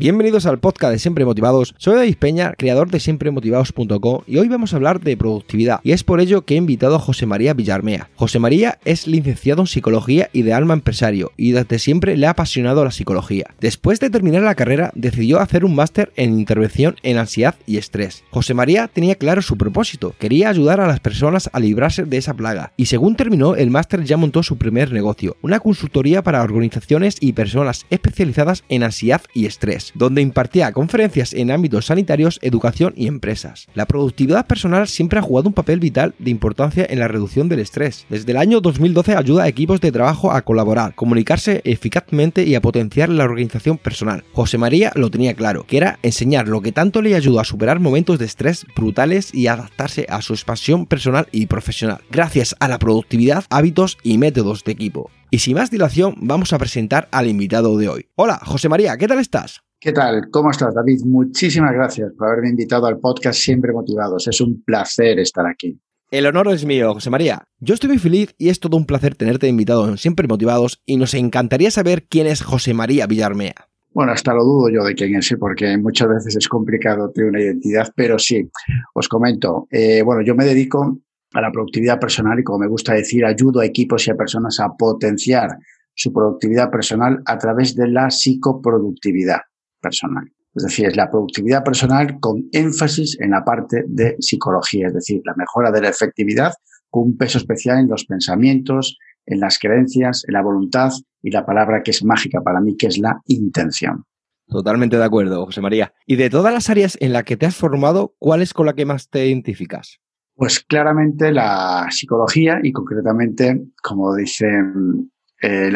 Bienvenidos 0.00 0.46
al 0.46 0.58
podcast 0.58 0.92
de 0.92 0.98
Siempre 0.98 1.26
Motivados. 1.26 1.74
Soy 1.76 1.94
David 1.94 2.16
Peña, 2.16 2.54
creador 2.56 2.90
de 2.90 3.00
siempremotivados.com 3.00 4.22
y 4.26 4.38
hoy 4.38 4.48
vamos 4.48 4.72
a 4.72 4.76
hablar 4.76 5.00
de 5.00 5.14
productividad 5.14 5.80
y 5.82 5.92
es 5.92 6.04
por 6.04 6.22
ello 6.22 6.46
que 6.46 6.54
he 6.54 6.56
invitado 6.56 6.96
a 6.96 6.98
José 6.98 7.26
María 7.26 7.52
Villarmea. 7.52 8.08
José 8.14 8.38
María 8.38 8.78
es 8.86 9.06
licenciado 9.06 9.60
en 9.60 9.66
psicología 9.66 10.30
y 10.32 10.40
de 10.40 10.54
alma 10.54 10.72
empresario 10.72 11.32
y 11.36 11.52
desde 11.52 11.78
siempre 11.78 12.16
le 12.16 12.26
ha 12.26 12.30
apasionado 12.30 12.82
la 12.82 12.92
psicología. 12.92 13.50
Después 13.60 14.00
de 14.00 14.08
terminar 14.08 14.42
la 14.42 14.54
carrera 14.54 14.90
decidió 14.94 15.38
hacer 15.38 15.66
un 15.66 15.74
máster 15.74 16.14
en 16.16 16.38
intervención 16.38 16.96
en 17.02 17.18
ansiedad 17.18 17.56
y 17.66 17.76
estrés. 17.76 18.24
José 18.30 18.54
María 18.54 18.88
tenía 18.88 19.16
claro 19.16 19.42
su 19.42 19.58
propósito, 19.58 20.14
quería 20.18 20.48
ayudar 20.48 20.80
a 20.80 20.86
las 20.86 21.00
personas 21.00 21.50
a 21.52 21.60
librarse 21.60 22.04
de 22.04 22.16
esa 22.16 22.32
plaga 22.32 22.72
y 22.78 22.86
según 22.86 23.16
terminó 23.16 23.54
el 23.54 23.68
máster 23.68 24.02
ya 24.04 24.16
montó 24.16 24.42
su 24.42 24.56
primer 24.56 24.94
negocio, 24.94 25.36
una 25.42 25.60
consultoría 25.60 26.22
para 26.22 26.42
organizaciones 26.42 27.18
y 27.20 27.34
personas 27.34 27.84
especializadas 27.90 28.64
en 28.70 28.82
ansiedad 28.82 29.20
y 29.34 29.44
estrés 29.44 29.89
donde 29.94 30.22
impartía 30.22 30.72
conferencias 30.72 31.32
en 31.32 31.50
ámbitos 31.50 31.86
sanitarios, 31.86 32.38
educación 32.42 32.92
y 32.96 33.06
empresas. 33.06 33.66
La 33.74 33.86
productividad 33.86 34.46
personal 34.46 34.88
siempre 34.88 35.18
ha 35.18 35.22
jugado 35.22 35.48
un 35.48 35.54
papel 35.54 35.80
vital 35.80 36.14
de 36.18 36.30
importancia 36.30 36.86
en 36.88 36.98
la 36.98 37.08
reducción 37.08 37.48
del 37.48 37.60
estrés. 37.60 38.06
Desde 38.08 38.32
el 38.32 38.38
año 38.38 38.60
2012 38.60 39.16
ayuda 39.16 39.44
a 39.44 39.48
equipos 39.48 39.80
de 39.80 39.92
trabajo 39.92 40.32
a 40.32 40.42
colaborar, 40.42 40.94
comunicarse 40.94 41.60
eficazmente 41.64 42.44
y 42.44 42.54
a 42.54 42.60
potenciar 42.60 43.08
la 43.08 43.24
organización 43.24 43.78
personal. 43.78 44.24
José 44.32 44.58
María 44.58 44.92
lo 44.94 45.10
tenía 45.10 45.34
claro, 45.34 45.64
que 45.66 45.76
era 45.76 45.98
enseñar 46.02 46.48
lo 46.48 46.62
que 46.62 46.72
tanto 46.72 47.02
le 47.02 47.14
ayudó 47.14 47.40
a 47.40 47.44
superar 47.44 47.80
momentos 47.80 48.18
de 48.18 48.26
estrés 48.26 48.66
brutales 48.74 49.34
y 49.34 49.46
adaptarse 49.46 50.06
a 50.08 50.22
su 50.22 50.32
expansión 50.32 50.86
personal 50.86 51.28
y 51.32 51.46
profesional, 51.46 52.00
gracias 52.10 52.54
a 52.60 52.68
la 52.68 52.78
productividad, 52.78 53.44
hábitos 53.50 53.98
y 54.02 54.18
métodos 54.18 54.64
de 54.64 54.72
equipo. 54.72 55.10
Y 55.32 55.38
sin 55.38 55.54
más 55.54 55.70
dilación, 55.70 56.16
vamos 56.20 56.52
a 56.52 56.58
presentar 56.58 57.08
al 57.12 57.28
invitado 57.28 57.78
de 57.78 57.88
hoy. 57.88 58.08
Hola, 58.16 58.40
José 58.44 58.68
María, 58.68 58.96
¿qué 58.96 59.06
tal 59.06 59.20
estás? 59.20 59.60
¿Qué 59.78 59.92
tal? 59.92 60.28
¿Cómo 60.32 60.50
estás, 60.50 60.74
David? 60.74 61.02
Muchísimas 61.04 61.72
gracias 61.72 62.10
por 62.18 62.26
haberme 62.26 62.50
invitado 62.50 62.86
al 62.86 62.98
podcast 62.98 63.38
Siempre 63.38 63.72
Motivados. 63.72 64.26
Es 64.26 64.40
un 64.40 64.64
placer 64.64 65.20
estar 65.20 65.46
aquí. 65.46 65.80
El 66.10 66.26
honor 66.26 66.48
es 66.48 66.64
mío, 66.64 66.92
José 66.94 67.10
María. 67.10 67.44
Yo 67.60 67.74
estoy 67.74 67.90
muy 67.90 67.98
feliz 67.98 68.34
y 68.38 68.48
es 68.48 68.58
todo 68.58 68.76
un 68.76 68.86
placer 68.86 69.14
tenerte 69.14 69.46
invitado 69.46 69.88
en 69.88 69.98
Siempre 69.98 70.26
Motivados 70.26 70.82
y 70.84 70.96
nos 70.96 71.14
encantaría 71.14 71.70
saber 71.70 72.08
quién 72.08 72.26
es 72.26 72.42
José 72.42 72.74
María 72.74 73.06
Villarmea. 73.06 73.54
Bueno, 73.92 74.10
hasta 74.10 74.34
lo 74.34 74.42
dudo 74.42 74.68
yo 74.68 74.84
de 74.84 74.94
quién 74.96 75.14
es, 75.14 75.32
porque 75.38 75.78
muchas 75.78 76.08
veces 76.08 76.36
es 76.36 76.48
complicado 76.48 77.10
tener 77.12 77.30
una 77.30 77.40
identidad, 77.40 77.92
pero 77.94 78.18
sí, 78.18 78.50
os 78.94 79.08
comento. 79.08 79.68
Eh, 79.70 80.02
bueno, 80.02 80.22
yo 80.22 80.34
me 80.34 80.44
dedico 80.44 80.98
a 81.32 81.40
la 81.40 81.52
productividad 81.52 81.98
personal 81.98 82.38
y 82.38 82.44
como 82.44 82.60
me 82.60 82.68
gusta 82.68 82.94
decir, 82.94 83.24
ayudo 83.24 83.60
a 83.60 83.66
equipos 83.66 84.06
y 84.06 84.10
a 84.10 84.16
personas 84.16 84.58
a 84.60 84.70
potenciar 84.76 85.58
su 85.94 86.12
productividad 86.12 86.70
personal 86.70 87.20
a 87.26 87.38
través 87.38 87.74
de 87.74 87.88
la 87.88 88.10
psicoproductividad 88.10 89.40
personal. 89.80 90.24
Es 90.54 90.64
decir, 90.64 90.86
es 90.86 90.96
la 90.96 91.10
productividad 91.10 91.62
personal 91.62 92.18
con 92.18 92.48
énfasis 92.52 93.18
en 93.20 93.30
la 93.30 93.44
parte 93.44 93.84
de 93.86 94.16
psicología, 94.18 94.88
es 94.88 94.94
decir, 94.94 95.20
la 95.24 95.34
mejora 95.36 95.70
de 95.70 95.82
la 95.82 95.90
efectividad 95.90 96.52
con 96.88 97.04
un 97.04 97.16
peso 97.16 97.38
especial 97.38 97.78
en 97.78 97.88
los 97.88 98.04
pensamientos, 98.04 98.98
en 99.26 99.38
las 99.38 99.58
creencias, 99.58 100.24
en 100.26 100.34
la 100.34 100.42
voluntad 100.42 100.90
y 101.22 101.30
la 101.30 101.46
palabra 101.46 101.82
que 101.82 101.92
es 101.92 102.04
mágica 102.04 102.40
para 102.40 102.60
mí, 102.60 102.76
que 102.76 102.88
es 102.88 102.98
la 102.98 103.20
intención. 103.26 104.04
Totalmente 104.48 104.96
de 104.96 105.04
acuerdo, 105.04 105.46
José 105.46 105.60
María. 105.60 105.92
Y 106.06 106.16
de 106.16 106.28
todas 106.30 106.52
las 106.52 106.68
áreas 106.68 106.98
en 107.00 107.12
las 107.12 107.22
que 107.22 107.36
te 107.36 107.46
has 107.46 107.54
formado, 107.54 108.16
¿cuál 108.18 108.42
es 108.42 108.52
con 108.52 108.66
la 108.66 108.74
que 108.74 108.84
más 108.84 109.08
te 109.08 109.28
identificas? 109.28 110.00
Pues 110.40 110.60
claramente 110.60 111.32
la 111.32 111.88
psicología 111.90 112.60
y 112.62 112.72
concretamente, 112.72 113.62
como 113.82 114.14
dicen 114.14 115.12
eh, 115.42 115.70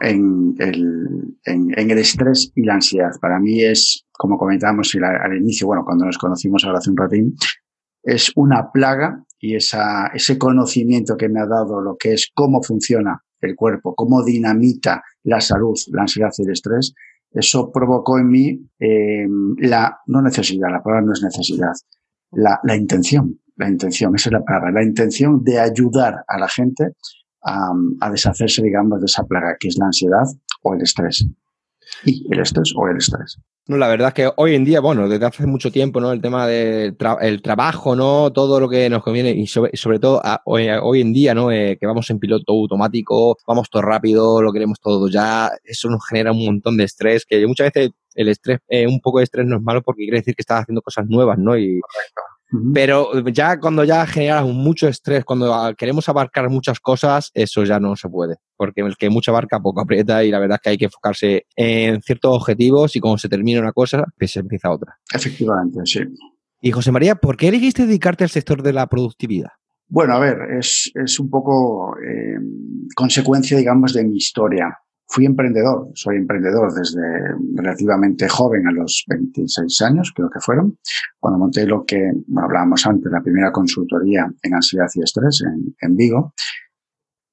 en 0.00 0.54
el, 0.58 1.38
en, 1.44 1.90
el 1.90 1.98
estrés 1.98 2.50
y 2.56 2.64
la 2.64 2.74
ansiedad. 2.74 3.12
Para 3.20 3.38
mí 3.38 3.62
es, 3.62 4.04
como 4.10 4.36
comentábamos 4.36 4.92
al, 4.96 5.36
inicio, 5.36 5.68
bueno, 5.68 5.84
cuando 5.84 6.04
nos 6.04 6.18
conocimos 6.18 6.64
ahora 6.64 6.78
hace 6.78 6.90
un 6.90 6.96
ratín, 6.96 7.36
es 8.02 8.32
una 8.34 8.72
plaga 8.72 9.24
y 9.38 9.54
esa, 9.54 10.08
ese 10.08 10.36
conocimiento 10.36 11.16
que 11.16 11.28
me 11.28 11.38
ha 11.38 11.46
dado 11.46 11.80
lo 11.80 11.96
que 11.96 12.14
es 12.14 12.28
cómo 12.34 12.60
funciona 12.60 13.22
el 13.40 13.54
cuerpo, 13.54 13.94
cómo 13.94 14.24
dinamita 14.24 15.00
la 15.22 15.40
salud, 15.40 15.78
la 15.92 16.02
ansiedad 16.02 16.32
y 16.36 16.42
el 16.42 16.50
estrés, 16.50 16.92
eso 17.30 17.70
provocó 17.70 18.18
en 18.18 18.26
mí 18.26 18.68
eh, 18.80 19.28
la, 19.58 20.00
no 20.08 20.22
necesidad, 20.22 20.72
la 20.72 20.82
palabra 20.82 21.06
no 21.06 21.12
es 21.12 21.22
necesidad, 21.22 21.72
la 22.32 22.76
intención, 22.76 23.38
la 23.58 23.68
intención, 23.68 24.14
esa 24.14 24.28
es 24.30 24.32
la 24.32 24.44
palabra, 24.44 24.70
la 24.70 24.84
intención 24.84 25.42
de 25.42 25.58
ayudar 25.58 26.24
a 26.26 26.38
la 26.38 26.48
gente 26.48 26.92
a, 27.42 28.10
deshacerse, 28.10 28.62
digamos, 28.62 29.00
de 29.00 29.06
esa 29.06 29.24
plaga 29.24 29.56
que 29.58 29.68
es 29.68 29.76
la 29.78 29.86
ansiedad 29.86 30.24
o 30.62 30.74
el 30.74 30.82
estrés. 30.82 31.26
Y 32.04 32.26
el 32.30 32.40
estrés 32.40 32.72
o 32.76 32.86
el 32.86 32.98
estrés. 32.98 33.38
No, 33.66 33.76
la 33.76 33.88
verdad 33.88 34.08
es 34.08 34.14
que 34.14 34.30
hoy 34.36 34.54
en 34.54 34.64
día, 34.64 34.80
bueno, 34.80 35.08
desde 35.08 35.26
hace 35.26 35.46
mucho 35.46 35.70
tiempo, 35.70 36.00
¿no? 36.00 36.12
El 36.12 36.20
tema 36.20 36.46
del 36.46 36.96
el 37.20 37.42
trabajo, 37.42 37.96
¿no? 37.96 38.30
Todo 38.32 38.60
lo 38.60 38.68
que 38.68 38.88
nos 38.88 39.02
conviene 39.02 39.30
y 39.30 39.46
sobre, 39.46 39.76
sobre 39.76 39.98
todo 39.98 40.22
hoy, 40.44 40.68
hoy, 40.82 41.00
en 41.00 41.12
día, 41.12 41.34
¿no? 41.34 41.50
Eh, 41.50 41.76
que 41.78 41.86
vamos 41.86 42.08
en 42.10 42.18
piloto 42.18 42.52
automático, 42.52 43.36
vamos 43.46 43.68
todo 43.70 43.82
rápido, 43.82 44.40
lo 44.42 44.52
queremos 44.52 44.78
todo 44.80 45.08
ya, 45.08 45.50
eso 45.64 45.88
nos 45.88 46.06
genera 46.06 46.32
un 46.32 46.44
montón 46.44 46.76
de 46.76 46.84
estrés, 46.84 47.24
que 47.26 47.46
muchas 47.46 47.72
veces 47.72 47.90
el 48.14 48.28
estrés, 48.28 48.60
eh, 48.68 48.86
un 48.86 49.00
poco 49.00 49.18
de 49.18 49.24
estrés 49.24 49.46
no 49.46 49.56
es 49.56 49.62
malo 49.62 49.82
porque 49.82 50.02
quiere 50.02 50.18
decir 50.18 50.34
que 50.34 50.42
estás 50.42 50.62
haciendo 50.62 50.82
cosas 50.82 51.06
nuevas, 51.06 51.38
¿no? 51.38 51.56
Y, 51.58 51.80
pero 52.72 53.26
ya 53.28 53.58
cuando 53.58 53.84
ya 53.84 54.06
genera 54.06 54.42
mucho 54.44 54.88
estrés, 54.88 55.24
cuando 55.24 55.74
queremos 55.76 56.08
abarcar 56.08 56.48
muchas 56.48 56.80
cosas, 56.80 57.30
eso 57.34 57.64
ya 57.64 57.78
no 57.78 57.94
se 57.96 58.08
puede. 58.08 58.36
Porque 58.56 58.80
el 58.80 58.96
que 58.96 59.10
mucho 59.10 59.30
abarca 59.30 59.60
poco 59.60 59.80
aprieta 59.80 60.24
y 60.24 60.30
la 60.30 60.38
verdad 60.38 60.56
es 60.56 60.62
que 60.62 60.70
hay 60.70 60.78
que 60.78 60.86
enfocarse 60.86 61.46
en 61.56 62.00
ciertos 62.02 62.34
objetivos 62.34 62.96
y 62.96 63.00
cuando 63.00 63.18
se 63.18 63.28
termina 63.28 63.60
una 63.60 63.72
cosa, 63.72 64.04
pues 64.18 64.32
se 64.32 64.40
empieza 64.40 64.70
otra. 64.70 64.98
Efectivamente, 65.12 65.80
sí. 65.84 66.00
Y 66.60 66.70
José 66.72 66.90
María, 66.90 67.14
¿por 67.16 67.36
qué 67.36 67.48
elegiste 67.48 67.86
dedicarte 67.86 68.24
al 68.24 68.30
sector 68.30 68.62
de 68.62 68.72
la 68.72 68.86
productividad? 68.86 69.50
Bueno, 69.86 70.14
a 70.14 70.18
ver, 70.18 70.36
es, 70.58 70.90
es 70.94 71.18
un 71.20 71.30
poco 71.30 71.94
eh, 71.98 72.38
consecuencia, 72.94 73.56
digamos, 73.56 73.94
de 73.94 74.04
mi 74.04 74.16
historia. 74.16 74.78
Fui 75.10 75.24
emprendedor, 75.24 75.90
soy 75.94 76.16
emprendedor 76.16 76.72
desde 76.74 77.00
relativamente 77.54 78.28
joven, 78.28 78.66
a 78.66 78.72
los 78.72 79.04
26 79.08 79.82
años, 79.82 80.12
creo 80.14 80.28
que 80.28 80.40
fueron, 80.40 80.78
cuando 81.18 81.38
monté 81.38 81.66
lo 81.66 81.84
que 81.84 82.10
hablábamos 82.36 82.86
antes, 82.86 83.10
la 83.10 83.22
primera 83.22 83.50
consultoría 83.50 84.26
en 84.42 84.54
ansiedad 84.54 84.86
y 84.94 85.02
estrés 85.02 85.42
en, 85.46 85.74
en 85.80 85.96
Vigo. 85.96 86.34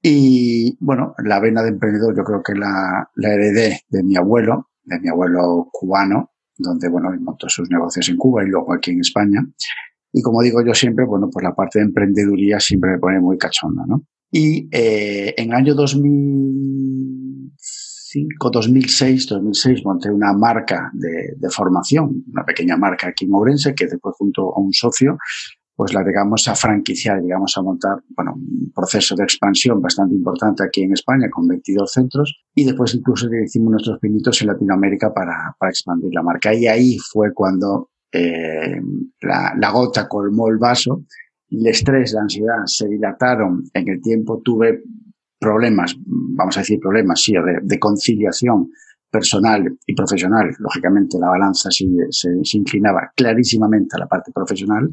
Y 0.02 0.78
bueno, 0.80 1.16
la 1.25 1.40
vena 1.40 1.64
de 1.64 1.69
emprendedor 1.69 2.16
yo 2.16 2.24
creo 2.24 2.41
que 2.41 2.53
la, 2.53 3.09
la 3.16 3.34
heredé 3.34 3.81
de 3.90 4.03
mi 4.03 4.16
abuelo, 4.16 4.69
de 4.84 5.00
mi 5.00 5.09
abuelo 5.09 5.68
cubano, 5.72 6.31
donde, 6.58 6.88
bueno, 6.88 7.09
montó 7.19 7.50
sus 7.50 7.69
negocios 7.69 8.08
en 8.09 8.18
Cuba 8.18 8.44
y 8.44 8.47
luego 8.47 8.74
aquí 8.74 8.91
en 8.91 9.02
España. 9.02 9.46
Y 10.14 10.22
como 10.22 10.41
digo 10.41 10.64
yo 10.66 10.74
siempre, 10.74 11.06
bueno, 11.06 11.28
pues 11.30 11.44
la 11.44 11.53
parte 11.53 11.80
de 11.80 11.85
emprendeduría 11.85 12.59
siempre 12.59 12.91
me 12.91 13.00
pone 13.00 13.19
muy 13.19 13.38
cachonda, 13.38 13.84
¿no? 13.85 14.03
Y 14.31 14.68
eh, 14.72 15.34
en 15.38 15.50
el 15.50 15.53
año 15.53 15.75
2005, 18.16 18.50
2006, 18.50 19.28
2006 19.28 19.86
monté 19.86 20.09
una 20.09 20.34
marca 20.34 20.90
de, 20.94 21.36
de, 21.38 21.50
formación, 21.50 22.24
una 22.31 22.46
pequeña 22.46 22.78
marca 22.78 23.08
aquí 23.09 23.26
en 23.26 23.34
Ourense, 23.34 23.74
que 23.76 23.88
después 23.88 24.16
junto 24.18 24.53
a 24.56 24.59
un 24.59 24.72
socio, 24.72 25.18
pues 25.76 25.94
la 25.94 26.03
llegamos 26.03 26.48
a 26.48 26.56
franquiciar, 26.56 27.22
llegamos 27.22 27.58
a 27.58 27.62
montar, 27.62 27.98
bueno, 28.16 28.34
un 28.36 28.72
proceso 28.74 29.16
de 29.16 29.23
expansión 29.23 29.82
bastante 29.82 30.16
importante 30.16 30.64
aquí 30.64 30.84
en 30.84 30.94
España 30.94 31.28
con 31.29 31.47
22 31.47 31.91
centros 31.91 32.34
y 32.53 32.64
después 32.64 32.96
incluso 32.96 33.28
hicimos 33.44 33.72
nuestros 33.72 34.00
pinitos 34.00 34.41
en 34.41 34.47
Latinoamérica 34.47 35.14
para, 35.14 35.53
para 35.59 35.70
expandir 35.70 36.14
la 36.14 36.23
marca. 36.23 36.53
Y 36.53 36.67
ahí 36.67 36.97
fue 36.97 37.34
cuando 37.34 37.90
eh, 38.12 38.79
la, 39.22 39.53
la 39.58 39.72
gota 39.72 40.08
colmó 40.08 40.47
el 40.47 40.58
vaso 40.58 41.03
el 41.52 41.67
estrés, 41.67 42.14
la 42.14 42.22
ansiedad 42.22 42.66
se 42.66 42.88
dilataron 42.88 43.64
en 43.73 43.88
el 43.88 44.02
tiempo, 44.02 44.41
tuve 44.44 44.84
problemas, 45.46 45.96
vamos 46.06 46.58
a 46.58 46.62
decir 46.62 46.80
problemas, 46.80 47.22
sí, 47.22 47.34
de, 47.62 47.80
conciliación 47.80 48.72
personal 49.12 49.62
y 49.86 49.94
profesional. 49.94 50.50
Lógicamente 50.59 51.20
la 51.20 51.30
balanza 51.30 51.70
se, 51.70 51.86
se, 52.09 52.58
inclinaba 52.58 53.12
clarísimamente 53.16 53.96
a 53.96 54.00
la 54.00 54.08
parte 54.08 54.32
profesional 54.34 54.90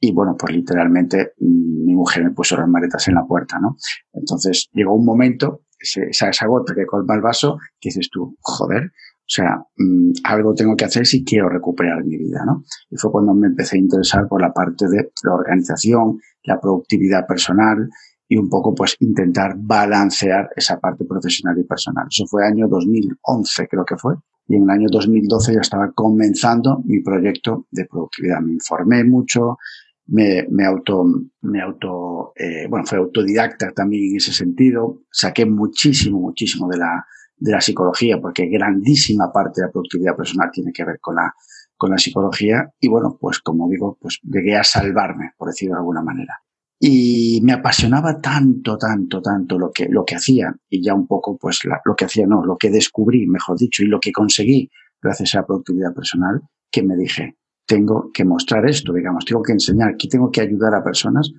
y 0.00 0.12
bueno, 0.12 0.34
pues 0.38 0.54
literalmente 0.56 1.34
mm, 1.38 1.84
mi 1.84 1.94
mujer 1.94 2.24
me 2.24 2.30
puso 2.30 2.56
las 2.56 2.68
maletas 2.68 3.06
en 3.08 3.14
la 3.14 3.26
puerta, 3.26 3.58
¿no? 3.60 3.76
Entonces 4.14 4.68
llegó 4.72 4.94
un 4.94 5.04
momento, 5.04 5.64
esa, 5.78 6.30
esa 6.30 6.46
gota 6.46 6.74
que 6.74 6.86
colma 6.86 7.14
el 7.14 7.20
vaso, 7.20 7.58
que 7.78 7.90
dices 7.90 8.08
tú, 8.10 8.36
joder, 8.40 8.84
o 8.84 9.28
sea, 9.34 9.58
mm, 9.76 10.12
algo 10.24 10.54
tengo 10.54 10.74
que 10.74 10.86
hacer 10.86 11.06
si 11.06 11.22
quiero 11.22 11.50
recuperar 11.50 12.02
mi 12.04 12.16
vida, 12.16 12.40
¿no? 12.46 12.64
Y 12.90 12.96
fue 12.96 13.12
cuando 13.12 13.34
me 13.34 13.48
empecé 13.48 13.76
a 13.76 13.80
interesar 13.80 14.26
por 14.26 14.40
la 14.40 14.52
parte 14.54 14.86
de 14.88 15.12
la 15.22 15.34
organización 15.34 16.18
la 16.44 16.58
productividad 16.58 17.26
personal 17.26 17.88
y 18.32 18.36
un 18.38 18.48
poco 18.48 18.74
pues 18.74 18.96
intentar 19.00 19.56
balancear 19.58 20.48
esa 20.56 20.80
parte 20.80 21.04
profesional 21.04 21.58
y 21.58 21.64
personal. 21.64 22.06
Eso 22.08 22.24
fue 22.26 22.46
año 22.46 22.66
2011 22.66 23.68
creo 23.68 23.84
que 23.84 23.98
fue. 23.98 24.14
Y 24.48 24.56
en 24.56 24.62
el 24.62 24.70
año 24.70 24.86
2012 24.90 25.52
ya 25.52 25.60
estaba 25.60 25.92
comenzando 25.92 26.80
mi 26.86 27.02
proyecto 27.02 27.66
de 27.70 27.84
productividad. 27.84 28.40
Me 28.40 28.52
informé 28.52 29.04
mucho, 29.04 29.58
me, 30.06 30.46
me 30.50 30.64
auto, 30.64 31.04
me 31.42 31.60
auto, 31.60 32.32
eh, 32.34 32.66
bueno, 32.70 32.86
fue 32.86 32.96
autodidacta 32.96 33.70
también 33.72 34.12
en 34.12 34.16
ese 34.16 34.32
sentido. 34.32 35.02
Saqué 35.10 35.44
muchísimo, 35.44 36.18
muchísimo 36.18 36.70
de 36.70 36.78
la, 36.78 37.04
de 37.36 37.52
la 37.52 37.60
psicología, 37.60 38.18
porque 38.18 38.46
grandísima 38.46 39.30
parte 39.30 39.60
de 39.60 39.66
la 39.66 39.72
productividad 39.72 40.16
personal 40.16 40.48
tiene 40.50 40.72
que 40.72 40.86
ver 40.86 40.98
con 41.00 41.16
la, 41.16 41.34
con 41.76 41.90
la 41.90 41.98
psicología. 41.98 42.72
Y 42.80 42.88
bueno, 42.88 43.18
pues 43.20 43.40
como 43.40 43.68
digo, 43.68 43.98
pues 44.00 44.20
llegué 44.22 44.56
a 44.56 44.64
salvarme, 44.64 45.32
por 45.36 45.48
decirlo 45.48 45.74
de 45.74 45.80
alguna 45.80 46.02
manera. 46.02 46.42
Y 46.84 47.40
me 47.44 47.52
apasionaba 47.52 48.20
tanto, 48.20 48.76
tanto, 48.76 49.22
tanto 49.22 49.56
lo 49.56 49.70
que, 49.70 49.86
lo 49.88 50.04
que 50.04 50.16
hacía 50.16 50.52
y 50.68 50.82
ya 50.82 50.94
un 50.94 51.06
poco, 51.06 51.38
pues 51.38 51.60
lo 51.64 51.94
que 51.94 52.06
hacía, 52.06 52.26
no, 52.26 52.44
lo 52.44 52.56
que 52.56 52.70
descubrí, 52.70 53.24
mejor 53.28 53.56
dicho, 53.56 53.84
y 53.84 53.86
lo 53.86 54.00
que 54.00 54.10
conseguí 54.10 54.68
gracias 55.00 55.36
a 55.36 55.38
la 55.38 55.46
productividad 55.46 55.94
personal, 55.94 56.40
que 56.72 56.82
me 56.82 56.96
dije, 56.96 57.36
tengo 57.66 58.10
que 58.12 58.24
mostrar 58.24 58.68
esto, 58.68 58.92
digamos, 58.92 59.24
tengo 59.24 59.42
que 59.42 59.52
enseñar, 59.52 59.90
aquí 59.90 60.08
tengo 60.08 60.32
que 60.32 60.40
ayudar 60.40 60.74
a 60.74 60.82
personas 60.82 61.30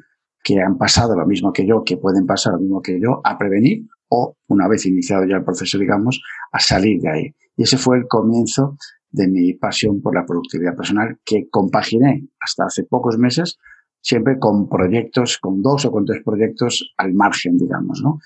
que 0.41 0.61
han 0.61 0.77
pasado 0.77 1.13
lo 1.13 1.27
mismo 1.27 1.51
que 1.51 1.67
yo, 1.67 1.83
que 1.83 1.97
pueden 1.97 2.25
pasar 2.25 2.53
lo 2.53 2.59
mismo 2.59 2.81
que 2.81 2.97
yo, 3.01 3.19
a 3.25 3.37
prevenir 3.37 3.85
o, 4.07 4.37
una 4.47 4.69
vez 4.69 4.85
iniciado 4.85 5.25
ya 5.25 5.35
el 5.35 5.43
proceso, 5.43 5.77
digamos, 5.77 6.21
a 6.53 6.59
salir 6.61 7.01
de 7.01 7.09
ahí. 7.09 7.35
Y 7.57 7.63
ese 7.63 7.77
fue 7.77 7.97
el 7.97 8.07
comienzo 8.07 8.77
de 9.09 9.27
mi 9.27 9.55
pasión 9.55 10.01
por 10.01 10.15
la 10.15 10.25
productividad 10.25 10.73
personal 10.73 11.19
que 11.25 11.49
compaginé 11.49 12.29
hasta 12.39 12.63
hace 12.63 12.85
pocos 12.85 13.17
meses, 13.17 13.57
siempre 14.03 14.37
con 14.37 14.67
proyectos, 14.67 15.37
con 15.39 15.61
dos 15.61 15.85
o 15.85 15.91
con 15.91 16.05
tres 16.05 16.21
proyectos 16.23 16.93
al 16.97 17.13
margen, 17.13 17.57
digamos, 17.57 18.01
¿no? 18.03 18.19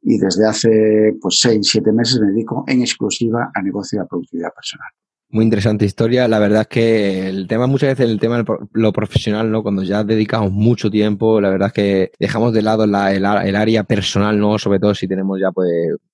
Y 0.00 0.18
desde 0.18 0.46
hace, 0.46 1.14
pues, 1.20 1.38
seis, 1.40 1.68
siete 1.70 1.92
meses 1.92 2.20
me 2.20 2.28
dedico 2.28 2.64
en 2.66 2.80
exclusiva 2.80 3.50
a 3.52 3.62
negocio 3.62 3.98
de 3.98 4.04
la 4.04 4.08
productividad 4.08 4.50
personal. 4.54 4.88
Muy 5.30 5.44
interesante 5.44 5.84
historia. 5.84 6.28
La 6.28 6.38
verdad 6.38 6.60
es 6.60 6.68
que 6.68 7.28
el 7.28 7.48
tema, 7.48 7.66
muchas 7.66 7.88
veces 7.88 8.08
el 8.08 8.20
tema 8.20 8.36
de 8.36 8.44
lo 8.72 8.92
profesional, 8.92 9.50
¿no? 9.50 9.64
Cuando 9.64 9.82
ya 9.82 10.04
dedicamos 10.04 10.52
mucho 10.52 10.90
tiempo, 10.90 11.40
la 11.40 11.50
verdad 11.50 11.68
es 11.68 11.72
que 11.72 12.12
dejamos 12.20 12.52
de 12.52 12.62
lado 12.62 12.86
la, 12.86 13.12
el, 13.12 13.24
área 13.56 13.82
personal, 13.82 14.38
¿no? 14.38 14.58
Sobre 14.58 14.78
todo 14.78 14.94
si 14.94 15.08
tenemos 15.08 15.40
ya, 15.40 15.50
pues, 15.50 15.68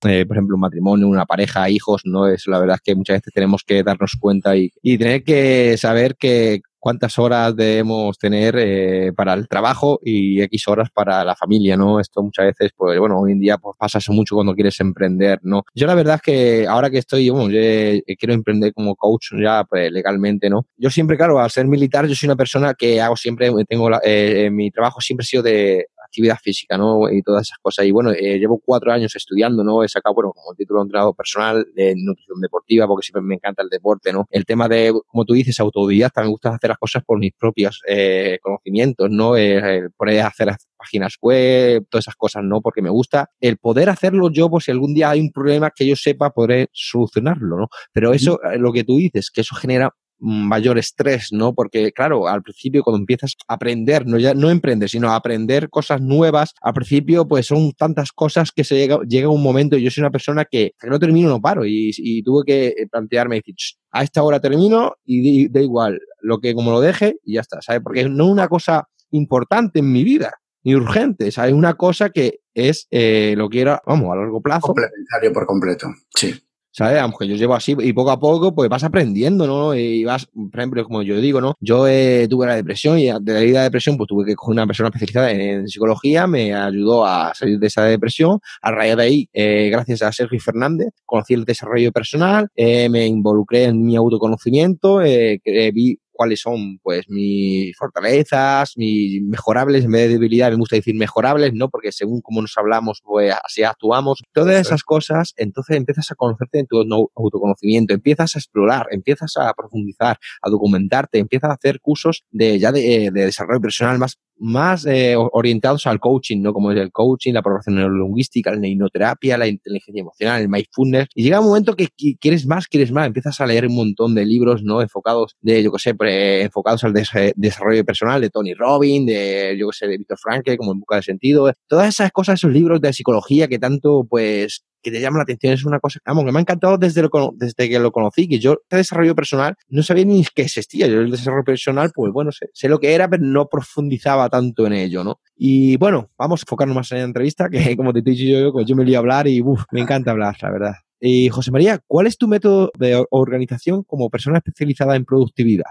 eh, 0.06 0.24
por 0.24 0.36
ejemplo, 0.36 0.54
un 0.54 0.62
matrimonio, 0.62 1.08
una 1.08 1.26
pareja, 1.26 1.68
hijos, 1.68 2.02
¿no? 2.04 2.28
Eso 2.28 2.50
la 2.50 2.60
verdad 2.60 2.76
es 2.76 2.82
que 2.82 2.94
muchas 2.94 3.16
veces 3.16 3.34
tenemos 3.34 3.62
que 3.66 3.82
darnos 3.82 4.12
cuenta 4.18 4.56
y, 4.56 4.70
y 4.80 4.96
tener 4.96 5.22
que 5.22 5.76
saber 5.76 6.16
que 6.16 6.62
cuántas 6.80 7.18
horas 7.18 7.54
debemos 7.54 8.18
tener 8.18 8.56
eh, 8.58 9.12
para 9.14 9.34
el 9.34 9.46
trabajo 9.46 10.00
y 10.02 10.40
X 10.42 10.66
horas 10.68 10.88
para 10.92 11.24
la 11.24 11.36
familia, 11.36 11.76
¿no? 11.76 12.00
Esto 12.00 12.22
muchas 12.22 12.46
veces, 12.46 12.72
pues 12.76 12.98
bueno, 12.98 13.20
hoy 13.20 13.32
en 13.32 13.40
día 13.40 13.58
pues 13.58 13.76
pasa 13.78 13.98
eso 13.98 14.12
mucho 14.12 14.34
cuando 14.34 14.54
quieres 14.54 14.80
emprender, 14.80 15.38
¿no? 15.42 15.62
Yo 15.74 15.86
la 15.86 15.94
verdad 15.94 16.16
es 16.16 16.22
que 16.22 16.66
ahora 16.66 16.90
que 16.90 16.98
estoy, 16.98 17.28
bueno, 17.28 17.50
yo 17.50 17.60
eh, 17.60 18.02
quiero 18.18 18.34
emprender 18.34 18.72
como 18.72 18.96
coach 18.96 19.28
ya 19.40 19.64
pues, 19.64 19.92
legalmente, 19.92 20.50
¿no? 20.50 20.66
Yo 20.76 20.90
siempre, 20.90 21.16
claro, 21.16 21.38
al 21.38 21.50
ser 21.50 21.66
militar, 21.66 22.06
yo 22.06 22.14
soy 22.14 22.26
una 22.26 22.36
persona 22.36 22.74
que 22.74 23.00
hago 23.00 23.16
siempre, 23.16 23.50
tengo 23.68 23.90
eh, 24.02 24.50
mi 24.50 24.70
trabajo 24.70 25.00
siempre 25.00 25.24
ha 25.24 25.26
sido 25.26 25.42
de 25.42 25.86
actividad 26.10 26.38
física, 26.42 26.76
¿no? 26.76 27.10
Y 27.10 27.22
todas 27.22 27.42
esas 27.42 27.58
cosas. 27.58 27.86
Y 27.86 27.92
bueno, 27.92 28.10
eh, 28.10 28.38
llevo 28.38 28.60
cuatro 28.64 28.92
años 28.92 29.14
estudiando, 29.14 29.62
¿no? 29.62 29.84
He 29.84 29.88
sacado, 29.88 30.14
bueno, 30.14 30.32
como 30.32 30.54
título 30.54 30.80
de 30.80 30.84
entrenador 30.84 31.14
personal 31.14 31.66
de 31.74 31.94
nutrición 31.96 32.40
deportiva, 32.40 32.86
porque 32.86 33.04
siempre 33.06 33.22
me 33.22 33.36
encanta 33.36 33.62
el 33.62 33.68
deporte, 33.68 34.12
¿no? 34.12 34.26
El 34.30 34.44
tema 34.44 34.68
de, 34.68 34.92
como 35.06 35.24
tú 35.24 35.34
dices, 35.34 35.58
autodidacta, 35.60 36.22
me 36.22 36.28
gusta 36.28 36.50
hacer 36.50 36.68
las 36.70 36.78
cosas 36.78 37.04
por 37.04 37.18
mis 37.18 37.32
propios 37.32 37.80
eh, 37.88 38.38
conocimientos, 38.42 39.08
¿no? 39.10 39.36
Eh, 39.36 39.88
poder 39.96 40.20
hacer 40.22 40.50
páginas 40.76 41.16
web, 41.20 41.86
todas 41.88 42.04
esas 42.04 42.16
cosas, 42.16 42.42
¿no? 42.42 42.60
Porque 42.60 42.82
me 42.82 42.90
gusta 42.90 43.30
el 43.40 43.58
poder 43.58 43.88
hacerlo 43.88 44.30
yo 44.30 44.50
por 44.50 44.62
si 44.62 44.70
algún 44.70 44.94
día 44.94 45.10
hay 45.10 45.20
un 45.20 45.30
problema 45.30 45.70
que 45.74 45.86
yo 45.86 45.94
sepa 45.94 46.30
poder 46.30 46.68
solucionarlo, 46.72 47.56
¿no? 47.56 47.68
Pero 47.92 48.12
eso, 48.12 48.40
lo 48.58 48.72
que 48.72 48.84
tú 48.84 48.96
dices, 48.96 49.30
que 49.30 49.42
eso 49.42 49.54
genera 49.54 49.94
mayor 50.20 50.78
estrés, 50.78 51.28
¿no? 51.32 51.54
Porque, 51.54 51.92
claro, 51.92 52.28
al 52.28 52.42
principio 52.42 52.82
cuando 52.82 52.98
empiezas 52.98 53.34
a 53.48 53.54
aprender, 53.54 54.06
no, 54.06 54.18
ya, 54.18 54.34
no 54.34 54.50
emprendes, 54.50 54.92
sino 54.92 55.10
a 55.10 55.16
aprender 55.16 55.70
cosas 55.70 56.00
nuevas, 56.00 56.54
al 56.60 56.74
principio 56.74 57.26
pues 57.26 57.46
son 57.46 57.72
tantas 57.72 58.12
cosas 58.12 58.52
que 58.52 58.64
se 58.64 58.76
llega, 58.76 59.00
llega 59.08 59.28
un 59.28 59.42
momento, 59.42 59.76
y 59.76 59.82
yo 59.82 59.90
soy 59.90 60.02
una 60.02 60.10
persona 60.10 60.44
que, 60.44 60.72
que 60.78 60.88
no 60.88 60.98
termino, 60.98 61.28
no 61.28 61.40
paro, 61.40 61.64
y, 61.64 61.90
y 61.96 62.22
tuve 62.22 62.44
que 62.46 62.74
plantearme, 62.90 63.36
decir, 63.36 63.54
a 63.90 64.02
esta 64.02 64.22
hora 64.22 64.40
termino 64.40 64.94
y 65.04 65.48
da 65.48 65.60
igual, 65.60 66.00
lo 66.20 66.38
que 66.38 66.54
como 66.54 66.70
lo 66.70 66.80
deje 66.80 67.16
y 67.24 67.34
ya 67.34 67.40
está, 67.40 67.60
¿sabes? 67.62 67.82
Porque 67.82 68.08
no 68.08 68.26
una 68.26 68.48
cosa 68.48 68.88
importante 69.10 69.80
en 69.80 69.92
mi 69.92 70.04
vida, 70.04 70.32
ni 70.62 70.74
urgente, 70.74 71.32
¿sabes? 71.32 71.54
Una 71.54 71.74
cosa 71.74 72.10
que 72.10 72.40
es, 72.54 72.86
eh, 72.90 73.34
lo 73.36 73.48
quiero, 73.48 73.80
vamos, 73.86 74.12
a 74.12 74.16
largo 74.16 74.40
plazo. 74.40 74.68
Complementario 74.68 75.32
por 75.32 75.46
completo, 75.46 75.88
sí. 76.14 76.34
¿Sabes? 76.72 77.00
Aunque 77.00 77.26
yo 77.26 77.36
llevo 77.36 77.54
así 77.54 77.76
y 77.78 77.92
poco 77.92 78.10
a 78.10 78.18
poco, 78.18 78.54
pues 78.54 78.68
vas 78.68 78.84
aprendiendo, 78.84 79.46
¿no? 79.46 79.74
Y 79.74 80.04
vas, 80.04 80.26
por 80.26 80.58
ejemplo, 80.58 80.84
como 80.84 81.02
yo 81.02 81.20
digo, 81.20 81.40
¿no? 81.40 81.54
Yo 81.60 81.86
eh, 81.88 82.26
tuve 82.28 82.46
la 82.46 82.56
depresión 82.56 82.98
y 82.98 83.06
de 83.06 83.52
la 83.52 83.62
depresión, 83.62 83.96
pues 83.96 84.08
tuve 84.08 84.24
que 84.24 84.34
coger 84.34 84.52
una 84.52 84.66
persona 84.66 84.88
especializada 84.88 85.30
en, 85.30 85.68
psicología, 85.68 86.26
me 86.26 86.54
ayudó 86.54 87.04
a 87.04 87.32
salir 87.34 87.58
de 87.58 87.66
esa 87.66 87.84
depresión. 87.84 88.40
A 88.62 88.70
raíz 88.70 88.96
de 88.96 89.02
ahí, 89.02 89.28
eh, 89.32 89.68
gracias 89.70 90.02
a 90.02 90.12
Sergio 90.12 90.40
Fernández, 90.40 90.88
conocí 91.04 91.34
el 91.34 91.44
desarrollo 91.44 91.92
personal, 91.92 92.48
eh, 92.56 92.88
me 92.88 93.06
involucré 93.06 93.64
en 93.64 93.84
mi 93.84 93.96
autoconocimiento, 93.96 94.98
vi 94.98 95.98
cuáles 96.20 96.40
son 96.42 96.78
pues 96.82 97.08
mis 97.08 97.74
fortalezas, 97.78 98.74
mis 98.76 99.22
mejorables, 99.22 99.86
en 99.86 99.92
vez 99.92 100.02
de 100.02 100.08
debilidad 100.18 100.50
me 100.50 100.58
gusta 100.58 100.76
decir 100.76 100.94
mejorables, 100.94 101.54
¿no? 101.54 101.70
Porque 101.70 101.92
según 101.92 102.20
cómo 102.20 102.42
nos 102.42 102.52
hablamos, 102.58 103.00
pues 103.02 103.34
así 103.42 103.62
actuamos. 103.62 104.22
Todas 104.34 104.60
esas 104.60 104.82
cosas, 104.82 105.32
entonces 105.38 105.78
empiezas 105.78 106.10
a 106.10 106.16
conocerte 106.16 106.58
en 106.58 106.66
tu 106.66 106.76
autoconocimiento, 107.16 107.94
empiezas 107.94 108.36
a 108.36 108.38
explorar, 108.38 108.88
empiezas 108.90 109.32
a 109.38 109.54
profundizar, 109.54 110.18
a 110.42 110.50
documentarte, 110.50 111.20
empiezas 111.20 111.48
a 111.48 111.54
hacer 111.54 111.80
cursos 111.80 112.24
de 112.30 112.58
ya 112.58 112.70
de, 112.70 113.08
de 113.10 113.24
desarrollo 113.24 113.62
personal 113.62 113.98
más 113.98 114.18
más 114.40 114.86
eh, 114.86 115.14
orientados 115.16 115.86
al 115.86 116.00
coaching, 116.00 116.40
¿no? 116.40 116.52
Como 116.52 116.72
es 116.72 116.78
el 116.78 116.90
coaching, 116.90 117.32
la 117.34 117.42
programación 117.42 117.76
neurolingüística, 117.76 118.50
la 118.50 118.58
neinoterapia, 118.58 119.38
la 119.38 119.46
inteligencia 119.46 120.00
emocional, 120.00 120.42
el 120.42 120.48
mindfulness. 120.48 121.08
Y 121.14 121.22
llega 121.22 121.40
un 121.40 121.46
momento 121.46 121.76
que 121.76 121.88
quieres 122.18 122.46
más, 122.46 122.66
quieres 122.66 122.90
más. 122.90 123.06
Empiezas 123.06 123.40
a 123.40 123.46
leer 123.46 123.66
un 123.66 123.76
montón 123.76 124.14
de 124.14 124.24
libros, 124.24 124.62
¿no? 124.62 124.80
Enfocados 124.82 125.36
de, 125.40 125.62
yo 125.62 125.70
qué 125.72 125.78
sé, 125.78 125.94
enfocados 126.42 126.84
al 126.84 126.92
desarrollo 126.92 127.84
personal 127.84 128.20
de 128.20 128.30
Tony 128.30 128.54
Robbins, 128.54 129.06
de, 129.06 129.56
yo 129.58 129.68
qué 129.68 129.76
sé, 129.76 129.86
de 129.86 129.98
Víctor 129.98 130.18
Frankl, 130.18 130.56
como 130.56 130.72
en 130.72 130.80
busca 130.80 130.96
de 130.96 131.02
sentido. 131.02 131.52
Todas 131.68 131.88
esas 131.88 132.10
cosas, 132.10 132.40
esos 132.40 132.52
libros 132.52 132.80
de 132.80 132.92
psicología 132.92 133.48
que 133.48 133.58
tanto, 133.58 134.06
pues, 134.08 134.64
que 134.82 134.90
te 134.90 135.00
llama 135.00 135.18
la 135.18 135.22
atención. 135.24 135.52
Es 135.52 135.64
una 135.64 135.80
cosa, 135.80 136.00
vamos, 136.04 136.24
que 136.24 136.32
me 136.32 136.38
ha 136.38 136.42
encantado 136.42 136.78
desde, 136.78 137.02
lo, 137.02 137.10
desde 137.34 137.68
que 137.68 137.78
lo 137.78 137.92
conocí, 137.92 138.28
que 138.28 138.38
yo 138.38 138.52
el 138.52 138.78
desarrollo 138.78 139.14
personal 139.14 139.54
no 139.68 139.82
sabía 139.82 140.04
ni 140.04 140.24
que 140.34 140.42
existía. 140.42 140.86
Yo 140.86 141.00
el 141.00 141.10
desarrollo 141.10 141.44
personal, 141.44 141.90
pues 141.94 142.12
bueno, 142.12 142.32
sé, 142.32 142.46
sé, 142.52 142.68
lo 142.68 142.78
que 142.78 142.94
era, 142.94 143.08
pero 143.08 143.22
no 143.24 143.46
profundizaba 143.46 144.28
tanto 144.28 144.66
en 144.66 144.72
ello, 144.72 145.04
¿no? 145.04 145.20
Y 145.36 145.76
bueno, 145.76 146.10
vamos 146.18 146.40
a 146.40 146.44
enfocarnos 146.44 146.76
más 146.76 146.92
en 146.92 146.98
la 146.98 147.04
entrevista, 147.04 147.48
que 147.48 147.58
como 147.76 147.92
te 147.92 148.00
he 148.00 148.02
dicho 148.02 148.24
yo, 148.24 148.52
pues 148.52 148.66
yo 148.66 148.76
me 148.76 148.84
lío 148.84 148.96
a 148.96 149.00
hablar 149.00 149.26
y 149.26 149.40
uf, 149.40 149.62
me 149.72 149.80
encanta 149.80 150.10
hablar, 150.10 150.36
la 150.40 150.50
verdad. 150.50 150.74
Y 151.00 151.30
José 151.30 151.50
María, 151.50 151.80
¿cuál 151.86 152.06
es 152.06 152.18
tu 152.18 152.28
método 152.28 152.70
de 152.78 153.02
organización 153.10 153.82
como 153.84 154.10
persona 154.10 154.38
especializada 154.38 154.96
en 154.96 155.06
productividad? 155.06 155.70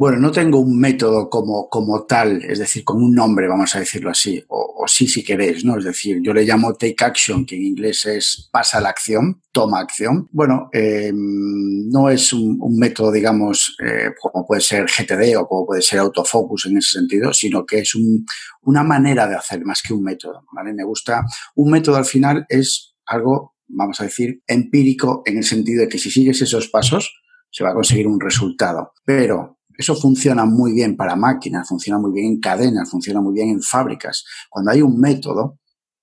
Bueno, 0.00 0.16
no 0.18 0.32
tengo 0.32 0.60
un 0.60 0.80
método 0.80 1.28
como, 1.28 1.68
como 1.68 2.06
tal, 2.06 2.42
es 2.42 2.58
decir, 2.58 2.84
con 2.84 3.02
un 3.02 3.14
nombre, 3.14 3.46
vamos 3.46 3.76
a 3.76 3.80
decirlo 3.80 4.08
así, 4.08 4.42
o, 4.48 4.86
sí 4.86 5.06
si 5.06 5.22
queréis, 5.22 5.62
¿no? 5.62 5.76
Es 5.76 5.84
decir, 5.84 6.22
yo 6.22 6.32
le 6.32 6.44
llamo 6.44 6.72
take 6.72 7.04
action, 7.04 7.44
que 7.44 7.56
en 7.56 7.64
inglés 7.64 8.06
es 8.06 8.48
pasa 8.50 8.80
la 8.80 8.88
acción, 8.88 9.42
toma 9.52 9.78
acción. 9.78 10.26
Bueno, 10.32 10.70
eh, 10.72 11.12
no 11.14 12.08
es 12.08 12.32
un, 12.32 12.58
método, 12.78 13.12
digamos, 13.12 13.76
eh, 13.84 14.12
como 14.18 14.46
puede 14.46 14.62
ser 14.62 14.86
GTD 14.86 15.36
o 15.36 15.46
como 15.46 15.66
puede 15.66 15.82
ser 15.82 15.98
autofocus 15.98 16.64
en 16.64 16.78
ese 16.78 16.92
sentido, 16.92 17.34
sino 17.34 17.66
que 17.66 17.80
es 17.80 17.92
una 18.62 18.82
manera 18.82 19.28
de 19.28 19.34
hacer 19.34 19.62
más 19.66 19.82
que 19.82 19.92
un 19.92 20.02
método, 20.02 20.46
¿vale? 20.54 20.72
Me 20.72 20.82
gusta, 20.82 21.26
un 21.56 21.70
método 21.70 21.96
al 21.96 22.06
final 22.06 22.46
es 22.48 22.94
algo, 23.04 23.54
vamos 23.68 24.00
a 24.00 24.04
decir, 24.04 24.42
empírico 24.46 25.20
en 25.26 25.36
el 25.36 25.44
sentido 25.44 25.82
de 25.82 25.90
que 25.90 25.98
si 25.98 26.10
sigues 26.10 26.40
esos 26.40 26.68
pasos, 26.68 27.20
se 27.50 27.64
va 27.64 27.72
a 27.72 27.74
conseguir 27.74 28.06
un 28.06 28.18
resultado. 28.18 28.92
Pero 29.04 29.59
eso 29.76 29.94
funciona 29.96 30.44
muy 30.44 30.72
bien 30.72 30.96
para 30.96 31.16
máquinas, 31.16 31.68
funciona 31.68 31.98
muy 31.98 32.12
bien 32.12 32.26
en 32.26 32.40
cadenas, 32.40 32.90
funciona 32.90 33.20
muy 33.20 33.34
bien 33.34 33.48
en 33.48 33.62
fábricas. 33.62 34.24
Cuando 34.48 34.70
hay 34.70 34.82
un 34.82 34.98
método, 34.98 35.58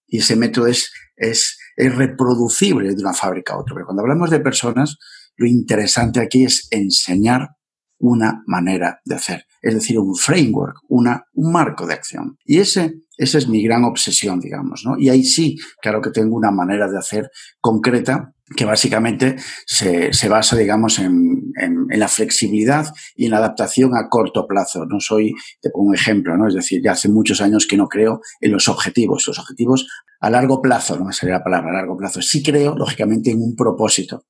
y 0.08 0.20
ese 0.20 0.36
método 0.36 0.68
es, 0.68 0.92
es, 1.16 1.58
es 1.76 1.96
reproducible 1.96 2.88
de 2.88 3.02
una 3.02 3.14
fábrica 3.14 3.54
a 3.54 3.60
otra. 3.60 3.76
Pero 3.76 3.86
cuando 3.86 4.02
hablamos 4.02 4.30
de 4.30 4.40
personas, 4.40 4.98
lo 5.36 5.48
interesante 5.48 6.20
aquí 6.20 6.46
es 6.46 6.68
enseñar 6.72 7.50
una 8.00 8.44
manera 8.46 9.00
de 9.06 9.16
hacer, 9.16 9.46
es 9.62 9.74
decir, 9.74 9.98
un 9.98 10.16
framework, 10.16 10.78
una, 10.90 11.26
un 11.34 11.52
marco 11.52 11.88
de 11.88 11.96
acción. 11.96 12.38
Y 12.46 12.60
ese, 12.60 13.02
esa 13.18 13.38
es 13.38 13.48
mi 13.48 13.64
gran 13.64 13.84
obsesión, 13.84 14.40
digamos, 14.40 14.84
¿no? 14.86 14.98
Y 15.00 15.10
ahí 15.10 15.24
sí, 15.24 15.58
claro 15.82 16.02
que 16.02 16.12
tengo 16.12 16.36
una 16.36 16.52
manera 16.52 16.88
de 16.90 16.98
hacer 16.98 17.30
concreta 17.60 18.34
que 18.56 18.66
básicamente 18.66 19.36
se, 19.66 20.14
se 20.14 20.30
basa, 20.30 20.56
digamos, 20.56 21.00
en, 21.00 21.37
en, 21.58 21.88
la 21.90 22.08
flexibilidad 22.08 22.94
y 23.16 23.26
en 23.26 23.32
la 23.32 23.38
adaptación 23.38 23.96
a 23.96 24.10
corto 24.10 24.48
plazo. 24.48 24.86
No 24.86 25.00
soy, 25.00 25.34
te 25.62 25.70
pongo 25.70 25.90
un 25.90 25.96
ejemplo, 25.96 26.38
¿no? 26.38 26.48
Es 26.48 26.54
decir, 26.54 26.82
ya 26.84 26.92
hace 26.92 27.10
muchos 27.10 27.42
años 27.42 27.68
que 27.68 27.78
no 27.78 27.88
creo 27.88 28.22
en 28.42 28.52
los 28.52 28.68
objetivos. 28.68 29.26
Los 29.28 29.40
objetivos 29.40 29.88
a 30.20 30.30
largo 30.30 30.62
plazo, 30.62 30.98
no 30.98 31.06
me 31.06 31.14
sale 31.14 31.32
la 31.32 31.44
palabra 31.44 31.72
a 31.72 31.74
largo 31.74 31.98
plazo. 31.98 32.22
Sí 32.22 32.44
creo, 32.44 32.76
lógicamente, 32.76 33.32
en 33.32 33.42
un 33.42 33.56
propósito, 33.56 34.26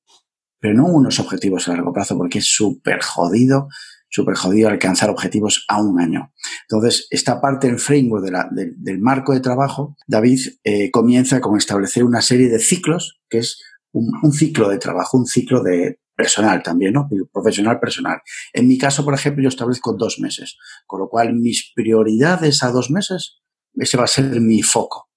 pero 0.58 0.74
no 0.74 0.86
unos 0.86 1.18
objetivos 1.20 1.68
a 1.68 1.72
largo 1.72 1.92
plazo, 1.92 2.16
porque 2.16 2.38
es 2.38 2.46
súper 2.46 3.00
jodido 3.02 3.68
súper 4.10 4.36
jodido 4.36 4.68
alcanzar 4.68 5.10
objetivos 5.10 5.64
a 5.68 5.82
un 5.82 6.00
año. 6.00 6.32
Entonces, 6.62 7.06
esta 7.10 7.40
parte 7.40 7.66
del 7.66 7.78
framework 7.78 8.50
del 8.50 9.00
marco 9.00 9.34
de 9.34 9.40
trabajo, 9.40 9.96
David 10.06 10.40
eh, 10.64 10.90
comienza 10.90 11.40
con 11.40 11.56
establecer 11.56 12.04
una 12.04 12.22
serie 12.22 12.48
de 12.48 12.58
ciclos, 12.58 13.20
que 13.28 13.38
es 13.38 13.60
un, 13.92 14.32
ciclo 14.32 14.68
de 14.68 14.78
trabajo, 14.78 15.18
un 15.18 15.26
ciclo 15.26 15.62
de 15.62 15.98
personal 16.18 16.64
también, 16.64 16.94
¿no? 16.94 17.08
Profesional 17.32 17.78
personal. 17.78 18.20
En 18.52 18.66
mi 18.66 18.76
caso, 18.76 19.04
por 19.04 19.14
ejemplo, 19.14 19.40
yo 19.40 19.48
establezco 19.48 19.92
dos 19.92 20.18
meses, 20.18 20.58
con 20.84 20.98
lo 20.98 21.08
cual 21.08 21.32
mis 21.32 21.70
prioridades 21.76 22.64
a 22.64 22.72
dos 22.72 22.90
meses, 22.90 23.38
ese 23.74 23.96
va 23.96 24.02
a 24.02 24.08
ser 24.08 24.24
mi 24.40 24.60
foco, 24.62 25.10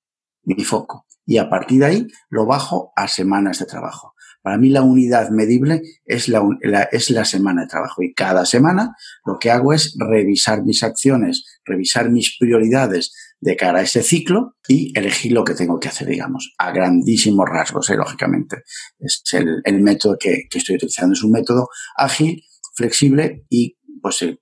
mi 0.43 0.63
foco. 0.63 1.07
Y 1.25 1.39
a 1.39 1.49
partir 1.49 1.79
de 1.79 1.85
ahí 1.87 2.07
lo 2.29 2.45
bajo 2.45 2.93
a 2.95 3.07
semanas 3.07 3.57
de 3.57 3.65
trabajo. 3.65 4.13
Para 4.43 4.59
mí 4.59 4.69
la 4.69 4.83
unidad 4.83 5.31
medible 5.31 5.81
es 6.05 6.27
la, 6.29 6.43
es 6.91 7.09
la 7.09 7.25
semana 7.25 7.61
de 7.61 7.67
trabajo 7.67 8.03
y 8.03 8.13
cada 8.13 8.45
semana 8.45 8.95
lo 9.25 9.39
que 9.39 9.49
hago 9.49 9.73
es 9.73 9.95
revisar 9.97 10.63
mis 10.63 10.83
acciones, 10.83 11.45
revisar 11.65 12.11
mis 12.11 12.37
prioridades 12.39 13.11
de 13.41 13.55
cara 13.55 13.79
a 13.79 13.81
ese 13.81 14.03
ciclo 14.03 14.55
y 14.67 14.97
elegir 14.97 15.31
lo 15.31 15.43
que 15.43 15.55
tengo 15.55 15.79
que 15.79 15.89
hacer, 15.89 16.07
digamos, 16.07 16.53
a 16.59 16.71
grandísimos 16.71 17.49
rasgos, 17.49 17.89
¿eh? 17.89 17.97
lógicamente. 17.97 18.63
Es 18.99 19.23
el, 19.33 19.61
el 19.65 19.81
método 19.81 20.15
que, 20.19 20.43
que, 20.49 20.59
estoy 20.59 20.75
utilizando. 20.75 21.13
Es 21.13 21.23
un 21.23 21.31
método 21.31 21.67
ágil, 21.97 22.43
flexible 22.75 23.45
y 23.49 23.77
pues 24.01 24.21
eh, 24.21 24.39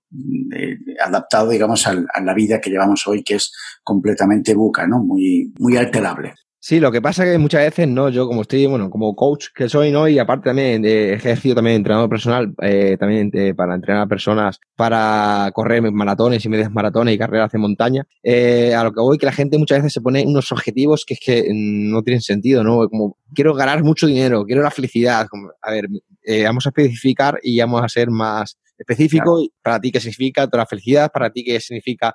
eh, 0.56 0.78
adaptado, 1.04 1.50
digamos, 1.50 1.88
a, 1.88 1.96
a, 2.14 2.22
la 2.22 2.34
vida 2.34 2.60
que 2.60 2.70
llevamos 2.70 3.08
hoy, 3.08 3.24
que 3.24 3.36
es 3.36 3.54
completamente 3.84 4.54
buca, 4.54 4.86
¿no? 4.86 5.00
Muy, 5.00 5.54
muy 5.60 5.78
alterable. 5.78 6.36
Sí, 6.62 6.82
lo 6.82 6.92
que 6.92 7.02
pasa 7.02 7.24
es 7.24 7.32
que 7.32 7.38
muchas 7.38 7.62
veces, 7.62 7.88
¿no? 7.88 8.10
Yo 8.10 8.28
como 8.28 8.42
estoy, 8.42 8.66
bueno, 8.66 8.90
como 8.90 9.16
coach 9.16 9.48
que 9.56 9.70
soy, 9.70 9.92
¿no? 9.92 10.10
Y 10.10 10.20
aparte 10.20 10.50
también 10.50 10.84
he 10.84 11.14
ejercido 11.14 11.56
también 11.56 11.78
entrenador 11.78 12.10
personal, 12.10 12.54
eh, 12.62 12.98
también 13.00 13.32
para 13.56 13.76
entrenar 13.76 14.04
a 14.04 14.08
personas 14.08 14.60
para 14.76 15.52
correr 15.54 15.82
maratones 15.90 16.44
y 16.44 16.50
medias 16.50 16.70
maratones 16.70 17.16
y 17.16 17.18
carreras 17.18 17.52
de 17.54 17.60
montaña. 17.60 18.06
Eh, 18.24 18.76
a 18.76 18.84
lo 18.84 18.92
que 18.92 19.00
voy, 19.00 19.18
que 19.18 19.26
la 19.26 19.32
gente 19.32 19.58
muchas 19.58 19.78
veces 19.78 19.94
se 19.94 20.02
pone 20.02 20.26
unos 20.26 20.52
objetivos 20.52 21.06
que 21.06 21.14
es 21.14 21.22
que 21.22 21.48
no 21.54 22.04
tienen 22.04 22.22
sentido, 22.22 22.62
¿no? 22.62 22.90
Como 22.90 23.18
quiero 23.34 23.54
ganar 23.54 23.82
mucho 23.82 24.08
dinero, 24.08 24.44
quiero 24.46 24.62
la 24.62 24.72
felicidad. 24.72 25.28
a 25.62 25.72
ver, 25.72 25.88
eh, 26.24 26.44
vamos 26.44 26.66
a 26.66 26.70
especificar 26.70 27.40
y 27.42 27.60
vamos 27.60 27.82
a 27.82 27.88
ser 27.88 28.10
más 28.10 28.58
específicos. 28.78 29.48
Para 29.62 29.80
ti, 29.80 29.92
¿qué 29.92 30.00
significa 30.00 30.46
toda 30.48 30.64
la 30.64 30.68
felicidad? 30.68 31.10
Para 31.12 31.30
ti, 31.32 31.44
¿qué 31.44 31.60
significa 31.62 32.14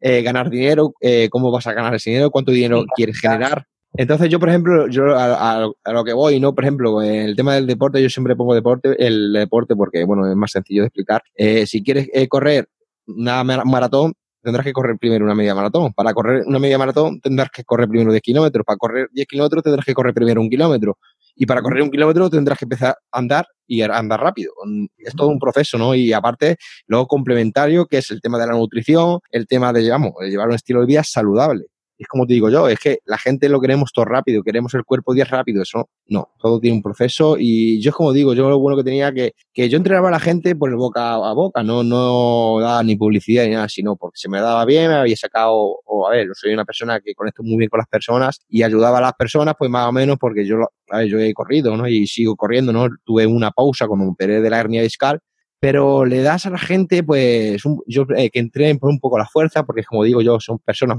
eh, 0.00 0.22
ganar 0.22 0.50
dinero? 0.50 0.94
Eh, 1.00 1.28
¿Cómo 1.30 1.50
vas 1.50 1.66
a 1.66 1.72
ganar 1.72 1.94
ese 1.94 2.10
dinero? 2.10 2.30
¿Cuánto 2.30 2.52
dinero 2.52 2.84
quieres 2.94 3.18
generar? 3.18 3.66
Entonces 3.98 4.28
yo, 4.28 4.38
por 4.38 4.48
ejemplo, 4.48 4.88
yo 4.88 5.16
a, 5.16 5.68
lo 5.92 6.04
que 6.04 6.12
voy, 6.12 6.38
¿no? 6.38 6.54
Por 6.54 6.64
ejemplo, 6.64 7.00
el 7.02 7.34
tema 7.34 7.54
del 7.54 7.66
deporte, 7.66 8.02
yo 8.02 8.10
siempre 8.10 8.36
pongo 8.36 8.54
deporte, 8.54 8.94
el 8.98 9.32
deporte 9.32 9.74
porque, 9.74 10.04
bueno, 10.04 10.28
es 10.28 10.36
más 10.36 10.50
sencillo 10.50 10.82
de 10.82 10.88
explicar. 10.88 11.22
Eh, 11.34 11.66
si 11.66 11.82
quieres 11.82 12.08
eh, 12.12 12.28
correr 12.28 12.68
una 13.06 13.42
maratón, 13.44 14.12
tendrás 14.42 14.64
que 14.64 14.72
correr 14.72 14.96
primero 14.98 15.24
una 15.24 15.34
media 15.34 15.54
maratón. 15.54 15.92
Para 15.94 16.12
correr 16.12 16.44
una 16.46 16.58
media 16.58 16.78
maratón 16.78 17.20
tendrás 17.20 17.50
que 17.50 17.64
correr 17.64 17.88
primero 17.88 18.10
10 18.12 18.22
kilómetros. 18.22 18.64
Para 18.66 18.76
correr 18.76 19.08
10 19.12 19.26
kilómetros 19.26 19.62
tendrás 19.62 19.84
que 19.86 19.94
correr 19.94 20.14
primero 20.14 20.40
un 20.40 20.50
kilómetro. 20.50 20.98
Y 21.34 21.46
para 21.46 21.62
correr 21.62 21.82
un 21.82 21.90
kilómetro 21.90 22.28
tendrás 22.28 22.58
que 22.58 22.64
empezar 22.66 22.96
a 23.10 23.18
andar 23.18 23.46
y 23.66 23.82
a 23.82 23.86
andar 23.86 24.20
rápido. 24.20 24.52
Es 24.98 25.14
todo 25.14 25.28
un 25.28 25.38
proceso, 25.38 25.78
¿no? 25.78 25.94
Y 25.94 26.12
aparte, 26.12 26.56
luego 26.86 27.06
complementario, 27.06 27.86
que 27.86 27.98
es 27.98 28.10
el 28.10 28.20
tema 28.20 28.38
de 28.38 28.46
la 28.46 28.52
nutrición, 28.52 29.20
el 29.30 29.46
tema 29.46 29.72
de, 29.72 29.80
digamos, 29.80 30.12
de 30.20 30.30
llevar 30.30 30.48
un 30.48 30.54
estilo 30.54 30.80
de 30.80 30.86
vida 30.86 31.02
saludable 31.02 31.66
es 31.98 32.08
como 32.08 32.26
te 32.26 32.34
digo 32.34 32.50
yo, 32.50 32.68
es 32.68 32.78
que 32.78 32.98
la 33.04 33.18
gente 33.18 33.48
lo 33.48 33.60
queremos 33.60 33.92
todo 33.92 34.04
rápido, 34.04 34.42
queremos 34.42 34.74
el 34.74 34.84
cuerpo 34.84 35.14
10 35.14 35.30
rápido, 35.30 35.62
eso 35.62 35.88
no, 36.08 36.28
todo 36.38 36.60
tiene 36.60 36.76
un 36.76 36.82
proceso 36.82 37.36
y 37.38 37.80
yo 37.80 37.90
es 37.90 37.94
como 37.96 38.12
digo, 38.12 38.34
yo 38.34 38.48
lo 38.48 38.58
bueno 38.58 38.76
que 38.76 38.84
tenía 38.84 39.12
que, 39.12 39.32
que 39.52 39.68
yo 39.68 39.76
entrenaba 39.76 40.08
a 40.08 40.12
la 40.12 40.20
gente 40.20 40.54
por 40.54 40.70
el 40.70 40.76
boca 40.76 41.14
a 41.14 41.32
boca, 41.32 41.62
no, 41.62 41.82
no 41.82 42.58
daba 42.60 42.82
ni 42.82 42.96
publicidad 42.96 43.44
ni 43.44 43.52
nada, 43.52 43.68
sino 43.68 43.96
porque 43.96 44.18
se 44.18 44.28
me 44.28 44.40
daba 44.40 44.64
bien, 44.64 44.88
me 44.88 44.96
había 44.96 45.16
sacado, 45.16 45.80
o 45.84 46.06
a 46.06 46.10
ver, 46.10 46.28
soy 46.34 46.52
una 46.52 46.64
persona 46.64 47.00
que 47.00 47.14
conecto 47.14 47.42
muy 47.42 47.56
bien 47.56 47.70
con 47.70 47.78
las 47.78 47.88
personas 47.88 48.40
y 48.48 48.62
ayudaba 48.62 48.98
a 48.98 49.02
las 49.02 49.14
personas, 49.14 49.54
pues 49.58 49.70
más 49.70 49.88
o 49.88 49.92
menos 49.92 50.16
porque 50.18 50.46
yo, 50.46 50.58
a 50.90 50.98
ver, 50.98 51.08
yo 51.08 51.18
he 51.18 51.32
corrido, 51.32 51.76
¿no? 51.76 51.88
Y 51.88 52.06
sigo 52.06 52.36
corriendo, 52.36 52.72
¿no? 52.72 52.88
Tuve 53.04 53.26
una 53.26 53.50
pausa 53.50 53.86
cuando 53.86 54.06
me 54.06 54.12
operé 54.12 54.40
de 54.40 54.50
la 54.50 54.60
hernia 54.60 54.82
discal 54.82 55.20
pero 55.58 56.04
le 56.04 56.20
das 56.22 56.46
a 56.46 56.50
la 56.50 56.58
gente, 56.58 57.02
pues, 57.02 57.62
yo 57.86 58.06
eh, 58.16 58.30
que 58.30 58.38
entren 58.38 58.78
por 58.78 58.90
un 58.90 59.00
poco 59.00 59.18
la 59.18 59.26
fuerza, 59.26 59.64
porque 59.64 59.82
como 59.84 60.04
digo 60.04 60.20
yo, 60.20 60.38
son 60.38 60.58
personas, 60.58 60.98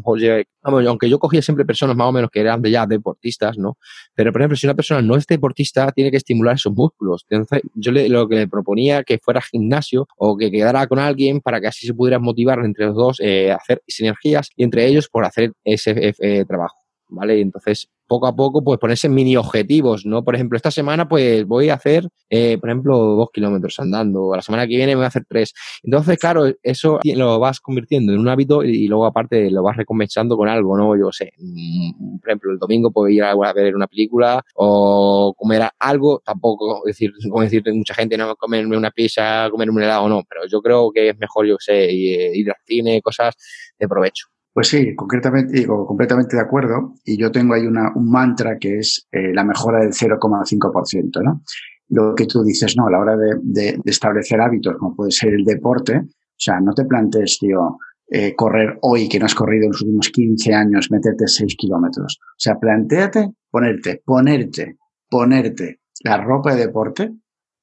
aunque 0.63 1.09
yo 1.09 1.19
cogía 1.19 1.41
siempre 1.41 1.63
personas 1.63 1.95
más 1.95 2.07
o 2.07 2.11
menos 2.11 2.31
que 2.31 2.39
eran 2.39 2.61
de 2.61 2.71
ya 2.71 2.87
deportistas, 2.87 3.57
¿no? 3.57 3.77
Pero, 4.15 4.31
por 4.31 4.41
ejemplo, 4.41 4.57
si 4.57 4.65
una 4.65 4.73
persona 4.73 5.01
no 5.01 5.15
es 5.15 5.27
deportista, 5.27 5.91
tiene 5.91 6.09
que 6.09 6.17
estimular 6.17 6.55
esos 6.55 6.73
músculos. 6.73 7.25
Entonces, 7.29 7.61
yo 7.75 7.91
le, 7.91 8.09
lo 8.09 8.27
que 8.27 8.35
le 8.35 8.47
proponía 8.47 9.03
que 9.03 9.19
fuera 9.19 9.41
gimnasio 9.41 10.07
o 10.17 10.35
que 10.35 10.49
quedara 10.49 10.87
con 10.87 10.99
alguien 10.99 11.39
para 11.41 11.61
que 11.61 11.67
así 11.67 11.85
se 11.85 11.93
pudieran 11.93 12.23
motivar 12.23 12.59
entre 12.65 12.87
los 12.87 12.95
dos, 12.95 13.19
eh, 13.19 13.51
hacer 13.51 13.83
sinergias 13.87 14.49
y 14.55 14.63
entre 14.63 14.87
ellos 14.87 15.07
por 15.07 15.25
hacer 15.25 15.53
ese 15.63 16.13
eh, 16.19 16.45
trabajo. 16.45 16.77
¿Vale? 17.09 17.39
Entonces, 17.39 17.89
poco 18.07 18.27
a 18.27 18.35
poco, 18.35 18.63
pues 18.63 18.79
ponerse 18.79 19.09
mini 19.09 19.35
objetivos, 19.37 20.05
¿no? 20.05 20.23
Por 20.23 20.35
ejemplo, 20.35 20.55
esta 20.55 20.71
semana, 20.71 21.07
pues 21.07 21.45
voy 21.45 21.69
a 21.69 21.75
hacer, 21.75 22.07
eh, 22.29 22.57
por 22.57 22.69
ejemplo, 22.69 22.97
dos 22.97 23.29
kilómetros 23.31 23.79
andando, 23.79 24.35
la 24.35 24.41
semana 24.41 24.65
que 24.65 24.75
viene 24.75 24.93
me 24.93 24.97
voy 24.97 25.05
a 25.05 25.07
hacer 25.07 25.25
tres. 25.27 25.53
Entonces, 25.83 26.17
claro, 26.17 26.45
eso 26.63 26.99
lo 27.03 27.39
vas 27.39 27.59
convirtiendo 27.59 28.13
en 28.13 28.19
un 28.19 28.29
hábito 28.29 28.63
y, 28.63 28.87
luego 28.87 29.05
aparte 29.05 29.51
lo 29.51 29.63
vas 29.63 29.77
recompensando 29.77 30.37
con 30.37 30.47
algo, 30.47 30.77
¿no? 30.77 30.97
Yo 30.97 31.11
sé, 31.11 31.33
mm, 31.37 32.19
por 32.19 32.29
ejemplo, 32.29 32.51
el 32.51 32.59
domingo 32.59 32.91
puedo 32.91 33.09
ir 33.09 33.23
a, 33.23 33.35
ver 33.53 33.75
una 33.75 33.87
película 33.87 34.43
o 34.55 35.33
comer 35.37 35.63
algo, 35.79 36.21
tampoco 36.23 36.81
decir, 36.85 37.11
como 37.29 37.41
decir 37.41 37.63
mucha 37.73 37.93
gente, 37.93 38.17
no 38.17 38.35
comerme 38.35 38.77
una 38.77 38.91
pizza, 38.91 39.49
comerme 39.49 39.75
un 39.75 39.83
helado, 39.83 40.07
no, 40.09 40.23
pero 40.29 40.41
yo 40.47 40.61
creo 40.61 40.91
que 40.91 41.09
es 41.09 41.17
mejor, 41.17 41.47
yo 41.47 41.55
sé, 41.59 41.91
ir 41.91 42.49
al 42.49 42.55
cine, 42.65 43.01
cosas 43.01 43.35
de 43.79 43.87
provecho. 43.87 44.37
Pues 44.57 44.69
sí, 44.69 44.95
concretamente, 44.95 45.53
digo, 45.53 45.85
completamente 45.85 46.35
de 46.35 46.41
acuerdo. 46.41 46.95
Y 47.05 47.15
yo 47.15 47.31
tengo 47.31 47.53
ahí 47.53 47.67
una, 47.67 47.91
un 47.93 48.09
mantra 48.09 48.57
que 48.57 48.79
es 48.79 49.07
eh, 49.11 49.31
la 49.31 49.43
mejora 49.43 49.81
del 49.81 49.91
0,5%, 49.91 51.23
¿no? 51.23 51.43
Lo 51.89 52.15
que 52.15 52.25
tú 52.25 52.43
dices, 52.43 52.75
no, 52.75 52.87
a 52.87 52.89
la 52.91 52.97
hora 52.97 53.15
de, 53.15 53.35
de, 53.43 53.79
establecer 53.85 54.41
hábitos, 54.41 54.75
como 54.79 54.95
puede 54.95 55.11
ser 55.11 55.35
el 55.35 55.45
deporte, 55.45 55.97
o 55.99 56.35
sea, 56.35 56.59
no 56.59 56.73
te 56.73 56.85
plantees, 56.85 57.37
tío, 57.39 57.77
eh, 58.09 58.33
correr 58.35 58.79
hoy 58.81 59.07
que 59.07 59.19
no 59.19 59.27
has 59.27 59.35
corrido 59.35 59.65
en 59.65 59.73
los 59.73 59.81
últimos 59.83 60.09
15 60.09 60.51
años, 60.55 60.89
meterte 60.89 61.27
6 61.27 61.55
kilómetros. 61.55 62.17
O 62.19 62.39
sea, 62.39 62.55
planteate 62.55 63.33
ponerte, 63.51 64.01
ponerte, 64.03 64.79
ponerte 65.07 65.81
la 66.03 66.17
ropa 66.17 66.55
de 66.55 66.65
deporte 66.65 67.13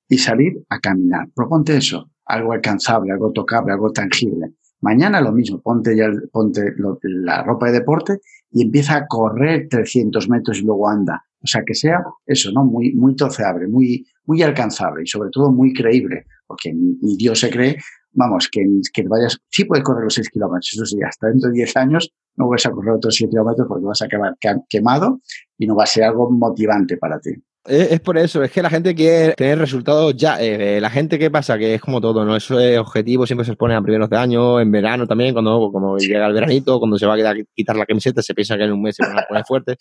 y 0.09 0.19
salir 0.19 0.65
a 0.69 0.79
caminar. 0.79 1.27
Proponte 1.35 1.77
eso, 1.77 2.13
algo 2.25 2.53
alcanzable, 2.53 3.11
algo 3.11 3.33
tocable, 3.33 3.73
algo 3.73 3.91
tangible. 3.91 4.55
Mañana 4.85 5.23
lo 5.23 5.33
mismo, 5.33 5.63
ponte 5.63 5.97
ya 5.97 6.11
ponte 6.31 6.61
la 7.05 7.43
ropa 7.43 7.69
de 7.69 7.81
deporte 7.81 8.19
y 8.51 8.63
empieza 8.63 8.97
a 8.97 9.07
correr 9.07 9.67
300 9.71 10.29
metros 10.29 10.59
y 10.59 10.63
luego 10.63 10.91
anda. 10.91 11.25
O 11.43 11.47
sea, 11.47 11.63
que 11.65 11.75
sea 11.75 12.05
eso, 12.27 12.53
¿no? 12.53 12.65
Muy, 12.65 12.93
muy 12.93 13.17
toceable, 13.17 13.67
muy, 13.67 14.07
muy 14.27 14.43
alcanzable 14.43 15.05
y 15.05 15.07
sobre 15.07 15.31
todo 15.31 15.51
muy 15.51 15.73
creíble, 15.73 16.27
porque 16.47 16.75
ni 16.75 17.17
Dios 17.17 17.41
se 17.41 17.49
cree, 17.49 17.79
vamos, 18.13 18.51
que, 18.53 18.63
que 18.93 19.09
vayas, 19.09 19.39
sí 19.51 19.65
puedes 19.65 19.83
correr 19.83 20.05
los 20.05 20.15
6 20.15 20.29
kilómetros, 20.29 20.71
eso 20.75 20.85
sí, 20.85 20.99
hasta 21.03 21.29
dentro 21.29 21.49
de 21.49 21.57
10 21.57 21.77
años 21.79 22.13
no 22.37 22.49
vas 22.49 22.67
a 22.67 22.71
correr 22.71 22.93
otros 22.93 23.15
7 23.15 23.31
kilómetros 23.31 23.67
porque 23.67 23.87
vas 23.87 24.03
a 24.03 24.05
acabar 24.05 24.37
quemado 24.69 25.23
y 25.57 25.67
no 25.67 25.77
va 25.77 25.85
a 25.85 25.87
ser 25.87 26.05
algo 26.05 26.31
motivante 26.31 26.99
para 26.99 27.19
ti. 27.21 27.31
Es, 27.67 27.99
por 28.01 28.19
eso, 28.19 28.43
es 28.43 28.51
que 28.51 28.61
la 28.61 28.69
gente 28.69 28.95
quiere 28.95 29.33
tener 29.33 29.59
resultados 29.59 30.15
ya. 30.15 30.39
Eh, 30.39 30.81
la 30.83 30.91
gente, 30.91 31.19
¿qué 31.19 31.31
pasa? 31.31 31.57
Que 31.57 31.75
es 31.75 31.81
como 31.81 31.99
todo, 31.99 32.23
¿no? 32.23 32.37
Eso 32.37 32.61
es 32.61 32.79
objetivo, 32.79 33.27
siempre 33.27 33.47
se 33.47 33.57
pone 33.57 33.75
a 33.75 33.81
primeros 33.81 34.11
de 34.11 34.19
año, 34.19 34.61
en 34.61 34.71
verano 34.71 35.07
también, 35.07 35.33
cuando 35.33 35.71
como 35.73 35.97
llega 35.97 36.27
el 36.27 36.35
veranito, 36.35 36.79
cuando 36.79 36.99
se 36.99 37.07
va 37.07 37.15
a 37.15 37.35
quitar 37.55 37.77
la 37.77 37.87
camiseta, 37.87 38.21
se 38.21 38.35
piensa 38.35 38.59
que 38.59 38.65
en 38.65 38.73
un 38.73 38.83
mes 38.83 38.97
se 38.97 39.07
van 39.07 39.19
a 39.19 39.23
poner 39.27 39.45
fuerte. 39.47 39.77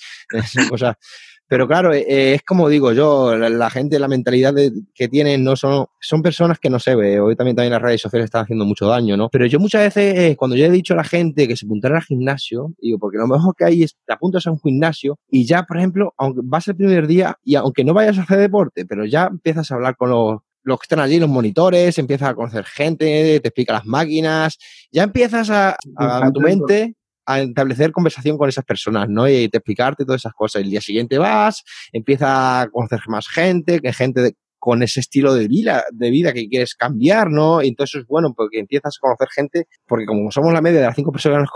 Son 0.46 0.68
cosas 0.70 0.96
pero 1.48 1.68
claro, 1.68 1.94
eh, 1.94 2.06
eh, 2.08 2.34
es 2.36 2.44
como 2.44 2.70
digo 2.70 2.94
yo, 2.94 3.36
la, 3.36 3.70
gente, 3.70 4.00
la 4.00 4.08
mentalidad 4.08 4.54
que 4.94 5.08
tienen 5.08 5.44
no 5.44 5.56
son, 5.56 5.86
son 6.00 6.22
personas 6.22 6.60
que 6.60 6.70
no 6.70 6.80
se 6.80 6.96
ve. 6.96 7.20
Hoy 7.20 7.36
también, 7.36 7.56
también 7.56 7.74
las 7.74 7.82
redes 7.82 8.02
sociales 8.02 8.26
están 8.26 8.44
haciendo 8.44 8.66
mucho 8.66 8.88
daño, 8.88 9.18
¿no? 9.18 9.30
Pero 9.30 9.46
yo 9.46 9.60
muchas 9.60 9.84
veces, 9.84 10.18
eh, 10.18 10.36
cuando 10.36 10.56
yo 10.56 10.66
he 10.66 10.72
dicho 10.72 10.94
a 10.94 10.98
la 10.98 11.04
gente 11.04 11.48
que 11.48 11.56
se 11.56 11.66
apuntara 11.66 11.98
al 11.98 12.04
gimnasio, 12.04 12.74
digo, 12.82 12.98
porque 12.98 13.18
lo 13.18 13.28
mejor 13.28 13.56
que 13.56 13.66
hay 13.66 13.84
es 13.84 13.96
te 14.06 14.14
apuntas 14.14 14.48
a 14.48 14.52
un 14.52 14.60
gimnasio 14.60 15.20
y 15.30 15.46
ya, 15.46 15.64
por 15.64 15.78
ejemplo, 15.78 16.14
aunque 16.18 16.42
vas 16.44 16.68
el 16.68 16.76
primer 16.76 17.08
día 17.08 17.38
y 17.44 17.56
aunque 17.56 17.84
no 17.84 17.94
vayas 17.94 18.18
a 18.18 18.24
hacer 18.24 18.40
deporte, 18.40 18.86
pero 18.86 19.06
ya 19.06 19.28
empiezas 19.28 19.70
a 19.70 19.76
hablar 19.76 19.96
con 19.96 20.10
los, 20.10 20.40
los 20.64 20.80
que 20.80 20.86
están 20.86 21.00
allí, 21.00 21.20
los 21.20 21.30
monitores, 21.30 21.98
empiezas 22.00 22.30
a 22.30 22.36
conocer 22.36 22.64
gente, 22.66 23.40
te 23.42 23.48
explica 23.48 23.74
las 23.74 23.86
máquinas, 23.86 24.58
ya 24.92 25.04
empiezas 25.04 25.50
a, 25.50 25.76
a, 25.98 26.26
a 26.26 26.32
tu 26.32 26.40
mente 26.40 26.96
a 27.25 27.42
establecer 27.42 27.92
conversación 27.92 28.38
con 28.38 28.50
esas 28.50 28.65
personas, 28.65 29.10
¿no? 29.10 29.27
Y 29.27 29.50
te 29.50 29.58
explicarte 29.58 30.06
todas 30.06 30.22
esas 30.22 30.34
cosas. 30.34 30.62
El 30.62 30.70
día 30.70 30.82
siguiente 30.82 31.18
vas, 31.18 31.63
empieza 31.92 32.62
a 32.62 32.70
conocer 32.70 33.00
más 33.08 33.27
gente, 33.27 33.80
que 33.80 33.94
gente 33.94 34.36
con 34.63 34.82
ese 34.82 35.01
estilo 35.01 35.34
de 35.34 35.50
vida, 35.50 35.84
de 35.92 36.10
vida 36.10 36.32
que 36.32 36.48
quieres 36.48 36.74
cambiar, 36.74 37.30
¿no? 37.30 37.62
Y 37.62 37.68
entonces 37.68 38.00
es 38.00 38.08
bueno 38.08 38.34
porque 38.34 38.60
empiezas 38.60 38.96
a 38.96 39.01
conocer 39.01 39.27
gente, 39.36 39.68
porque 39.86 40.06
como 40.06 40.32
somos 40.32 40.53
la 40.53 40.62
media 40.62 40.80
de 40.80 40.86
las 40.86 40.96
cinco 40.96 41.12
personas 41.12 41.50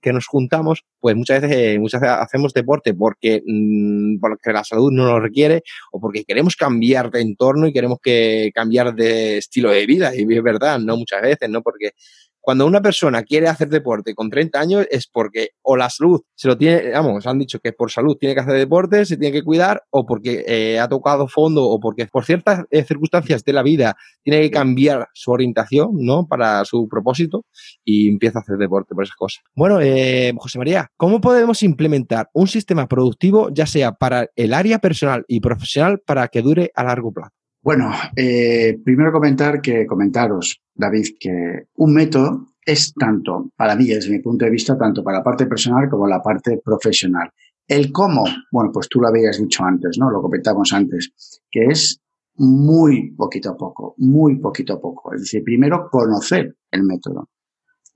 que 0.00 0.12
nos 0.12 0.28
juntamos, 0.28 0.84
pues 1.00 1.16
muchas 1.16 1.42
veces, 1.42 1.56
eh, 1.56 1.78
muchas 1.80 2.00
veces 2.00 2.16
hacemos 2.20 2.52
deporte 2.54 2.94
porque, 2.94 3.42
mmm, 3.44 4.20
porque 4.20 4.52
la 4.52 4.62
salud 4.62 4.92
no 4.92 5.06
lo 5.06 5.18
requiere 5.18 5.62
o 5.90 5.98
porque 6.00 6.22
queremos 6.24 6.54
cambiar 6.54 7.10
de 7.10 7.22
entorno 7.22 7.66
y 7.66 7.72
queremos 7.72 7.98
que 8.00 8.52
cambiar 8.54 8.94
de 8.94 9.38
estilo 9.38 9.70
de 9.70 9.84
vida. 9.84 10.14
Y 10.14 10.22
es 10.32 10.42
verdad, 10.44 10.78
¿no? 10.78 10.96
Muchas 10.96 11.20
veces, 11.20 11.50
¿no? 11.50 11.62
Porque 11.62 11.94
cuando 12.42 12.66
una 12.66 12.82
persona 12.82 13.22
quiere 13.22 13.48
hacer 13.48 13.68
deporte 13.68 14.14
con 14.14 14.28
30 14.28 14.60
años 14.60 14.86
es 14.90 15.06
porque 15.06 15.50
o 15.62 15.76
la 15.76 15.88
salud 15.88 16.20
se 16.34 16.48
lo 16.48 16.58
tiene, 16.58 16.90
vamos, 16.90 17.26
han 17.26 17.38
dicho 17.38 17.60
que 17.60 17.72
por 17.72 17.90
salud 17.90 18.16
tiene 18.18 18.34
que 18.34 18.40
hacer 18.40 18.54
deporte, 18.54 19.06
se 19.06 19.16
tiene 19.16 19.32
que 19.32 19.44
cuidar, 19.44 19.84
o 19.90 20.04
porque 20.04 20.44
eh, 20.46 20.80
ha 20.80 20.88
tocado 20.88 21.28
fondo, 21.28 21.64
o 21.64 21.78
porque 21.78 22.06
por 22.06 22.24
ciertas 22.24 22.64
eh, 22.70 22.82
circunstancias 22.82 23.44
de 23.44 23.52
la 23.52 23.62
vida 23.62 23.96
tiene 24.24 24.42
que 24.42 24.50
cambiar 24.50 25.08
su 25.14 25.30
orientación, 25.30 25.90
¿no? 26.00 26.26
Para 26.26 26.64
su 26.64 26.88
propósito 26.88 27.46
y 27.84 28.08
empieza 28.08 28.40
a 28.40 28.42
hacer 28.42 28.56
deporte 28.56 28.94
por 28.94 29.04
esas 29.04 29.16
cosas. 29.16 29.44
Bueno, 29.54 29.80
eh, 29.80 30.32
José 30.36 30.58
María, 30.58 30.90
¿cómo 30.96 31.20
podemos 31.20 31.62
implementar 31.62 32.28
un 32.34 32.48
sistema 32.48 32.88
productivo, 32.88 33.50
ya 33.52 33.66
sea 33.66 33.92
para 33.92 34.26
el 34.34 34.52
área 34.52 34.80
personal 34.80 35.24
y 35.28 35.40
profesional, 35.40 36.00
para 36.04 36.26
que 36.26 36.42
dure 36.42 36.72
a 36.74 36.82
largo 36.82 37.12
plazo? 37.12 37.41
Bueno, 37.62 37.92
eh, 38.16 38.76
primero 38.84 39.12
comentar 39.12 39.60
que, 39.60 39.86
comentaros, 39.86 40.60
David, 40.74 41.06
que 41.20 41.66
un 41.76 41.94
método 41.94 42.48
es 42.66 42.92
tanto, 42.92 43.50
para 43.56 43.76
mí, 43.76 43.86
desde 43.86 44.10
mi 44.10 44.18
punto 44.18 44.44
de 44.44 44.50
vista, 44.50 44.76
tanto 44.76 45.04
para 45.04 45.18
la 45.18 45.24
parte 45.24 45.46
personal 45.46 45.88
como 45.88 46.08
la 46.08 46.20
parte 46.20 46.60
profesional. 46.64 47.30
El 47.68 47.92
cómo, 47.92 48.24
bueno, 48.50 48.70
pues 48.72 48.88
tú 48.88 49.00
lo 49.00 49.08
habías 49.08 49.38
dicho 49.38 49.62
antes, 49.62 49.96
¿no? 49.96 50.10
Lo 50.10 50.20
comentamos 50.20 50.72
antes, 50.72 51.40
que 51.50 51.66
es 51.66 52.00
muy 52.34 53.12
poquito 53.12 53.50
a 53.50 53.56
poco, 53.56 53.94
muy 53.98 54.40
poquito 54.40 54.74
a 54.74 54.80
poco. 54.80 55.14
Es 55.14 55.20
decir, 55.20 55.44
primero 55.44 55.88
conocer 55.88 56.56
el 56.72 56.82
método 56.82 57.28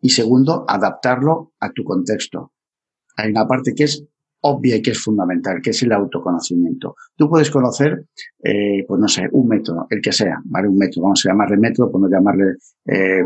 y 0.00 0.10
segundo, 0.10 0.64
adaptarlo 0.68 1.54
a 1.58 1.70
tu 1.72 1.82
contexto. 1.82 2.52
Hay 3.16 3.30
una 3.30 3.48
parte 3.48 3.74
que 3.74 3.84
es 3.84 4.06
obvia 4.48 4.76
y 4.76 4.82
que 4.82 4.92
es 4.92 5.02
fundamental, 5.02 5.60
que 5.62 5.70
es 5.70 5.82
el 5.82 5.92
autoconocimiento. 5.92 6.94
Tú 7.16 7.28
puedes 7.28 7.50
conocer, 7.50 8.06
eh, 8.42 8.84
pues 8.86 9.00
no 9.00 9.08
sé, 9.08 9.28
un 9.32 9.48
método, 9.48 9.86
el 9.90 10.00
que 10.00 10.12
sea, 10.12 10.40
¿vale? 10.44 10.68
Un 10.68 10.76
método, 10.76 11.04
vamos 11.04 11.24
a 11.24 11.30
llamarle 11.30 11.56
método, 11.56 11.90
podemos 11.90 12.10
llamarle 12.10 12.44
eh, 12.86 13.22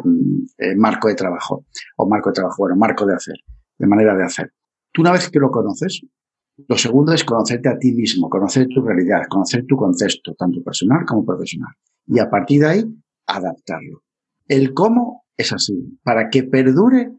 eh, 0.59 0.77
marco 0.77 1.09
de 1.09 1.15
trabajo, 1.15 1.67
o 1.97 2.09
marco 2.09 2.31
de 2.31 2.35
trabajo, 2.35 2.57
bueno, 2.63 2.77
marco 2.77 3.07
de 3.07 3.15
hacer, 3.15 3.37
de 3.79 3.87
manera 3.87 4.15
de 4.17 4.25
hacer. 4.25 4.53
Tú 4.93 5.03
una 5.03 5.13
vez 5.13 5.29
que 5.29 5.39
lo 5.39 5.51
conoces, 5.51 6.03
lo 6.69 6.77
segundo 6.77 7.13
es 7.13 7.25
conocerte 7.25 7.69
a 7.69 7.79
ti 7.79 7.93
mismo, 7.93 8.29
conocer 8.29 8.67
tu 8.69 8.83
realidad, 8.83 9.23
conocer 9.29 9.65
tu 9.67 9.77
contexto, 9.77 10.35
tanto 10.35 10.63
personal 10.63 11.05
como 11.07 11.25
profesional. 11.25 11.73
Y 12.07 12.19
a 12.19 12.29
partir 12.29 12.61
de 12.61 12.67
ahí, 12.67 12.85
adaptarlo. 13.27 14.03
El 14.47 14.75
cómo 14.75 15.25
es 15.37 15.53
así. 15.53 15.99
Para 16.03 16.29
que 16.29 16.43
perdure 16.43 17.13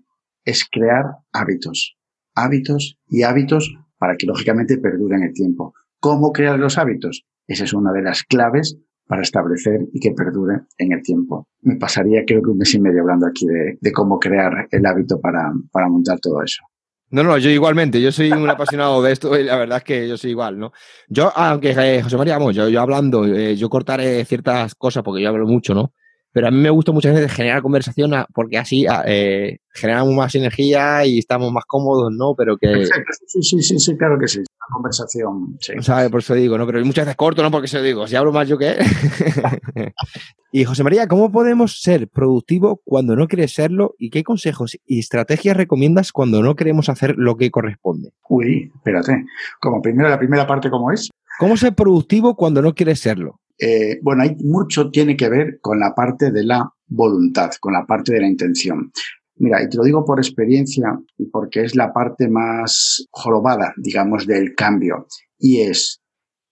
es 0.46 0.68
crear 0.70 1.06
hábitos. 1.32 1.98
Hábitos 2.36 2.98
y 3.08 3.24
hábitos 3.24 3.74
para 4.02 4.16
que 4.18 4.26
lógicamente 4.26 4.80
perduren 4.80 5.22
el 5.22 5.32
tiempo. 5.32 5.76
¿Cómo 6.00 6.32
crear 6.32 6.58
los 6.58 6.80
hábitos? 6.80 7.24
Esa 7.46 7.66
es 7.66 7.74
una 7.74 7.94
de 7.94 8.02
las 8.02 8.24
claves 8.24 8.76
para 9.06 9.22
establecer 9.22 9.82
y 9.94 10.00
que 10.00 10.10
perdure 10.12 10.62
en 10.80 10.94
el 10.94 11.04
tiempo. 11.04 11.48
Me 11.62 11.76
pasaría 11.76 12.24
creo 12.26 12.42
que 12.42 12.50
un 12.50 12.58
mes 12.58 12.74
y 12.74 12.80
medio 12.82 13.02
hablando 13.02 13.28
aquí 13.28 13.46
de, 13.46 13.92
cómo 13.92 14.18
crear 14.18 14.68
el 14.72 14.86
hábito 14.88 15.22
para, 15.22 15.54
para 15.72 15.88
montar 15.88 16.20
todo 16.20 16.42
eso. 16.42 16.64
No, 17.12 17.22
no, 17.22 17.38
yo 17.38 17.52
igualmente, 17.52 18.02
yo 18.02 18.12
soy 18.12 18.32
un 18.32 18.50
apasionado 18.50 19.04
de 19.04 19.12
esto 19.12 19.38
y 19.40 19.44
la 19.44 19.58
verdad 19.58 19.78
es 19.78 19.84
que 19.84 20.10
yo 20.10 20.18
soy 20.18 20.32
igual, 20.32 20.58
¿no? 20.58 20.72
Yo, 21.08 21.32
aunque 21.36 21.76
eh, 21.78 22.02
José 22.02 22.18
María, 22.18 22.40
yo, 22.52 22.70
yo 22.70 22.82
hablando, 22.82 23.28
eh, 23.28 23.56
yo 23.56 23.70
cortaré 23.70 24.26
ciertas 24.26 24.74
cosas 24.74 25.04
porque 25.04 25.22
yo 25.22 25.30
hablo 25.30 25.46
mucho, 25.46 25.76
¿no? 25.76 25.94
Pero 26.34 26.48
a 26.48 26.52
mí 26.52 26.58
me 26.58 26.70
gusta 26.70 26.92
muchas 26.92 27.14
veces 27.14 27.32
generar 27.32 27.62
conversación 27.62 28.12
porque 28.34 28.58
así 28.58 28.86
eh, 29.06 29.58
generamos 29.74 30.14
más 30.14 30.34
energía 30.36 31.06
y 31.06 31.20
estamos 31.20 31.52
más 31.52 31.66
cómodos, 31.66 32.12
¿no? 32.12 32.34
Pero 32.36 32.58
que... 32.58 32.86
Sí, 33.28 33.42
sí, 33.42 33.62
sí, 33.62 33.80
sí, 33.80 33.98
claro 33.98 34.18
que 34.18 34.28
sí. 34.28 34.40
La 34.40 34.74
conversación, 34.74 35.58
sí. 35.60 35.74
¿Sabes? 35.82 36.10
Por 36.10 36.22
eso 36.22 36.34
digo, 36.34 36.58
¿no? 36.58 36.66
Pero 36.66 36.86
muchas 36.86 37.06
veces 37.06 37.18
corto, 37.18 37.44
¿no? 37.44 37.52
Porque 37.52 37.68
se 37.68 37.78
lo 37.78 37.84
digo. 37.84 38.08
Si 38.08 38.16
hablo 38.16 38.32
más 38.32 38.48
yo 38.48 38.58
que... 38.58 38.78
y 40.54 40.64
José 40.64 40.84
María, 40.84 41.08
¿cómo 41.08 41.32
podemos 41.32 41.82
ser 41.82 42.08
productivos 42.08 42.80
cuando 42.86 43.18
no 43.18 43.28
quieres 43.28 43.54
serlo? 43.54 43.96
¿Y 43.98 44.10
qué 44.10 44.24
consejos 44.24 44.78
y 44.86 45.00
estrategias 45.00 45.58
recomiendas 45.58 46.14
cuando 46.14 46.42
no 46.42 46.56
queremos 46.56 46.88
hacer 46.88 47.16
lo 47.18 47.36
que 47.36 47.52
corresponde? 47.52 48.14
Uy, 48.30 48.72
espérate. 48.74 49.26
Como 49.60 49.82
primero, 49.82 50.08
la 50.08 50.20
primera 50.20 50.48
parte, 50.48 50.70
¿cómo 50.70 50.92
es? 50.92 51.10
¿Cómo 51.40 51.58
ser 51.58 51.74
productivo 51.74 52.36
cuando 52.36 52.62
no 52.62 52.74
quieres 52.74 53.00
serlo? 53.00 53.41
Eh, 53.64 54.00
bueno, 54.02 54.24
hay 54.24 54.36
mucho 54.44 54.90
tiene 54.90 55.16
que 55.16 55.30
ver 55.30 55.60
con 55.62 55.80
la 55.80 55.94
parte 55.94 56.32
de 56.32 56.44
la 56.44 56.68
voluntad, 56.88 57.52
con 57.60 57.74
la 57.74 57.86
parte 57.86 58.14
de 58.14 58.22
la 58.22 58.28
intención. 58.28 58.92
Mira, 59.36 59.62
y 59.62 59.70
te 59.70 59.78
lo 59.78 59.84
digo 59.84 60.04
por 60.04 60.20
experiencia 60.20 61.00
y 61.18 61.28
porque 61.28 61.62
es 61.64 61.76
la 61.76 61.94
parte 61.94 62.28
más 62.28 63.06
jorobada, 63.12 63.74
digamos, 63.78 64.26
del 64.26 64.56
cambio. 64.56 65.06
Y 65.38 65.62
es, 65.62 66.02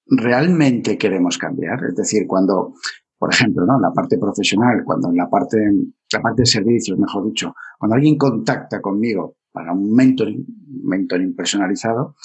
¿realmente 0.05 0.99
queremos 0.99 1.39
cambiar? 1.39 1.83
Es 1.89 1.95
decir, 1.95 2.27
cuando, 2.27 2.73
por 3.17 3.33
ejemplo, 3.33 3.65
¿no? 3.65 3.77
En 3.77 3.81
la 3.81 3.91
parte 3.91 4.19
profesional, 4.19 4.83
cuando 4.85 5.09
en 5.09 5.17
la 5.17 5.27
parte, 5.27 5.57
la 6.13 6.21
parte 6.21 6.43
de 6.43 6.45
servicios, 6.45 6.97
mejor 6.99 7.25
dicho, 7.25 7.55
cuando 7.79 7.95
alguien 7.95 8.17
contacta 8.17 8.79
conmigo 8.81 9.37
para 9.51 9.73
un 9.73 9.93
mentoring, 9.95 10.45
mentoring 10.83 11.35
personalizado, 11.35 12.15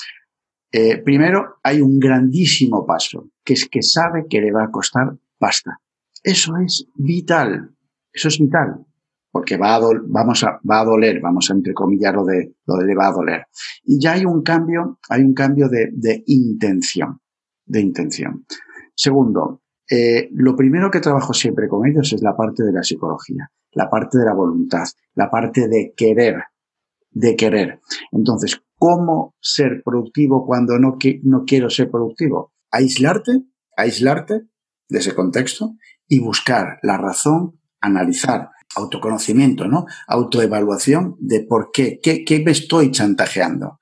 eh, 0.71 0.99
primero, 1.03 1.57
hay 1.63 1.81
un 1.81 1.99
grandísimo 1.99 2.85
paso, 2.85 3.31
que 3.45 3.55
es 3.55 3.69
que 3.69 3.83
sabe 3.83 4.27
que 4.29 4.41
le 4.41 4.53
va 4.53 4.65
a 4.65 4.71
costar 4.71 5.17
pasta. 5.39 5.81
Eso 6.23 6.57
es 6.57 6.87
vital. 6.95 7.71
Eso 8.13 8.29
es 8.29 8.39
vital. 8.39 8.87
Porque 9.31 9.57
va 9.57 9.75
a, 9.75 9.81
vamos 10.07 10.45
a, 10.45 10.61
va 10.69 10.81
a 10.81 10.85
doler, 10.85 11.21
vamos 11.21 11.51
a 11.51 11.55
entrecomillar 11.55 12.15
lo 12.15 12.25
de, 12.25 12.55
lo 12.67 12.77
de 12.77 12.87
le 12.87 12.95
va 12.95 13.09
a 13.09 13.13
doler. 13.13 13.47
Y 13.85 14.01
ya 14.01 14.13
hay 14.13 14.25
un 14.25 14.43
cambio, 14.43 14.99
hay 15.09 15.23
un 15.23 15.35
cambio 15.35 15.69
de, 15.69 15.91
de 15.93 16.23
intención. 16.27 17.21
De 17.67 17.81
intención. 17.81 18.47
Segundo, 18.95 19.63
eh, 19.91 20.29
lo 20.33 20.57
primero 20.57 20.91
que 20.91 21.01
trabajo 21.01 21.35
siempre 21.35 21.69
con 21.69 21.87
ellos 21.87 22.13
es 22.13 22.23
la 22.23 22.37
parte 22.37 22.63
de 22.63 22.73
la 22.73 22.83
psicología, 22.83 23.51
la 23.73 23.91
parte 23.91 24.19
de 24.19 24.25
la 24.25 24.35
voluntad, 24.35 24.85
la 25.15 25.31
parte 25.31 25.69
de 25.69 25.93
querer, 25.97 26.37
de 27.11 27.37
querer. 27.37 27.81
Entonces, 28.13 28.63
¿cómo 28.79 29.35
ser 29.41 29.83
productivo 29.85 30.47
cuando 30.47 30.79
no, 30.79 30.97
no 31.25 31.45
quiero 31.45 31.69
ser 31.69 31.91
productivo? 31.91 32.54
Aislarte, 32.75 33.43
aislarte 33.77 34.43
de 34.89 34.99
ese 34.99 35.15
contexto 35.15 35.77
y 36.09 36.21
buscar 36.21 36.79
la 36.83 36.97
razón, 36.99 37.61
analizar, 37.81 38.51
autoconocimiento, 38.77 39.67
¿no? 39.67 39.87
Autoevaluación 40.07 41.17
de 41.21 41.47
por 41.49 41.71
qué, 41.73 42.01
qué, 42.03 42.25
qué 42.25 42.41
me 42.41 42.51
estoy 42.51 42.91
chantajeando. 42.91 43.81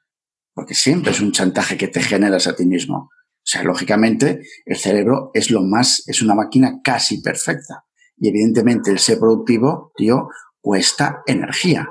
Porque 0.54 0.74
siempre 0.74 1.12
es 1.12 1.20
un 1.20 1.32
chantaje 1.32 1.76
que 1.76 1.88
te 1.88 2.02
generas 2.02 2.46
a 2.46 2.54
ti 2.54 2.66
mismo. 2.66 2.96
O 3.06 3.44
sea, 3.44 3.62
lógicamente, 3.62 4.42
el 4.66 4.76
cerebro 4.76 5.30
es 5.34 5.50
lo 5.50 5.62
más, 5.62 6.02
es 6.06 6.22
una 6.22 6.34
máquina 6.34 6.80
casi 6.84 7.22
perfecta. 7.22 7.84
Y 8.18 8.28
evidentemente 8.28 8.90
el 8.90 8.98
ser 8.98 9.18
productivo, 9.18 9.92
tío, 9.96 10.28
cuesta 10.60 11.22
energía 11.26 11.88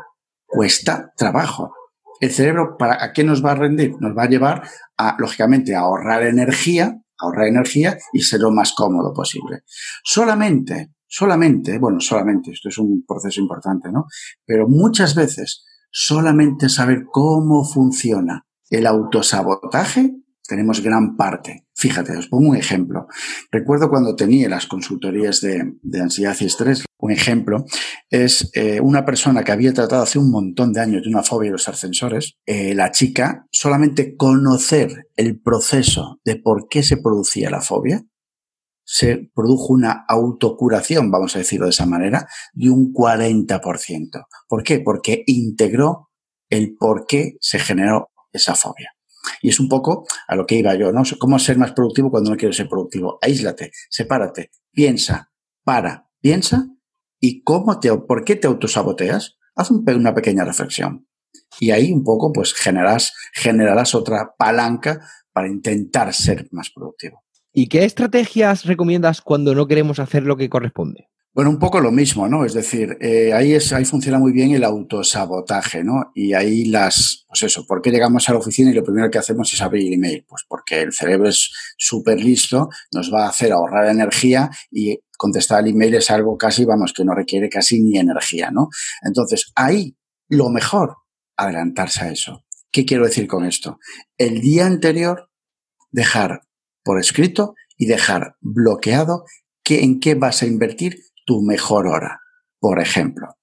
cuesta 0.52 1.14
trabajo. 1.16 1.74
El 2.22 2.30
cerebro, 2.30 2.78
¿para 2.78 3.04
a 3.04 3.14
qué 3.14 3.24
nos 3.24 3.44
va 3.44 3.52
a 3.52 3.56
rendir? 3.56 3.96
Nos 4.00 4.16
va 4.16 4.24
a 4.24 4.30
llevar 4.30 4.62
a, 4.96 5.16
lógicamente, 5.18 5.76
a 5.76 5.80
ahorrar 5.80 6.22
energía, 6.22 6.96
ahorrar 7.18 7.48
energía 7.48 7.98
y 8.14 8.22
ser 8.22 8.42
lo 8.42 8.52
más 8.52 8.74
cómodo 8.74 9.12
posible. 9.12 9.64
Solamente, 10.04 10.94
solamente, 11.08 11.80
bueno, 11.80 12.00
solamente, 12.00 12.52
esto 12.52 12.70
es 12.70 12.78
un 12.78 13.04
proceso 13.08 13.42
importante, 13.42 13.92
¿no? 13.92 14.06
Pero 14.46 14.68
muchas 14.70 15.16
veces, 15.16 15.66
solamente 15.90 16.70
saber 16.70 17.06
cómo 17.12 17.66
funciona 17.66 18.46
el 18.70 18.86
autosabotaje 18.86 20.12
tenemos 20.52 20.82
gran 20.82 21.16
parte. 21.16 21.66
Fíjate, 21.74 22.12
os 22.18 22.28
pongo 22.28 22.50
un 22.50 22.58
ejemplo. 22.58 23.08
Recuerdo 23.54 23.90
cuando 23.90 24.18
tenía 24.18 24.50
las 24.50 24.68
consultorías 24.68 25.40
de, 25.40 25.78
ansiedad 25.98 26.36
y 26.42 26.46
estrés, 26.46 26.84
un 26.98 27.12
ejemplo 27.12 27.64
es 28.10 28.52
eh, 28.54 28.82
una 28.82 29.06
persona 29.06 29.46
que 29.46 29.54
había 29.54 29.72
tratado 29.72 30.04
hace 30.04 30.20
un 30.20 30.30
montón 30.30 30.74
de 30.74 30.82
años 30.82 31.04
de 31.04 31.10
una 31.10 31.24
fobia 31.24 31.48
de 31.48 31.54
los 31.54 31.70
ascensores. 31.70 32.34
Eh, 32.46 32.76
la 32.76 32.92
chica, 32.92 33.48
solamente 33.50 34.18
conocer 34.18 35.08
el 35.16 35.40
proceso 35.40 36.20
de 36.26 36.36
por 36.36 36.68
qué 36.68 36.84
se 36.84 36.98
producía 36.98 37.50
la 37.50 37.62
fobia, 37.62 38.04
se 38.84 39.32
produjo 39.34 39.72
una 39.72 40.04
autocuración, 40.06 41.12
vamos 41.12 41.34
a 41.38 41.40
decirlo 41.40 41.68
de 41.68 41.72
esa 41.72 41.86
manera, 41.86 42.28
de 42.52 42.70
un 42.70 42.94
40%. 42.94 44.26
¿Por 44.50 44.64
qué? 44.64 44.82
Porque 44.82 45.24
integró 45.28 46.10
el 46.50 46.76
por 46.78 47.06
qué 47.08 47.38
se 47.40 47.58
generó 47.58 48.10
esa 48.34 48.54
fobia. 48.56 48.92
Y 49.42 49.50
es 49.50 49.60
un 49.60 49.70
poco 49.70 50.06
a 50.28 50.36
lo 50.36 50.46
que 50.46 50.56
iba 50.56 50.76
yo, 50.76 50.92
¿no? 50.92 51.04
¿Cómo 51.20 51.40
ser 51.40 51.58
más 51.58 51.74
productivo 51.74 52.12
cuando 52.12 52.32
no 52.32 52.38
quieres 52.38 52.58
ser 52.58 52.68
productivo? 52.68 53.20
Aíslate, 53.22 53.72
sepárate, 53.90 54.52
piensa, 54.72 55.32
para, 55.64 56.10
piensa 56.22 56.68
y 57.20 57.44
cómo 57.44 57.80
te, 57.80 57.96
por 57.96 58.24
qué 58.24 58.36
te 58.36 58.48
autosaboteas. 58.48 59.38
Haz 59.56 59.72
una 59.72 60.14
pequeña 60.14 60.46
reflexión. 60.46 61.08
Y 61.60 61.72
ahí 61.72 61.92
un 61.92 62.04
poco, 62.04 62.32
pues, 62.32 62.54
generarás, 62.54 63.14
generarás 63.34 63.94
otra 63.94 64.34
palanca 64.38 65.02
para 65.34 65.48
intentar 65.48 66.14
ser 66.14 66.48
más 66.52 66.72
productivo. 66.74 67.24
¿Y 67.54 67.68
qué 67.68 67.84
estrategias 67.84 68.66
recomiendas 68.66 69.22
cuando 69.22 69.54
no 69.54 69.68
queremos 69.68 70.00
hacer 70.00 70.24
lo 70.24 70.38
que 70.38 70.50
corresponde? 70.50 71.10
Bueno, 71.34 71.50
un 71.50 71.60
poco 71.60 71.80
lo 71.80 71.92
mismo, 71.92 72.28
¿no? 72.28 72.44
Es 72.44 72.54
decir, 72.54 72.98
eh, 73.00 73.32
ahí, 73.32 73.54
es, 73.54 73.72
ahí 73.72 73.86
funciona 73.86 74.20
muy 74.20 74.34
bien 74.34 74.52
el 74.52 74.66
autosabotaje, 74.66 75.82
¿no? 75.82 76.12
Y 76.14 76.34
ahí 76.34 76.66
las, 76.66 77.24
pues 77.30 77.44
eso, 77.44 77.66
¿por 77.66 77.82
qué 77.82 77.90
llegamos 77.90 78.28
a 78.28 78.34
la 78.34 78.40
oficina 78.40 78.70
y 78.70 78.74
lo 78.74 78.84
primero 78.84 79.10
que 79.10 79.18
hacemos 79.18 79.54
es 79.54 79.62
abrir 79.62 79.94
email? 79.94 80.26
Pues 80.28 80.44
porque 80.46 80.82
el 80.82 80.92
cerebro 80.92 81.30
es 81.30 81.50
súper 81.78 82.20
listo, 82.20 82.68
nos 82.94 83.14
va 83.14 83.26
a 83.26 83.30
hacer 83.30 83.54
ahorrar 83.54 83.88
energía 83.88 84.50
y 84.70 85.00
contestar 85.18 85.60
al 85.60 85.70
email 85.70 85.96
es 85.96 86.12
algo 86.12 86.38
casi, 86.38 86.66
vamos, 86.66 86.92
que 86.92 87.06
no 87.06 87.16
requiere 87.16 87.48
casi 87.48 87.82
ni 87.82 87.98
energía, 87.98 88.52
¿no? 88.52 88.68
Entonces, 89.02 89.54
ahí 89.56 89.96
lo 90.28 90.50
mejor, 90.50 90.98
adelantarse 91.38 92.04
a 92.04 92.12
eso. 92.12 92.44
¿Qué 92.72 92.84
quiero 92.84 93.06
decir 93.06 93.28
con 93.28 93.46
esto? 93.46 93.80
El 94.18 94.42
día 94.42 94.66
anterior, 94.66 95.30
dejar 95.92 96.42
por 96.84 97.00
escrito 97.00 97.54
y 97.78 97.86
dejar 97.86 98.36
bloqueado 98.42 99.24
que, 99.64 99.84
en 99.84 100.02
qué 100.02 100.16
vas 100.16 100.42
a 100.42 100.46
invertir 100.46 100.98
tu 101.32 101.42
mejor 101.42 101.88
hora. 101.88 102.20
Por 102.60 102.82
ejemplo, 102.82 103.38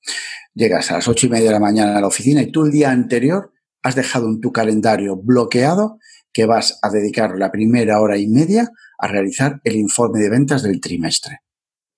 llegas 0.53 0.91
a 0.91 0.97
las 0.97 1.09
ocho 1.09 1.27
y 1.27 1.31
media 1.31 1.47
de 1.47 1.53
la 1.53 1.59
mañana 1.61 1.97
a 1.97 2.01
la 2.03 2.07
oficina 2.07 2.43
y 2.43 2.53
tú 2.53 2.67
el 2.67 2.71
día 2.71 2.91
anterior 2.91 3.51
has 3.83 3.95
dejado 3.95 4.29
en 4.29 4.41
tu 4.41 4.53
calendario 4.53 5.17
bloqueado 5.17 5.99
que 6.35 6.45
vas 6.45 6.79
a 6.83 6.91
dedicar 6.91 7.39
la 7.39 7.51
primera 7.51 8.03
hora 8.03 8.19
y 8.19 8.29
media 8.29 8.71
a 8.99 9.09
realizar 9.09 9.63
el 9.65 9.77
informe 9.77 10.21
de 10.21 10.29
ventas 10.29 10.63
del 10.63 10.83
trimestre. 10.83 11.39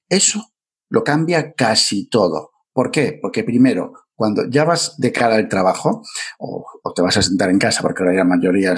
Eso 0.08 0.52
lo 0.88 1.02
cambia 1.02 1.54
casi 1.54 2.08
todo. 2.08 2.52
¿Por 2.72 2.92
qué? 2.92 3.18
Porque 3.20 3.42
primero, 3.42 3.92
cuando 4.14 4.48
ya 4.48 4.62
vas 4.62 4.94
de 4.96 5.10
cara 5.10 5.34
al 5.34 5.48
trabajo, 5.48 6.04
o, 6.38 6.64
te 6.94 7.02
vas 7.02 7.16
a 7.16 7.22
sentar 7.22 7.50
en 7.50 7.58
casa, 7.58 7.82
porque 7.82 8.04
ahora 8.04 8.14
la 8.14 8.24
mayoría, 8.24 8.76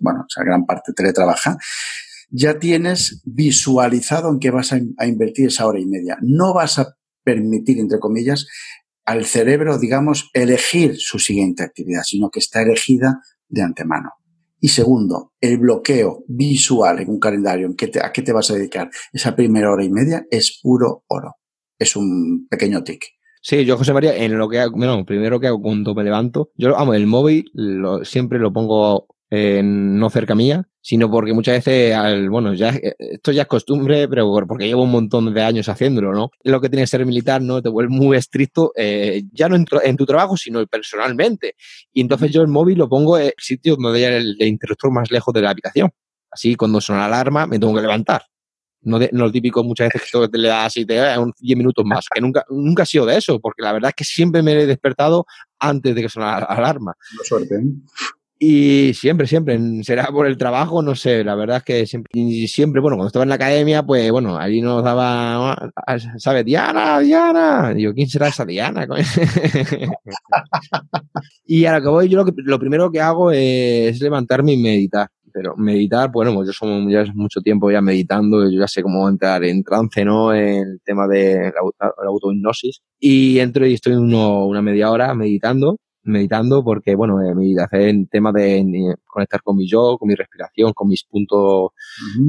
bueno, 0.00 0.22
o 0.22 0.28
sea, 0.28 0.42
gran 0.42 0.66
parte 0.66 0.92
teletrabaja, 0.94 1.56
ya 2.30 2.58
tienes 2.58 3.22
visualizado 3.24 4.30
en 4.30 4.38
qué 4.38 4.50
vas 4.50 4.72
a, 4.72 5.06
invertir 5.06 5.48
esa 5.48 5.66
hora 5.66 5.80
y 5.80 5.86
media. 5.86 6.16
No 6.22 6.54
vas 6.54 6.78
a 6.78 6.96
permitir, 7.24 7.78
entre 7.78 7.98
comillas, 7.98 8.46
al 9.04 9.24
cerebro, 9.24 9.78
digamos, 9.78 10.30
elegir 10.32 10.94
su 10.96 11.18
siguiente 11.18 11.62
actividad, 11.62 12.02
sino 12.04 12.30
que 12.30 12.38
está 12.38 12.62
elegida 12.62 13.20
de 13.48 13.62
antemano. 13.62 14.10
Y 14.60 14.68
segundo, 14.68 15.32
el 15.40 15.58
bloqueo 15.58 16.24
visual 16.28 17.00
en 17.00 17.08
un 17.08 17.18
calendario, 17.18 17.66
en 17.66 17.74
qué 17.74 17.90
a 18.02 18.12
qué 18.12 18.22
te 18.22 18.32
vas 18.32 18.50
a 18.50 18.54
dedicar 18.54 18.90
esa 19.12 19.34
primera 19.34 19.70
hora 19.70 19.84
y 19.84 19.90
media, 19.90 20.26
es 20.30 20.60
puro 20.62 21.04
oro. 21.08 21.36
Es 21.78 21.96
un 21.96 22.46
pequeño 22.48 22.84
tic. 22.84 23.06
Sí, 23.42 23.64
yo, 23.64 23.78
José 23.78 23.94
María, 23.94 24.14
en 24.14 24.36
lo 24.36 24.50
que 24.50 24.58
hago, 24.58 24.76
bueno, 24.76 25.04
primero 25.06 25.40
que 25.40 25.46
hago 25.46 25.62
cuando 25.62 25.94
me 25.94 26.04
levanto, 26.04 26.50
yo 26.56 26.76
amo 26.76 26.92
el 26.92 27.06
móvil, 27.06 27.50
siempre 28.04 28.38
lo 28.38 28.52
pongo 28.52 29.06
no 29.30 30.10
cerca 30.10 30.34
mía, 30.34 30.66
sino 30.80 31.10
porque 31.10 31.32
muchas 31.32 31.56
veces, 31.56 31.94
al, 31.94 32.30
bueno, 32.30 32.54
ya 32.54 32.70
esto 32.98 33.32
ya 33.32 33.42
es 33.42 33.48
costumbre, 33.48 34.08
pero 34.08 34.30
porque 34.48 34.66
llevo 34.66 34.82
un 34.82 34.90
montón 34.90 35.32
de 35.32 35.42
años 35.42 35.68
haciéndolo, 35.68 36.12
¿no? 36.12 36.30
Lo 36.42 36.60
que 36.60 36.68
tiene 36.68 36.82
que 36.82 36.88
ser 36.88 37.04
militar, 37.04 37.42
¿no? 37.42 37.62
Te 37.62 37.68
vuelve 37.68 37.94
muy 37.94 38.16
estricto, 38.16 38.72
eh, 38.76 39.22
ya 39.32 39.48
no 39.48 39.56
en, 39.56 39.96
tu 39.96 40.06
trabajo, 40.06 40.36
sino 40.36 40.66
personalmente. 40.66 41.54
Y 41.92 42.00
entonces 42.00 42.32
yo 42.32 42.42
el 42.42 42.48
móvil 42.48 42.78
lo 42.78 42.88
pongo 42.88 43.18
en 43.18 43.32
sitio 43.38 43.76
donde 43.76 43.98
haya 43.98 44.16
el, 44.16 44.36
interruptor 44.40 44.90
más 44.90 45.10
lejos 45.10 45.34
de 45.34 45.42
la 45.42 45.50
habitación. 45.50 45.90
Así, 46.30 46.54
cuando 46.54 46.80
suena 46.80 47.02
la 47.02 47.16
alarma, 47.16 47.46
me 47.46 47.58
tengo 47.58 47.74
que 47.74 47.82
levantar. 47.82 48.22
No, 48.82 48.98
de, 48.98 49.10
no 49.12 49.24
lo 49.24 49.32
típico 49.32 49.62
muchas 49.62 49.90
veces 49.92 50.10
que 50.10 50.28
te 50.28 50.38
le 50.38 50.48
das 50.48 50.74
y 50.78 50.86
te 50.86 50.94
da 50.94 51.22
10 51.38 51.58
minutos 51.58 51.84
más, 51.84 52.06
que 52.12 52.18
nunca, 52.18 52.46
nunca 52.48 52.84
ha 52.84 52.86
sido 52.86 53.04
de 53.04 53.18
eso, 53.18 53.38
porque 53.38 53.62
la 53.62 53.72
verdad 53.74 53.90
es 53.90 53.94
que 53.94 54.04
siempre 54.04 54.42
me 54.42 54.52
he 54.52 54.66
despertado 54.66 55.26
antes 55.58 55.94
de 55.94 56.00
que 56.00 56.08
sonara 56.08 56.40
la 56.40 56.46
alarma. 56.46 56.94
No 57.18 57.24
suerte. 57.24 57.56
¿eh? 57.56 57.62
Y 58.42 58.94
siempre, 58.94 59.26
siempre, 59.26 59.60
será 59.82 60.06
por 60.06 60.26
el 60.26 60.38
trabajo, 60.38 60.80
no 60.80 60.94
sé, 60.94 61.22
la 61.22 61.34
verdad 61.34 61.58
es 61.58 61.62
que 61.62 61.86
siempre, 61.86 62.10
siempre, 62.46 62.80
bueno, 62.80 62.96
cuando 62.96 63.08
estaba 63.08 63.22
en 63.22 63.28
la 63.28 63.34
academia, 63.34 63.82
pues 63.82 64.10
bueno, 64.10 64.38
allí 64.38 64.62
nos 64.62 64.82
daba, 64.82 65.70
¿sabes? 66.16 66.46
Diana, 66.46 67.00
Diana. 67.00 67.74
Digo, 67.74 67.92
¿quién 67.92 68.08
será 68.08 68.28
esa 68.28 68.46
Diana? 68.46 68.88
y 71.44 71.66
a 71.66 71.76
lo 71.76 71.82
que 71.82 71.88
voy, 71.88 72.08
yo 72.08 72.16
lo, 72.16 72.24
que, 72.24 72.32
lo 72.36 72.58
primero 72.58 72.90
que 72.90 73.02
hago 73.02 73.30
es 73.30 74.00
levantarme 74.00 74.54
y 74.54 74.56
meditar. 74.56 75.08
Pero 75.30 75.54
meditar, 75.58 76.10
bueno, 76.10 76.32
pues 76.32 76.46
yo 76.46 76.54
somos 76.54 76.90
ya 76.90 77.04
mucho 77.12 77.42
tiempo 77.42 77.70
ya 77.70 77.82
meditando, 77.82 78.50
yo 78.50 78.58
ya 78.58 78.66
sé 78.66 78.82
cómo 78.82 79.06
entrar 79.06 79.44
en 79.44 79.62
trance, 79.62 80.02
¿no? 80.02 80.32
El 80.32 80.80
tema 80.82 81.06
de 81.06 81.52
la, 81.78 81.92
autohipnosis. 82.06 82.80
Y 82.98 83.38
entro 83.38 83.66
y 83.66 83.74
estoy 83.74 83.92
uno, 83.92 84.46
una 84.46 84.62
media 84.62 84.90
hora 84.90 85.14
meditando 85.14 85.76
meditando 86.10 86.62
porque, 86.62 86.94
bueno, 86.94 87.22
eh, 87.22 87.34
meditación 87.34 87.82
en 87.82 88.06
tema 88.06 88.32
de 88.32 88.94
conectar 89.06 89.42
con 89.42 89.56
mi 89.56 89.68
yo, 89.68 89.96
con 89.98 90.08
mi 90.08 90.14
respiración, 90.14 90.72
con 90.72 90.88
mis 90.88 91.04
puntos 91.04 91.70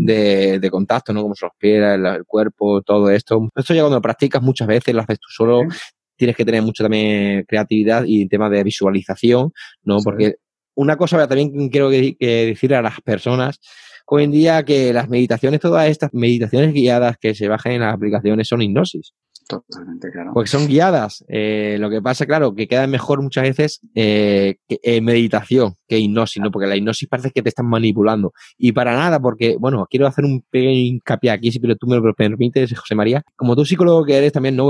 de, 0.05 0.59
de, 0.59 0.69
contacto, 0.69 1.13
¿no? 1.13 1.21
Como 1.21 1.35
se 1.35 1.45
los 1.45 1.53
pies, 1.57 1.81
el, 1.83 2.23
cuerpo, 2.25 2.81
todo 2.81 3.09
esto. 3.09 3.49
Esto 3.55 3.73
ya 3.73 3.81
cuando 3.81 3.97
lo 3.97 4.01
practicas 4.01 4.41
muchas 4.41 4.67
veces, 4.67 4.93
lo 4.93 5.01
haces 5.01 5.19
tú 5.19 5.27
solo, 5.29 5.61
tienes 6.15 6.35
que 6.35 6.45
tener 6.45 6.61
mucha 6.61 6.83
también 6.83 7.45
creatividad 7.47 8.03
y 8.05 8.27
tema 8.27 8.49
de 8.49 8.63
visualización, 8.63 9.51
¿no? 9.83 9.99
Porque 10.03 10.35
una 10.75 10.95
cosa 10.95 11.27
también 11.27 11.69
quiero 11.69 11.89
decir 11.89 12.75
a 12.75 12.81
las 12.81 13.01
personas 13.01 13.59
hoy 14.13 14.25
en 14.25 14.31
día 14.31 14.63
que 14.63 14.91
las 14.91 15.07
meditaciones, 15.07 15.61
todas 15.61 15.89
estas 15.89 16.13
meditaciones 16.13 16.73
guiadas 16.73 17.17
que 17.17 17.33
se 17.33 17.47
bajan 17.47 17.73
en 17.73 17.81
las 17.81 17.93
aplicaciones 17.93 18.45
son 18.45 18.61
hipnosis. 18.61 19.13
Totalmente, 19.47 20.12
claro. 20.12 20.32
Porque 20.34 20.49
son 20.49 20.67
guiadas. 20.67 21.23
Eh, 21.27 21.77
lo 21.80 21.89
que 21.89 22.01
pasa, 22.01 22.25
claro, 22.25 22.56
que 22.56 22.67
queda 22.67 22.88
mejor 22.88 23.21
muchas 23.21 23.43
veces 23.43 23.82
eh, 23.95 24.56
eh, 24.69 25.01
meditación 25.01 25.75
que 25.88 25.99
hipnosis, 25.99 26.41
¿no? 26.41 26.51
Porque 26.51 26.67
la 26.67 26.75
hipnosis 26.75 27.10
parece 27.10 27.32
que 27.32 27.41
te 27.41 27.49
están 27.49 27.67
manipulando. 27.67 28.32
Y 28.58 28.71
para 28.71 28.93
nada, 28.93 29.19
porque, 29.19 29.58
bueno, 29.60 29.86
quiero 29.89 30.08
hacer 30.08 30.25
un 30.25 30.43
pequeño 30.49 30.71
hincapié 30.71 31.32
aquí, 31.32 31.51
si 31.51 31.60
tú 31.60 31.88
me 31.88 31.97
lo 31.97 32.13
permites, 32.13 32.77
José 32.77 32.95
María. 32.95 33.23
Como 33.36 33.56
tú 33.56 33.65
psicólogo 33.65 34.06
que 34.06 34.17
eres 34.17 34.32
también, 34.32 34.56
¿no? 34.56 34.67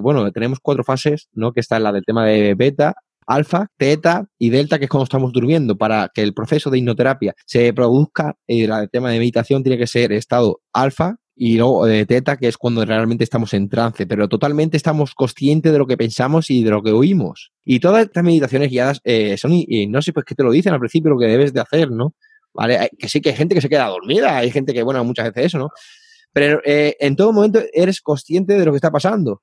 bueno, 0.00 0.30
tenemos 0.32 0.58
cuatro 0.60 0.84
fases, 0.84 1.28
¿no? 1.32 1.52
Que 1.52 1.60
está 1.60 1.78
la 1.78 1.92
del 1.92 2.04
tema 2.04 2.24
de 2.24 2.54
beta, 2.54 2.94
alfa, 3.26 3.66
teta 3.76 4.26
y 4.38 4.50
delta, 4.50 4.78
que 4.78 4.84
es 4.84 4.90
cuando 4.90 5.04
estamos 5.04 5.32
durmiendo. 5.32 5.76
Para 5.76 6.10
que 6.12 6.22
el 6.22 6.34
proceso 6.34 6.70
de 6.70 6.78
hipnoterapia 6.78 7.34
se 7.46 7.72
produzca, 7.72 8.34
el 8.46 8.70
tema 8.90 9.10
de 9.10 9.18
meditación 9.18 9.62
tiene 9.62 9.78
que 9.78 9.86
ser 9.86 10.12
estado 10.12 10.60
alfa, 10.72 11.16
y 11.40 11.56
luego 11.56 11.86
de 11.86 12.04
teta, 12.04 12.36
que 12.36 12.48
es 12.48 12.56
cuando 12.56 12.84
realmente 12.84 13.22
estamos 13.22 13.54
en 13.54 13.68
trance, 13.68 14.06
pero 14.08 14.28
totalmente 14.28 14.76
estamos 14.76 15.14
conscientes 15.14 15.72
de 15.72 15.78
lo 15.78 15.86
que 15.86 15.96
pensamos 15.96 16.50
y 16.50 16.64
de 16.64 16.70
lo 16.70 16.82
que 16.82 16.90
oímos. 16.90 17.52
Y 17.64 17.78
todas 17.78 18.06
estas 18.06 18.24
meditaciones 18.24 18.70
guiadas 18.70 19.00
eh, 19.04 19.36
son, 19.38 19.52
y, 19.54 19.86
no 19.86 20.02
sé, 20.02 20.12
pues 20.12 20.26
que 20.26 20.34
te 20.34 20.42
lo 20.42 20.50
dicen 20.50 20.72
al 20.72 20.80
principio 20.80 21.10
lo 21.10 21.18
que 21.18 21.26
debes 21.26 21.52
de 21.52 21.60
hacer, 21.60 21.92
¿no? 21.92 22.14
¿Vale? 22.52 22.90
Que 22.98 23.08
sí 23.08 23.20
que 23.20 23.30
hay 23.30 23.36
gente 23.36 23.54
que 23.54 23.60
se 23.60 23.68
queda 23.68 23.86
dormida, 23.86 24.36
hay 24.36 24.50
gente 24.50 24.74
que, 24.74 24.82
bueno, 24.82 25.04
muchas 25.04 25.26
veces 25.26 25.46
eso, 25.46 25.58
¿no? 25.58 25.68
Pero 26.32 26.60
eh, 26.64 26.96
en 26.98 27.14
todo 27.14 27.32
momento 27.32 27.60
eres 27.72 28.00
consciente 28.00 28.54
de 28.54 28.64
lo 28.64 28.72
que 28.72 28.76
está 28.78 28.90
pasando. 28.90 29.42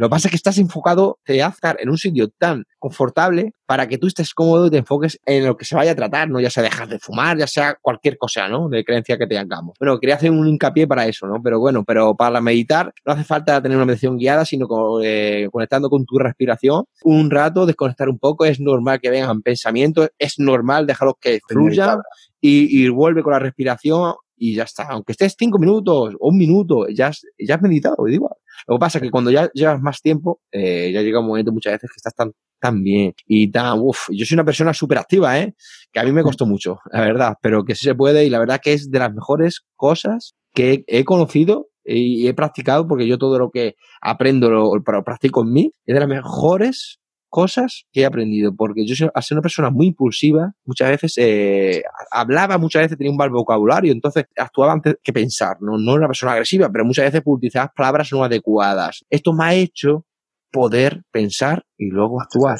Lo 0.00 0.06
que 0.06 0.12
pasa 0.12 0.28
es 0.28 0.30
que 0.30 0.36
estás 0.36 0.56
enfocado, 0.56 1.18
te 1.24 1.42
hace 1.42 1.56
estar 1.56 1.76
en 1.78 1.90
un 1.90 1.98
sitio 1.98 2.30
tan 2.30 2.64
confortable 2.78 3.52
para 3.66 3.86
que 3.86 3.98
tú 3.98 4.06
estés 4.06 4.32
cómodo 4.32 4.68
y 4.68 4.70
te 4.70 4.78
enfoques 4.78 5.20
en 5.26 5.44
lo 5.44 5.58
que 5.58 5.66
se 5.66 5.76
vaya 5.76 5.90
a 5.90 5.94
tratar, 5.94 6.30
¿no? 6.30 6.40
Ya 6.40 6.48
sea 6.48 6.62
dejar 6.62 6.88
de 6.88 6.98
fumar, 6.98 7.36
ya 7.36 7.46
sea 7.46 7.76
cualquier 7.82 8.16
cosa, 8.16 8.48
¿no? 8.48 8.70
De 8.70 8.82
creencia 8.82 9.18
que 9.18 9.26
tengamos. 9.26 9.76
Bueno, 9.78 10.00
quería 10.00 10.14
hacer 10.14 10.30
un 10.30 10.48
hincapié 10.48 10.86
para 10.86 11.06
eso, 11.06 11.26
¿no? 11.26 11.42
Pero 11.42 11.60
bueno, 11.60 11.84
pero 11.84 12.14
para 12.14 12.40
meditar 12.40 12.94
no 13.04 13.12
hace 13.12 13.24
falta 13.24 13.60
tener 13.60 13.76
una 13.76 13.84
meditación 13.84 14.16
guiada, 14.16 14.46
sino 14.46 14.66
eh, 15.02 15.50
conectando 15.52 15.90
con 15.90 16.06
tu 16.06 16.18
respiración 16.18 16.84
un 17.04 17.30
rato, 17.30 17.66
desconectar 17.66 18.08
un 18.08 18.18
poco. 18.18 18.46
Es 18.46 18.58
normal 18.58 19.00
que 19.02 19.10
vengan 19.10 19.42
pensamientos, 19.42 20.08
es 20.18 20.38
normal 20.38 20.86
dejarlos 20.86 21.16
que 21.20 21.40
fluyan 21.46 21.98
y, 22.40 22.82
y 22.82 22.88
vuelve 22.88 23.22
con 23.22 23.34
la 23.34 23.38
respiración 23.38 24.14
y 24.40 24.54
ya 24.54 24.64
está. 24.64 24.84
Aunque 24.88 25.12
estés 25.12 25.36
cinco 25.38 25.58
minutos 25.58 26.14
o 26.18 26.28
un 26.30 26.38
minuto, 26.38 26.88
ya 26.88 27.08
has, 27.08 27.20
ya 27.38 27.56
has 27.56 27.62
meditado, 27.62 28.08
igual. 28.08 28.32
Lo 28.66 28.76
que 28.76 28.80
pasa 28.80 28.98
es 28.98 29.02
que 29.02 29.10
cuando 29.10 29.30
ya 29.30 29.50
llevas 29.52 29.80
más 29.80 30.00
tiempo, 30.00 30.40
eh, 30.50 30.90
ya 30.92 31.02
llega 31.02 31.20
un 31.20 31.26
momento 31.26 31.52
muchas 31.52 31.74
veces 31.74 31.90
que 31.90 31.98
estás 31.98 32.14
tan, 32.14 32.32
tan 32.58 32.82
bien 32.82 33.12
y 33.26 33.50
tan, 33.50 33.78
uff, 33.80 34.08
yo 34.10 34.24
soy 34.24 34.34
una 34.34 34.44
persona 34.44 34.72
súper 34.72 34.98
activa, 34.98 35.38
¿eh? 35.38 35.54
Que 35.92 36.00
a 36.00 36.04
mí 36.04 36.12
me 36.12 36.22
costó 36.22 36.46
mucho, 36.46 36.78
la 36.90 37.02
verdad, 37.02 37.34
pero 37.42 37.64
que 37.64 37.74
sí 37.74 37.84
se 37.84 37.94
puede 37.94 38.24
y 38.24 38.30
la 38.30 38.38
verdad 38.38 38.60
que 38.62 38.72
es 38.72 38.90
de 38.90 38.98
las 38.98 39.12
mejores 39.12 39.60
cosas 39.76 40.34
que 40.54 40.84
he 40.86 41.04
conocido 41.04 41.68
y 41.84 42.26
he 42.26 42.34
practicado 42.34 42.86
porque 42.86 43.06
yo 43.06 43.18
todo 43.18 43.38
lo 43.38 43.50
que 43.50 43.74
aprendo 44.00 44.50
lo, 44.50 44.74
lo 44.74 45.04
practico 45.04 45.42
en 45.42 45.52
mí 45.52 45.72
es 45.84 45.94
de 45.94 46.00
las 46.00 46.08
mejores 46.08 46.99
cosas 47.30 47.86
que 47.92 48.02
he 48.02 48.04
aprendido, 48.04 48.54
porque 48.54 48.84
yo 48.86 48.94
soy, 48.94 49.08
al 49.14 49.22
ser 49.22 49.36
una 49.36 49.42
persona 49.42 49.70
muy 49.70 49.86
impulsiva, 49.86 50.52
muchas 50.64 50.90
veces 50.90 51.14
eh, 51.16 51.82
hablaba, 52.10 52.58
muchas 52.58 52.82
veces 52.82 52.98
tenía 52.98 53.10
un 53.10 53.16
mal 53.16 53.30
vocabulario, 53.30 53.92
entonces 53.92 54.24
actuaba 54.36 54.72
antes 54.72 54.96
que 55.02 55.12
pensar, 55.12 55.56
no, 55.60 55.78
no 55.78 55.92
era 55.92 56.00
una 56.00 56.08
persona 56.08 56.32
agresiva, 56.32 56.68
pero 56.70 56.84
muchas 56.84 57.06
veces 57.06 57.22
utilizaba 57.24 57.72
palabras 57.74 58.12
no 58.12 58.22
adecuadas. 58.22 59.04
Esto 59.08 59.32
me 59.32 59.44
ha 59.44 59.54
hecho 59.54 60.04
poder 60.50 61.04
pensar 61.10 61.64
y 61.78 61.90
luego 61.90 62.20
actuar. 62.20 62.58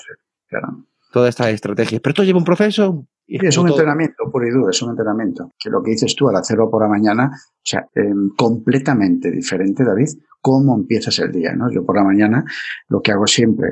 Claro. 0.48 0.86
Todas 1.12 1.30
estas 1.30 1.48
estrategias. 1.48 2.00
Pero 2.00 2.12
esto 2.12 2.24
lleva 2.24 2.38
un 2.38 2.44
proceso, 2.44 3.06
es 3.36 3.58
un 3.58 3.68
entrenamiento, 3.68 4.30
por 4.30 4.46
y 4.46 4.50
duro, 4.50 4.70
es 4.70 4.82
un 4.82 4.90
entrenamiento. 4.90 5.52
Que 5.58 5.70
lo 5.70 5.82
que 5.82 5.92
dices 5.92 6.14
tú 6.16 6.28
al 6.28 6.36
hacerlo 6.36 6.70
por 6.70 6.82
la 6.82 6.88
mañana, 6.88 7.30
o 7.32 7.62
sea, 7.62 7.86
em, 7.94 8.30
completamente 8.36 9.30
diferente, 9.30 9.84
David, 9.84 10.08
cómo 10.40 10.74
empiezas 10.76 11.18
el 11.20 11.30
día, 11.30 11.52
¿no? 11.54 11.70
Yo 11.70 11.84
por 11.84 11.96
la 11.96 12.04
mañana 12.04 12.44
lo 12.88 13.00
que 13.00 13.12
hago 13.12 13.26
siempre, 13.26 13.70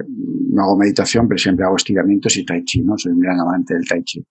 no 0.50 0.62
hago 0.62 0.76
meditación, 0.76 1.26
pero 1.26 1.38
siempre 1.38 1.64
hago 1.64 1.76
estiramientos 1.76 2.36
y 2.36 2.44
tai 2.44 2.62
chi, 2.64 2.82
¿no? 2.82 2.96
Soy 2.96 3.12
un 3.12 3.20
gran 3.20 3.40
amante 3.40 3.74
del 3.74 3.86
tai 3.86 4.02
chi. 4.04 4.24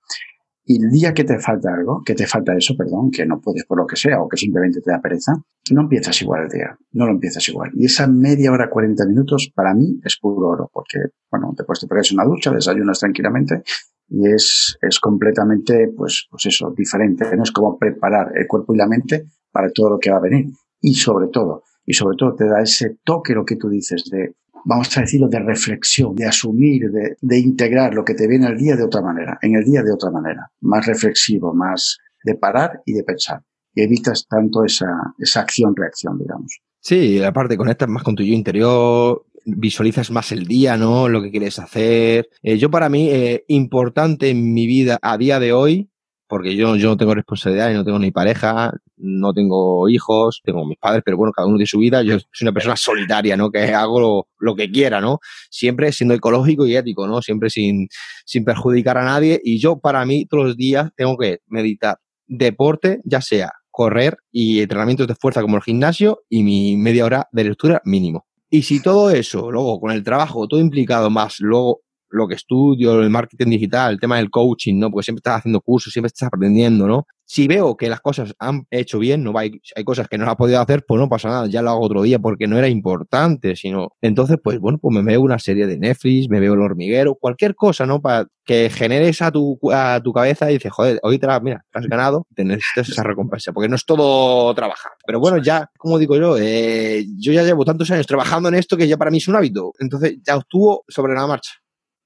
Y 0.70 0.84
el 0.84 0.90
día 0.92 1.14
que 1.14 1.24
te 1.24 1.40
falta 1.40 1.74
algo, 1.74 2.04
que 2.06 2.14
te 2.14 2.28
falta 2.28 2.54
eso, 2.54 2.76
perdón, 2.78 3.10
que 3.10 3.26
no 3.26 3.40
puedes 3.40 3.66
por 3.66 3.80
lo 3.80 3.88
que 3.88 3.96
sea 3.96 4.22
o 4.22 4.28
que 4.28 4.36
simplemente 4.36 4.82
te 4.82 4.92
da 4.92 5.00
pereza, 5.02 5.32
no 5.72 5.82
empiezas 5.82 6.22
igual 6.22 6.44
el 6.44 6.50
día, 6.50 6.78
no 6.92 7.06
lo 7.06 7.14
empiezas 7.14 7.48
igual. 7.48 7.72
Y 7.74 7.86
esa 7.86 8.06
media 8.08 8.52
hora, 8.52 8.70
40 8.70 9.06
minutos, 9.06 9.50
para 9.56 9.74
mí 9.74 9.98
es 10.04 10.18
puro 10.20 10.50
oro, 10.50 10.70
porque, 10.74 11.00
bueno, 11.32 11.54
después 11.56 11.80
te 11.80 11.88
pones 11.88 12.12
una 12.12 12.26
ducha, 12.26 12.52
desayunas 12.52 13.00
tranquilamente 13.00 13.64
y 14.10 14.28
es, 14.28 14.78
es 14.82 15.00
completamente, 15.00 15.92
pues, 15.96 16.28
pues 16.30 16.46
eso, 16.46 16.74
diferente. 16.76 17.26
No 17.36 17.44
es 17.44 17.52
como 17.52 17.78
preparar 17.78 18.32
el 18.36 18.48
cuerpo 18.48 18.74
y 18.74 18.78
la 18.78 18.88
mente 18.88 19.26
para 19.52 19.70
todo 19.72 19.92
lo 19.92 20.00
que 20.00 20.12
va 20.12 20.18
a 20.18 20.22
venir. 20.22 20.48
Y 20.82 20.94
sobre 20.96 21.28
todo, 21.28 21.64
y 21.86 21.94
sobre 21.94 22.18
todo 22.18 22.36
te 22.36 22.46
da 22.46 22.62
ese 22.62 22.98
toque, 23.04 23.34
lo 23.34 23.46
que 23.46 23.56
tú 23.56 23.70
dices, 23.70 24.06
de 24.12 24.36
vamos 24.68 24.96
a 24.98 25.02
decirlo, 25.02 25.30
de 25.30 25.40
reflexión, 25.40 26.14
de 26.14 26.26
asumir, 26.26 26.92
de, 26.92 27.40
integrar 27.40 27.94
lo 27.94 28.04
que 28.04 28.14
te 28.14 28.28
viene 28.28 28.48
al 28.48 28.58
día 28.58 28.76
de 28.76 28.84
otra 28.84 29.02
manera, 29.02 29.40
en 29.42 29.56
el 29.56 29.64
día 29.64 29.82
de 29.82 29.94
otra 29.94 30.12
manera, 30.12 30.52
más 30.60 30.86
reflexivo, 30.86 31.54
más 31.54 32.00
de 32.24 32.36
parar 32.36 32.82
y 32.86 32.94
de 32.94 33.04
pensar. 33.04 33.42
Y 33.74 33.84
evitas 33.84 34.28
tanto 34.28 34.66
esa, 34.66 34.88
esa 35.20 35.42
acción-reacción, 35.42 36.20
digamos. 36.20 36.60
Sí, 36.82 37.24
aparte 37.24 37.56
conectas 37.56 37.88
más 37.88 38.04
con 38.04 38.16
tu 38.16 38.24
yo 38.24 38.34
interior, 38.34 39.26
visualizas 39.48 40.12
más 40.12 40.32
el 40.32 40.46
día, 40.46 40.78
¿no? 40.78 41.08
Lo 41.08 41.22
que 41.22 41.32
quieres 41.32 41.58
hacer. 41.58 42.30
Eh, 42.44 42.58
yo 42.58 42.70
para 42.70 42.90
mí, 42.90 43.10
eh, 43.10 43.46
importante 43.48 44.30
en 44.30 44.54
mi 44.54 44.68
vida 44.68 45.00
a 45.02 45.18
día 45.18 45.40
de 45.40 45.54
hoy, 45.54 45.90
porque 46.28 46.58
yo, 46.58 46.76
yo 46.76 46.90
no 46.90 46.98
tengo 46.98 47.16
responsabilidad 47.16 47.74
no 47.74 47.86
tengo 47.86 48.00
ni 48.00 48.12
pareja, 48.12 48.74
no 48.98 49.34
tengo 49.34 49.88
hijos, 49.88 50.42
tengo 50.44 50.66
mis 50.66 50.78
padres, 50.78 51.02
pero 51.06 51.16
bueno, 51.16 51.32
cada 51.32 51.48
uno 51.48 51.56
tiene 51.56 51.68
su 51.68 51.80
vida. 51.80 52.04
Yo 52.04 52.20
soy 52.20 52.30
una 52.42 52.52
persona 52.52 52.76
solitaria, 52.76 53.38
¿no? 53.38 53.50
Que 53.50 53.74
hago 53.74 54.28
lo, 54.38 54.56
que 54.56 54.70
quiera, 54.70 55.00
¿no? 55.00 55.20
Siempre 55.50 55.94
siendo 55.94 56.14
ecológico 56.14 56.68
y 56.68 56.76
ético, 56.76 57.08
¿no? 57.08 57.22
Siempre 57.22 57.50
sin, 57.50 57.88
sin 58.26 58.44
perjudicar 58.44 58.98
a 58.98 59.06
nadie. 59.06 59.40
Y 59.42 59.60
yo, 59.60 59.80
para 59.80 60.06
mí, 60.06 60.26
todos 60.26 60.46
los 60.46 60.58
días 60.58 60.92
tengo 60.98 61.18
que 61.18 61.40
meditar. 61.48 61.98
Deporte, 62.28 63.00
ya 63.06 63.22
sea 63.22 63.54
correr 63.72 64.18
y 64.32 64.60
entrenamientos 64.60 65.08
de 65.08 65.16
fuerza 65.16 65.42
como 65.42 65.56
el 65.56 65.64
gimnasio 65.64 66.24
y 66.30 66.44
mi 66.44 66.76
media 66.76 67.06
hora 67.06 67.30
de 67.32 67.46
lectura 67.46 67.82
mínimo. 67.86 68.26
Y 68.50 68.62
si 68.64 68.82
todo 68.82 69.10
eso, 69.10 69.52
luego 69.52 69.80
con 69.80 69.92
el 69.92 70.04
trabajo, 70.04 70.48
todo 70.48 70.60
implicado 70.62 71.10
más, 71.10 71.40
luego 71.40 71.82
lo 72.10 72.28
que 72.28 72.36
estudio, 72.36 73.02
el 73.02 73.10
marketing 73.10 73.50
digital, 73.50 73.94
el 73.94 74.00
tema 74.00 74.18
del 74.18 74.30
coaching, 74.30 74.80
¿no? 74.80 74.90
Porque 74.90 75.04
siempre 75.04 75.20
estás 75.20 75.40
haciendo 75.40 75.60
cursos, 75.62 75.92
siempre 75.92 76.08
estás 76.08 76.28
aprendiendo, 76.28 76.88
¿no? 76.88 77.06
Si 77.30 77.46
veo 77.46 77.76
que 77.76 77.90
las 77.90 78.00
cosas 78.00 78.34
han 78.40 78.66
hecho 78.72 79.00
bien, 79.00 79.22
no 79.22 79.38
hay, 79.38 79.60
hay 79.76 79.84
cosas 79.84 80.08
que 80.08 80.18
no 80.18 80.30
ha 80.30 80.38
podido 80.38 80.62
hacer, 80.62 80.86
pues 80.88 81.00
no 81.00 81.10
pasa 81.10 81.28
nada, 81.28 81.48
ya 81.48 81.62
lo 81.62 81.72
hago 81.72 81.82
otro 81.82 82.02
día 82.04 82.20
porque 82.20 82.48
no 82.48 82.58
era 82.58 82.70
importante, 82.70 83.58
sino 83.58 83.90
entonces, 84.02 84.38
pues 84.42 84.60
bueno, 84.60 84.78
pues 84.78 84.96
me 84.96 85.04
veo 85.04 85.20
una 85.22 85.38
serie 85.38 85.68
de 85.68 85.78
Netflix, 85.78 86.30
me 86.30 86.40
veo 86.40 86.54
el 86.54 86.62
hormiguero, 86.62 87.16
cualquier 87.16 87.54
cosa, 87.54 87.86
¿no? 87.86 88.02
Para 88.02 88.28
que 88.46 88.70
generes 88.70 89.22
a 89.22 89.30
tu, 89.30 89.60
a 89.74 90.00
tu 90.02 90.14
cabeza 90.14 90.50
y 90.50 90.54
dices, 90.54 90.72
joder, 90.72 91.00
hoy 91.04 91.20
te 91.20 91.28
mira, 91.42 91.66
has 91.74 91.86
ganado, 91.86 92.26
te 92.34 92.46
necesitas 92.46 92.88
esa 92.88 93.04
recompensa, 93.04 93.52
porque 93.52 93.68
no 93.68 93.76
es 93.76 93.86
todo 93.86 94.54
trabajar. 94.56 94.94
Pero 95.06 95.20
bueno, 95.20 95.38
ya, 95.38 95.70
como 95.78 96.00
digo 96.00 96.16
yo, 96.16 96.38
eh, 96.38 97.06
yo 97.20 97.34
ya 97.34 97.44
llevo 97.44 97.66
tantos 97.66 97.92
años 97.92 98.08
trabajando 98.08 98.48
en 98.48 98.56
esto 98.56 98.78
que 98.78 98.88
ya 98.88 98.96
para 98.96 99.12
mí 99.12 99.18
es 99.18 99.28
un 99.28 99.36
hábito, 99.36 99.74
entonces 99.80 100.18
ya 100.26 100.38
obtuvo 100.38 100.86
sobre 100.88 101.14
la 101.14 101.28
marcha. 101.28 101.52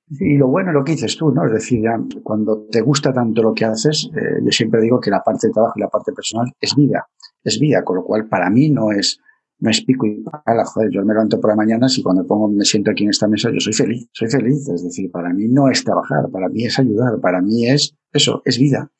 Y 0.10 0.38
lo 0.38 0.48
bueno 0.48 0.72
lo 0.74 0.84
que 0.84 0.94
dices 0.94 1.16
tú, 1.16 1.32
¿no? 1.32 1.46
Es 1.46 1.54
decir, 1.54 1.84
cuando 2.24 2.68
te 2.70 2.82
gusta 2.82 3.14
tanto 3.14 3.42
lo 3.42 3.54
que 3.54 3.66
haces, 3.66 4.10
eh, 4.14 4.42
yo 4.44 4.52
siempre 4.52 4.82
digo 4.82 5.00
que 5.00 5.10
la 5.10 5.24
parte 5.24 5.48
de 5.48 5.54
trabajo 5.54 5.74
y 5.78 5.82
la 5.82 5.88
parte 5.88 6.12
personal 6.12 6.52
es 6.60 6.76
vida, 6.76 7.08
es 7.44 7.60
vida, 7.60 7.84
con 7.84 7.98
lo 7.98 8.04
cual 8.04 8.28
para 8.28 8.50
mí 8.50 8.70
no 8.70 8.92
es, 8.92 9.20
no 9.60 9.70
es 9.70 9.82
pico 9.86 10.06
y 10.06 10.22
pala, 10.22 10.66
joder, 10.66 10.90
yo 10.92 11.06
me 11.06 11.14
levanto 11.14 11.40
por 11.40 11.52
la 11.52 11.56
mañana 11.56 11.88
y 11.96 12.04
cuando 12.04 12.28
pongo, 12.28 12.50
me 12.50 12.66
siento 12.66 12.92
aquí 12.92 13.06
en 13.06 13.12
esta 13.12 13.28
mesa, 13.28 13.50
yo 13.54 13.60
soy 13.60 13.74
feliz, 13.74 14.10
soy 14.12 14.28
feliz, 14.30 14.68
es 14.68 14.84
decir, 14.84 15.10
para 15.12 15.32
mí 15.32 15.48
no 15.48 15.70
es 15.70 15.84
trabajar, 15.84 16.30
para 16.30 16.50
mí 16.50 16.66
es 16.66 16.78
ayudar, 16.78 17.20
para 17.22 17.42
mí 17.42 17.70
es 17.70 17.96
eso, 18.12 18.42
es 18.44 18.60
vida, 18.60 18.92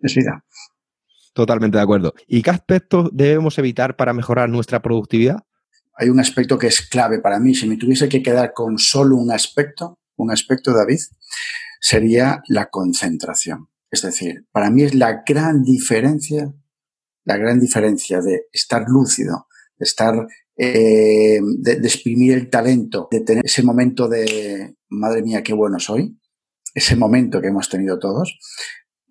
es 0.00 0.14
vida. 0.16 0.44
Totalmente 1.32 1.76
de 1.76 1.82
acuerdo. 1.82 2.14
¿Y 2.26 2.42
qué 2.42 2.50
aspectos 2.50 3.10
debemos 3.12 3.58
evitar 3.58 3.94
para 3.94 4.14
mejorar 4.14 4.48
nuestra 4.48 4.80
productividad? 4.80 5.44
Hay 5.94 6.08
un 6.08 6.18
aspecto 6.18 6.58
que 6.58 6.66
es 6.66 6.80
clave 6.88 7.20
para 7.20 7.38
mí. 7.38 7.54
Si 7.54 7.68
me 7.68 7.76
tuviese 7.76 8.08
que 8.08 8.22
quedar 8.22 8.54
con 8.54 8.78
solo 8.78 9.16
un 9.16 9.30
aspecto, 9.30 9.98
un 10.16 10.30
aspecto, 10.30 10.72
David, 10.72 11.00
sería 11.80 12.42
la 12.48 12.66
concentración. 12.70 13.68
Es 13.90 14.02
decir, 14.02 14.46
para 14.52 14.70
mí 14.70 14.82
es 14.82 14.94
la 14.94 15.22
gran 15.26 15.62
diferencia, 15.62 16.52
la 17.24 17.36
gran 17.36 17.60
diferencia 17.60 18.20
de 18.20 18.46
estar 18.52 18.84
lúcido, 18.88 19.46
de 19.78 19.84
estar, 19.84 20.26
eh, 20.56 21.38
de, 21.58 21.72
exprimir 21.72 22.34
el 22.34 22.50
talento, 22.50 23.08
de 23.10 23.20
tener 23.20 23.44
ese 23.44 23.62
momento 23.62 24.08
de, 24.08 24.74
madre 24.88 25.22
mía, 25.22 25.42
qué 25.42 25.52
bueno 25.52 25.78
soy, 25.78 26.18
ese 26.74 26.96
momento 26.96 27.40
que 27.40 27.48
hemos 27.48 27.68
tenido 27.68 27.98
todos, 27.98 28.38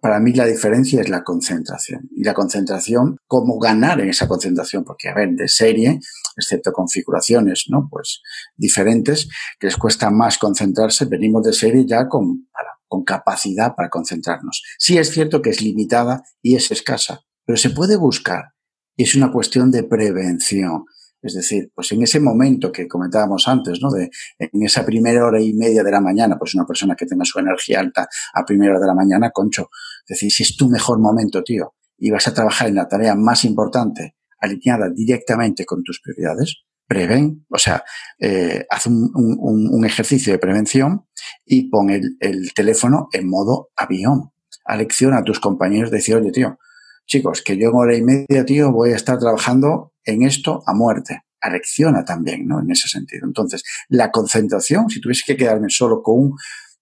para 0.06 0.20
mí 0.20 0.34
la 0.34 0.46
diferencia 0.46 1.02
es 1.02 1.10
la 1.10 1.24
concentración. 1.24 2.08
Y 2.16 2.24
la 2.24 2.36
concentración, 2.36 3.18
cómo 3.26 3.58
ganar 3.58 4.00
en 4.02 4.10
esa 4.10 4.28
concentración, 4.28 4.84
porque, 4.84 5.10
a 5.10 5.16
ver, 5.16 5.32
de 5.32 5.48
serie, 5.48 6.00
excepto 6.38 6.72
configuraciones, 6.72 7.66
¿no? 7.70 7.88
Pues 7.90 8.22
diferentes, 8.56 9.28
que 9.60 9.66
les 9.66 9.78
cuesta 9.78 10.12
más 10.12 10.38
concentrarse, 10.38 11.06
venimos 11.06 11.44
de 11.44 11.54
serie 11.54 11.88
ya 11.88 12.08
con, 12.08 12.48
con 12.88 13.04
capacidad 13.04 13.74
para 13.76 13.90
concentrarnos. 13.90 14.62
Sí 14.78 15.00
es 15.00 15.10
cierto 15.10 15.42
que 15.42 15.50
es 15.50 15.64
limitada 15.64 16.22
y 16.40 16.56
es 16.56 16.70
escasa, 16.70 17.22
pero 17.44 17.58
se 17.58 17.72
puede 17.72 17.96
buscar. 17.96 18.54
Y 18.96 19.06
es 19.06 19.16
una 19.16 19.32
cuestión 19.32 19.72
de 19.72 19.86
prevención. 19.86 20.86
Es 21.26 21.34
decir, 21.34 21.72
pues 21.74 21.92
en 21.92 22.04
ese 22.04 22.20
momento 22.20 22.72
que 22.72 22.88
comentábamos 22.88 23.48
antes, 23.48 23.82
¿no? 23.82 23.90
De, 23.90 24.12
en 24.38 24.62
esa 24.62 24.86
primera 24.86 25.26
hora 25.26 25.42
y 25.42 25.54
media 25.54 25.84
de 25.84 25.90
la 25.90 26.00
mañana, 26.00 26.38
pues 26.38 26.54
una 26.54 26.68
persona 26.68 26.96
que 26.96 27.08
tenga 27.08 27.26
su 27.26 27.40
energía 27.40 27.80
alta 27.80 28.08
a 28.36 28.46
primera 28.46 28.74
hora 28.74 28.82
de 28.82 28.88
la 28.88 28.94
mañana, 28.94 29.32
concho, 29.32 29.70
es 30.08 30.16
decir, 30.16 30.32
si 30.32 30.44
es 30.44 30.56
tu 30.56 30.70
mejor 30.70 31.00
momento, 31.00 31.44
tío, 31.44 31.74
y 31.98 32.12
vas 32.12 32.28
a 32.28 32.34
trabajar 32.34 32.68
en 32.68 32.76
la 32.76 32.88
tarea 32.88 33.16
más 33.16 33.44
importante, 33.44 34.16
alineada 34.40 34.90
directamente 34.90 35.66
con 35.66 35.82
tus 35.84 36.00
prioridades, 36.02 36.64
preven, 36.88 37.46
o 37.50 37.58
sea, 37.58 37.84
eh, 38.20 38.66
haz 38.70 38.86
un, 38.86 39.10
un, 39.16 39.86
ejercicio 39.86 40.32
de 40.32 40.38
prevención 40.38 41.08
y 41.44 41.70
pon 41.70 41.90
el, 41.90 42.16
el 42.20 42.54
teléfono 42.54 43.08
en 43.12 43.28
modo 43.28 43.72
avión. 43.76 44.32
Alecciona 44.66 45.20
a 45.20 45.24
tus 45.24 45.40
compañeros, 45.40 45.90
decir, 45.90 46.16
oye, 46.16 46.32
tío, 46.32 46.60
chicos, 47.08 47.42
que 47.42 47.58
yo 47.58 47.70
en 47.70 47.76
hora 47.76 47.96
y 47.96 48.04
media, 48.04 48.46
tío, 48.46 48.72
voy 48.72 48.92
a 48.92 48.96
estar 48.96 49.18
trabajando 49.18 49.94
en 50.04 50.24
esto 50.24 50.62
a 50.66 50.74
muerte. 50.74 51.22
Alecciona 51.42 52.04
también, 52.04 52.48
¿no? 52.48 52.60
En 52.60 52.72
ese 52.72 52.88
sentido. 52.88 53.26
Entonces, 53.26 53.64
la 53.90 54.12
concentración, 54.12 54.90
si 54.90 55.02
tuviese 55.02 55.24
que 55.26 55.38
quedarme 55.38 55.70
solo 55.70 56.02
con 56.02 56.20
un, 56.20 56.36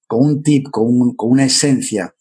con 0.08 0.26
un 0.26 0.44
tip, 0.44 0.68
con, 0.72 0.86
un, 0.88 1.16
con 1.16 1.32
una 1.32 1.46
esencia 1.46 2.14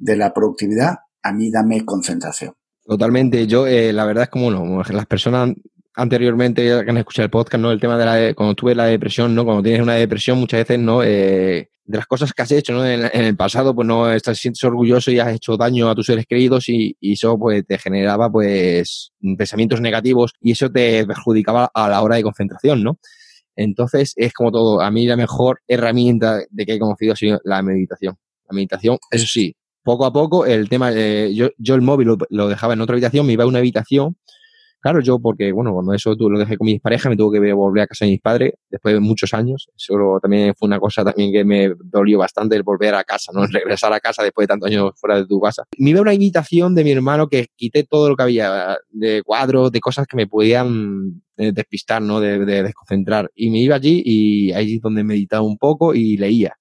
de 0.00 0.16
la 0.16 0.32
productividad, 0.32 0.96
a 1.22 1.32
mí 1.32 1.50
dame 1.50 1.84
concentración. 1.84 2.54
Totalmente. 2.84 3.46
Yo, 3.46 3.66
eh, 3.66 3.92
la 3.92 4.04
verdad 4.04 4.24
es 4.24 4.30
como 4.30 4.50
no, 4.50 4.82
las 4.82 5.06
personas 5.06 5.50
anteriormente 5.94 6.62
que 6.62 6.90
han 6.90 6.96
escuchado 6.96 7.24
el 7.24 7.30
podcast, 7.30 7.60
¿no? 7.60 7.70
El 7.70 7.80
tema 7.80 7.98
de 7.98 8.04
la, 8.04 8.34
cuando 8.34 8.54
tuve 8.54 8.74
la 8.74 8.86
depresión, 8.86 9.34
¿no? 9.34 9.44
Cuando 9.44 9.62
tienes 9.62 9.82
una 9.82 9.94
depresión, 9.94 10.38
muchas 10.38 10.60
veces, 10.60 10.78
¿no? 10.78 11.02
Eh, 11.02 11.70
de 11.84 11.96
las 11.96 12.06
cosas 12.06 12.32
que 12.32 12.42
has 12.42 12.52
hecho, 12.52 12.72
¿no? 12.72 12.86
En, 12.86 13.10
el 13.12 13.36
pasado, 13.36 13.74
pues 13.74 13.86
no 13.86 14.10
estás, 14.10 14.38
sientes 14.38 14.62
orgulloso 14.64 15.10
y 15.10 15.18
has 15.18 15.34
hecho 15.34 15.56
daño 15.56 15.90
a 15.90 15.94
tus 15.94 16.06
seres 16.06 16.24
queridos 16.26 16.68
y, 16.68 16.96
y, 17.00 17.12
eso, 17.12 17.38
pues, 17.38 17.66
te 17.66 17.78
generaba, 17.78 18.30
pues, 18.30 19.12
pensamientos 19.36 19.80
negativos 19.80 20.32
y 20.40 20.52
eso 20.52 20.70
te 20.70 21.04
perjudicaba 21.06 21.70
a 21.74 21.88
la 21.88 22.00
hora 22.00 22.16
de 22.16 22.22
concentración, 22.22 22.82
¿no? 22.82 22.98
Entonces, 23.56 24.14
es 24.16 24.32
como 24.32 24.52
todo. 24.52 24.80
A 24.80 24.90
mí 24.90 25.06
la 25.06 25.16
mejor 25.16 25.60
herramienta 25.68 26.38
de 26.48 26.66
que 26.66 26.74
he 26.74 26.78
conocido 26.78 27.12
ha 27.12 27.16
sido 27.16 27.40
la 27.44 27.62
meditación. 27.62 28.16
La 28.48 28.54
meditación, 28.54 28.98
eso 29.10 29.26
sí, 29.26 29.54
poco 29.82 30.04
a 30.04 30.12
poco 30.12 30.46
el 30.46 30.68
tema, 30.68 30.90
eh, 30.92 31.32
yo, 31.34 31.48
yo 31.58 31.74
el 31.74 31.82
móvil 31.82 32.16
lo, 32.28 32.48
dejaba 32.48 32.74
en 32.74 32.80
otra 32.80 32.94
habitación, 32.94 33.26
me 33.26 33.32
iba 33.32 33.44
a 33.44 33.48
una 33.48 33.58
habitación. 33.58 34.16
Claro, 34.82 35.00
yo 35.00 35.18
porque, 35.18 35.52
bueno, 35.52 35.74
cuando 35.74 35.92
eso 35.92 36.16
tú 36.16 36.30
lo 36.30 36.38
dejé 36.38 36.56
con 36.56 36.64
mis 36.64 36.80
parejas, 36.80 37.10
me 37.10 37.16
tuve 37.16 37.38
que 37.38 37.52
volver 37.52 37.82
a 37.82 37.86
casa 37.86 38.06
de 38.06 38.12
mis 38.12 38.20
padres 38.20 38.54
después 38.70 38.94
de 38.94 39.00
muchos 39.00 39.34
años. 39.34 39.68
Eso 39.76 40.18
también 40.22 40.54
fue 40.56 40.68
una 40.68 40.80
cosa 40.80 41.04
también 41.04 41.32
que 41.32 41.44
me 41.44 41.74
dolió 41.84 42.18
bastante 42.18 42.56
el 42.56 42.62
volver 42.62 42.94
a 42.94 43.04
casa, 43.04 43.30
¿no? 43.34 43.42
regresar 43.46 43.92
a 43.92 44.00
casa 44.00 44.22
después 44.22 44.44
de 44.44 44.48
tantos 44.48 44.70
años 44.70 44.92
fuera 44.96 45.16
de 45.16 45.26
tu 45.26 45.38
casa. 45.38 45.64
Me 45.76 45.90
iba 45.90 45.98
a 45.98 46.02
una 46.02 46.12
habitación 46.12 46.74
de 46.74 46.84
mi 46.84 46.92
hermano 46.92 47.28
que 47.28 47.48
quité 47.56 47.84
todo 47.84 48.08
lo 48.08 48.16
que 48.16 48.22
había 48.22 48.78
de 48.88 49.22
cuadros, 49.22 49.70
de 49.70 49.80
cosas 49.80 50.06
que 50.06 50.16
me 50.16 50.26
podían 50.26 51.22
eh, 51.36 51.52
despistar, 51.52 52.00
¿no? 52.00 52.18
De, 52.18 52.38
de 52.46 52.62
desconcentrar. 52.62 53.30
Y 53.34 53.50
me 53.50 53.58
iba 53.58 53.76
allí 53.76 54.02
y 54.02 54.52
ahí 54.52 54.76
es 54.76 54.80
donde 54.80 55.04
meditaba 55.04 55.42
un 55.42 55.58
poco 55.58 55.94
y 55.94 56.16
leía. 56.16 56.56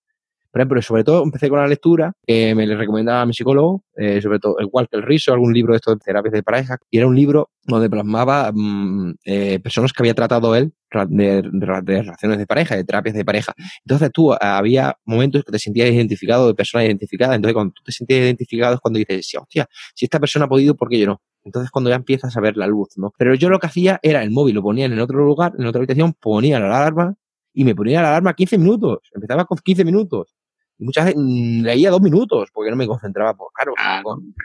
Por 0.51 0.61
ejemplo, 0.61 0.81
sobre 0.81 1.03
todo 1.03 1.23
empecé 1.23 1.47
con 1.47 1.59
la 1.59 1.67
lectura, 1.67 2.13
que 2.25 2.55
me 2.55 2.65
le 2.65 2.75
recomendaba 2.75 3.21
a 3.21 3.25
mi 3.25 3.33
psicólogo, 3.33 3.83
eh, 3.95 4.21
sobre 4.21 4.39
todo 4.39 4.57
el 4.59 4.67
Walter 4.71 5.03
Riso, 5.05 5.31
algún 5.31 5.53
libro 5.53 5.73
de 5.73 5.77
estos 5.77 5.95
de 5.95 5.99
terapias 5.99 6.33
de 6.33 6.43
pareja, 6.43 6.77
y 6.89 6.97
era 6.97 7.07
un 7.07 7.15
libro 7.15 7.51
donde 7.63 7.89
plasmaba 7.89 8.51
mm, 8.51 9.15
eh, 9.25 9.59
personas 9.59 9.93
que 9.93 10.01
había 10.01 10.15
tratado 10.15 10.55
él 10.55 10.73
de, 11.07 11.41
relaciones 11.43 12.37
de 12.39 12.47
pareja, 12.47 12.75
de 12.75 12.83
terapias 12.83 13.15
de 13.15 13.23
pareja. 13.23 13.53
Entonces 13.85 14.09
tú 14.11 14.33
había 14.33 14.97
momentos 15.05 15.43
que 15.43 15.51
te 15.51 15.59
sentías 15.59 15.89
identificado 15.89 16.47
de 16.47 16.55
personas 16.55 16.87
identificadas, 16.87 17.35
entonces 17.35 17.53
cuando 17.53 17.73
tú 17.73 17.83
te 17.83 17.91
sentías 17.91 18.21
identificado 18.21 18.73
es 18.73 18.79
cuando 18.79 18.97
dices, 18.97 19.27
sí, 19.27 19.37
hostia, 19.37 19.67
si 19.93 20.05
esta 20.05 20.19
persona 20.19 20.45
ha 20.45 20.49
podido, 20.49 20.75
¿por 20.75 20.89
qué 20.89 20.99
yo 20.99 21.07
no? 21.07 21.21
Entonces 21.43 21.71
cuando 21.71 21.89
ya 21.89 21.95
empiezas 21.95 22.35
a 22.35 22.41
ver 22.41 22.57
la 22.57 22.67
luz, 22.67 22.89
¿no? 22.97 23.13
Pero 23.17 23.35
yo 23.35 23.49
lo 23.49 23.59
que 23.59 23.67
hacía 23.67 23.99
era 24.01 24.23
el 24.23 24.31
móvil, 24.31 24.55
lo 24.55 24.61
ponía 24.63 24.85
en 24.85 24.99
otro 24.99 25.23
lugar, 25.23 25.53
en 25.57 25.65
otra 25.65 25.79
habitación, 25.79 26.13
ponía 26.13 26.59
la 26.59 26.67
alarma 26.67 27.15
y 27.53 27.63
me 27.63 27.75
ponía 27.75 28.01
la 28.01 28.09
alarma 28.09 28.33
15 28.33 28.57
minutos. 28.57 28.99
Empezaba 29.13 29.45
con 29.45 29.57
15 29.57 29.85
minutos 29.85 30.35
Y 30.77 30.85
muchas 30.85 31.05
veces 31.05 31.19
mm, 31.19 31.61
leía 31.63 31.91
dos 31.91 32.01
minutos 32.01 32.49
porque 32.53 32.71
no 32.71 32.77
me 32.77 32.87
concentraba. 32.87 33.35
Pues, 33.35 33.49
claro, 33.53 33.73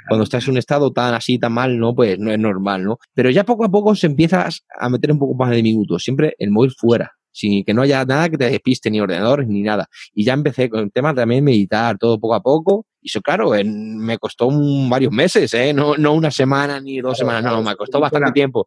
cuando, 0.09 0.25
estás 0.25 0.45
en 0.45 0.53
un 0.53 0.59
estado 0.59 0.93
tan 0.93 1.15
así, 1.15 1.39
tan 1.39 1.53
mal, 1.53 1.79
¿no? 1.79 1.95
Pues 1.95 2.19
no 2.19 2.31
es 2.31 2.39
normal, 2.39 2.85
¿no? 2.85 2.99
Pero 3.15 3.31
ya 3.31 3.45
poco 3.45 3.65
a 3.65 3.71
poco 3.71 3.95
se 3.95 4.07
empiezas 4.07 4.65
a 4.79 4.89
meter 4.89 5.13
un 5.13 5.19
poco 5.19 5.35
más 5.35 5.51
de 5.51 5.63
minutos, 5.63 6.03
siempre 6.03 6.35
el 6.39 6.51
móvil 6.51 6.73
fuera 6.77 7.13
sin 7.35 7.65
que 7.65 7.75
no 7.75 7.83
haya 7.83 8.05
nada 8.05 8.29
que 8.29 8.39
te 8.39 8.49
despiste, 8.49 8.91
ni 8.91 9.01
ordenadores, 9.01 9.49
ni 9.49 9.63
nada. 9.63 9.89
Y 10.15 10.25
ya 10.25 10.33
empecé 10.33 10.71
con 10.71 10.81
el 10.81 10.93
tema 10.93 11.13
también 11.15 11.45
meditar, 11.45 11.99
todo 11.99 12.19
poco 12.19 12.35
a 12.35 12.41
poco. 12.41 12.87
Y 13.03 13.09
eso, 13.09 13.21
claro, 13.21 13.51
me 13.65 14.19
costó 14.19 14.49
varios 14.89 15.13
meses, 15.13 15.53
¿eh? 15.53 15.75
No, 15.75 15.97
no 15.97 16.15
una 16.15 16.31
semana 16.31 16.81
ni 16.81 17.01
dos 17.01 17.19
semanas, 17.19 17.43
no, 17.43 17.63
me 17.63 17.77
costó 17.77 18.01
bastante 18.01 18.33
tiempo. 18.33 18.67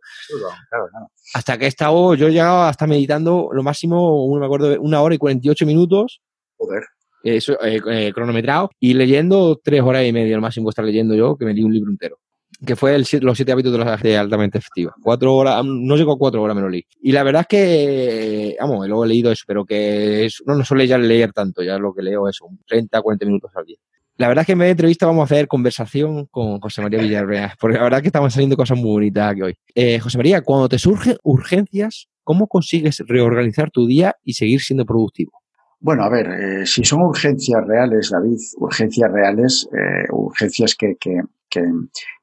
Hasta 1.33 1.57
que 1.57 1.65
he 1.65 1.67
estado, 1.69 2.13
yo 2.13 2.27
he 2.27 2.31
llegado 2.31 2.63
hasta 2.63 2.85
meditando 2.85 3.49
lo 3.51 3.63
máximo, 3.63 4.27
no 4.31 4.39
me 4.39 4.45
acuerdo, 4.45 4.79
una 4.81 5.01
hora 5.01 5.15
y 5.15 5.17
48 5.17 5.65
minutos. 5.65 6.21
Joder. 6.57 6.83
Eso, 7.23 7.53
eh, 7.63 7.81
eh, 7.89 8.11
cronometrado. 8.13 8.69
Y 8.79 8.93
leyendo 8.93 9.59
tres 9.63 9.81
horas 9.81 10.05
y 10.05 10.11
media, 10.11 10.35
lo 10.35 10.41
máximo 10.41 10.69
estar 10.69 10.85
leyendo 10.85 11.15
yo, 11.15 11.35
que 11.35 11.45
me 11.45 11.53
di 11.53 11.63
un 11.63 11.73
libro 11.73 11.89
entero 11.89 12.19
que 12.65 12.75
fue 12.75 12.97
los 12.97 13.37
siete 13.37 13.51
hábitos 13.51 13.71
de 13.71 13.77
la 13.77 13.97
gente 13.97 14.17
altamente 14.17 14.57
efectiva. 14.57 14.95
Cuatro 15.01 15.35
horas, 15.35 15.63
no 15.63 15.95
llegó 15.95 16.13
a 16.13 16.17
cuatro 16.17 16.41
horas, 16.41 16.55
me 16.55 16.61
lo 16.61 16.69
leí. 16.69 16.85
Y 17.01 17.11
la 17.11 17.23
verdad 17.23 17.41
es 17.41 17.47
que, 17.47 18.55
vamos, 18.59 18.87
luego 18.87 19.05
he 19.05 19.07
leído 19.07 19.31
eso, 19.31 19.43
pero 19.45 19.65
que 19.65 20.27
no, 20.45 20.55
no 20.55 20.65
suele 20.65 20.87
ya 20.87 20.97
leer 20.97 21.33
tanto, 21.33 21.61
ya 21.61 21.77
lo 21.77 21.93
que 21.93 22.01
leo 22.01 22.27
es 22.27 22.41
un 22.41 22.59
30, 22.65 23.01
40 23.01 23.25
minutos 23.25 23.51
al 23.55 23.65
día. 23.65 23.77
La 24.17 24.27
verdad 24.27 24.41
es 24.41 24.45
que 24.47 24.53
en 24.53 24.59
vez 24.59 24.67
de 24.67 24.71
entrevista 24.71 25.05
vamos 25.05 25.21
a 25.21 25.35
hacer 25.35 25.47
conversación 25.47 26.25
con 26.25 26.59
José 26.59 26.81
María 26.81 26.99
Villarreal, 26.99 27.51
porque 27.59 27.77
la 27.77 27.83
verdad 27.83 27.99
es 27.99 28.01
que 28.01 28.07
estamos 28.07 28.33
saliendo 28.33 28.57
cosas 28.57 28.77
muy 28.77 28.89
bonitas 28.89 29.31
aquí 29.31 29.41
hoy. 29.43 29.55
Eh, 29.75 29.99
José 29.99 30.17
María, 30.17 30.41
cuando 30.41 30.67
te 30.67 30.79
surgen 30.79 31.17
urgencias, 31.23 32.07
¿cómo 32.23 32.47
consigues 32.47 33.03
reorganizar 33.05 33.69
tu 33.69 33.85
día 33.85 34.15
y 34.23 34.33
seguir 34.33 34.61
siendo 34.61 34.85
productivo? 34.85 35.33
Bueno, 35.79 36.03
a 36.03 36.09
ver, 36.09 36.27
eh, 36.27 36.65
si 36.65 36.83
son 36.83 37.01
urgencias 37.01 37.63
reales, 37.67 38.09
David, 38.09 38.39
urgencias 38.57 39.11
reales, 39.11 39.69
eh, 39.71 40.07
urgencias 40.11 40.73
que, 40.73 40.95
que, 40.99 41.21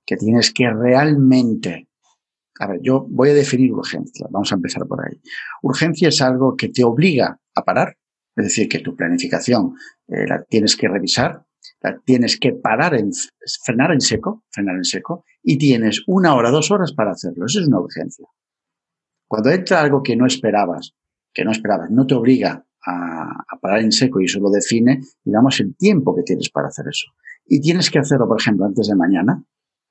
que 0.06 0.16
tienes 0.16 0.52
que 0.52 0.70
realmente 0.70 1.88
a 2.60 2.68
ver, 2.68 2.80
yo 2.82 3.06
voy 3.08 3.30
a 3.30 3.34
definir 3.34 3.72
urgencia. 3.72 4.26
Vamos 4.30 4.52
a 4.52 4.56
empezar 4.56 4.86
por 4.86 5.04
ahí. 5.04 5.20
Urgencia 5.62 6.08
es 6.08 6.20
algo 6.22 6.56
que 6.56 6.68
te 6.68 6.84
obliga 6.84 7.38
a 7.54 7.64
parar, 7.64 7.96
es 8.36 8.44
decir, 8.44 8.68
que 8.68 8.78
tu 8.78 8.94
planificación 8.94 9.74
eh, 10.08 10.26
la 10.26 10.44
tienes 10.44 10.76
que 10.76 10.88
revisar, 10.88 11.44
la 11.80 11.98
tienes 12.04 12.38
que 12.38 12.52
parar, 12.52 12.94
en, 12.94 13.10
frenar 13.64 13.92
en 13.92 14.00
seco, 14.00 14.44
frenar 14.50 14.76
en 14.76 14.84
seco, 14.84 15.24
y 15.42 15.58
tienes 15.58 16.02
una 16.06 16.34
hora, 16.34 16.50
dos 16.50 16.70
horas 16.70 16.92
para 16.92 17.12
hacerlo. 17.12 17.46
Eso 17.46 17.60
es 17.60 17.66
una 17.66 17.80
urgencia. 17.80 18.26
Cuando 19.26 19.50
entra 19.50 19.80
algo 19.80 20.02
que 20.02 20.16
no 20.16 20.26
esperabas, 20.26 20.94
que 21.32 21.44
no 21.44 21.50
esperabas, 21.50 21.90
no 21.90 22.06
te 22.06 22.14
obliga 22.14 22.64
a, 22.86 23.44
a 23.48 23.58
parar 23.60 23.80
en 23.80 23.90
seco 23.90 24.20
y 24.20 24.26
eso 24.26 24.38
lo 24.38 24.50
define, 24.50 25.00
digamos, 25.24 25.58
el 25.58 25.74
tiempo 25.76 26.14
que 26.14 26.22
tienes 26.22 26.50
para 26.50 26.68
hacer 26.68 26.84
eso. 26.88 27.08
Y 27.46 27.60
tienes 27.60 27.90
que 27.90 27.98
hacerlo, 27.98 28.28
por 28.28 28.40
ejemplo, 28.40 28.64
antes 28.64 28.86
de 28.86 28.94
mañana, 28.94 29.44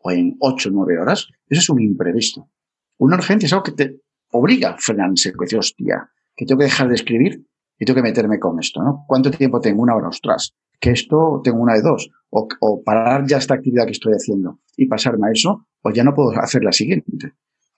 o 0.04 0.12
en 0.12 0.36
8 0.40 0.70
o 0.70 0.72
9 0.72 1.00
horas, 1.00 1.28
eso 1.48 1.62
es 1.62 1.70
un 1.70 1.82
imprevisto. 1.82 2.50
Una 2.98 3.16
urgencia 3.16 3.48
es 3.48 3.54
algo 3.54 3.64
que 3.64 3.72
te 3.72 4.02
obliga 4.32 4.72
a 4.72 4.78
frenar 4.78 5.10
en 5.10 5.18
seco, 5.18 5.44
decir, 5.44 5.60
hostia, 5.60 6.10
que 6.36 6.46
tengo 6.46 6.60
que 6.60 6.66
dejar 6.66 6.88
de 6.90 6.96
escribir 6.96 7.46
y 7.80 7.86
tengo 7.86 7.96
que 7.96 8.04
meterme 8.04 8.40
con 8.40 8.60
esto, 8.60 8.84
¿no? 8.84 9.06
¿Cuánto 9.08 9.32
tiempo 9.32 9.60
tengo? 9.60 9.82
Una 9.82 9.96
hora, 9.96 10.10
ostras, 10.10 10.54
que 10.80 10.92
esto 10.92 11.42
tengo 11.44 11.60
una 11.60 11.76
de 11.76 11.82
dos, 11.82 12.10
o, 12.30 12.84
parar 12.84 13.26
ya 13.28 13.38
esta 13.38 13.56
actividad 13.56 13.86
que 13.86 13.92
estoy 13.92 14.14
haciendo 14.14 14.60
y 14.76 14.88
pasarme 14.88 15.28
a 15.28 15.32
eso, 15.32 15.68
o 15.82 15.92
ya 15.92 16.04
no 16.04 16.14
puedo 16.14 16.32
hacer 16.40 16.64
la 16.64 16.72
siguiente. 16.72 17.34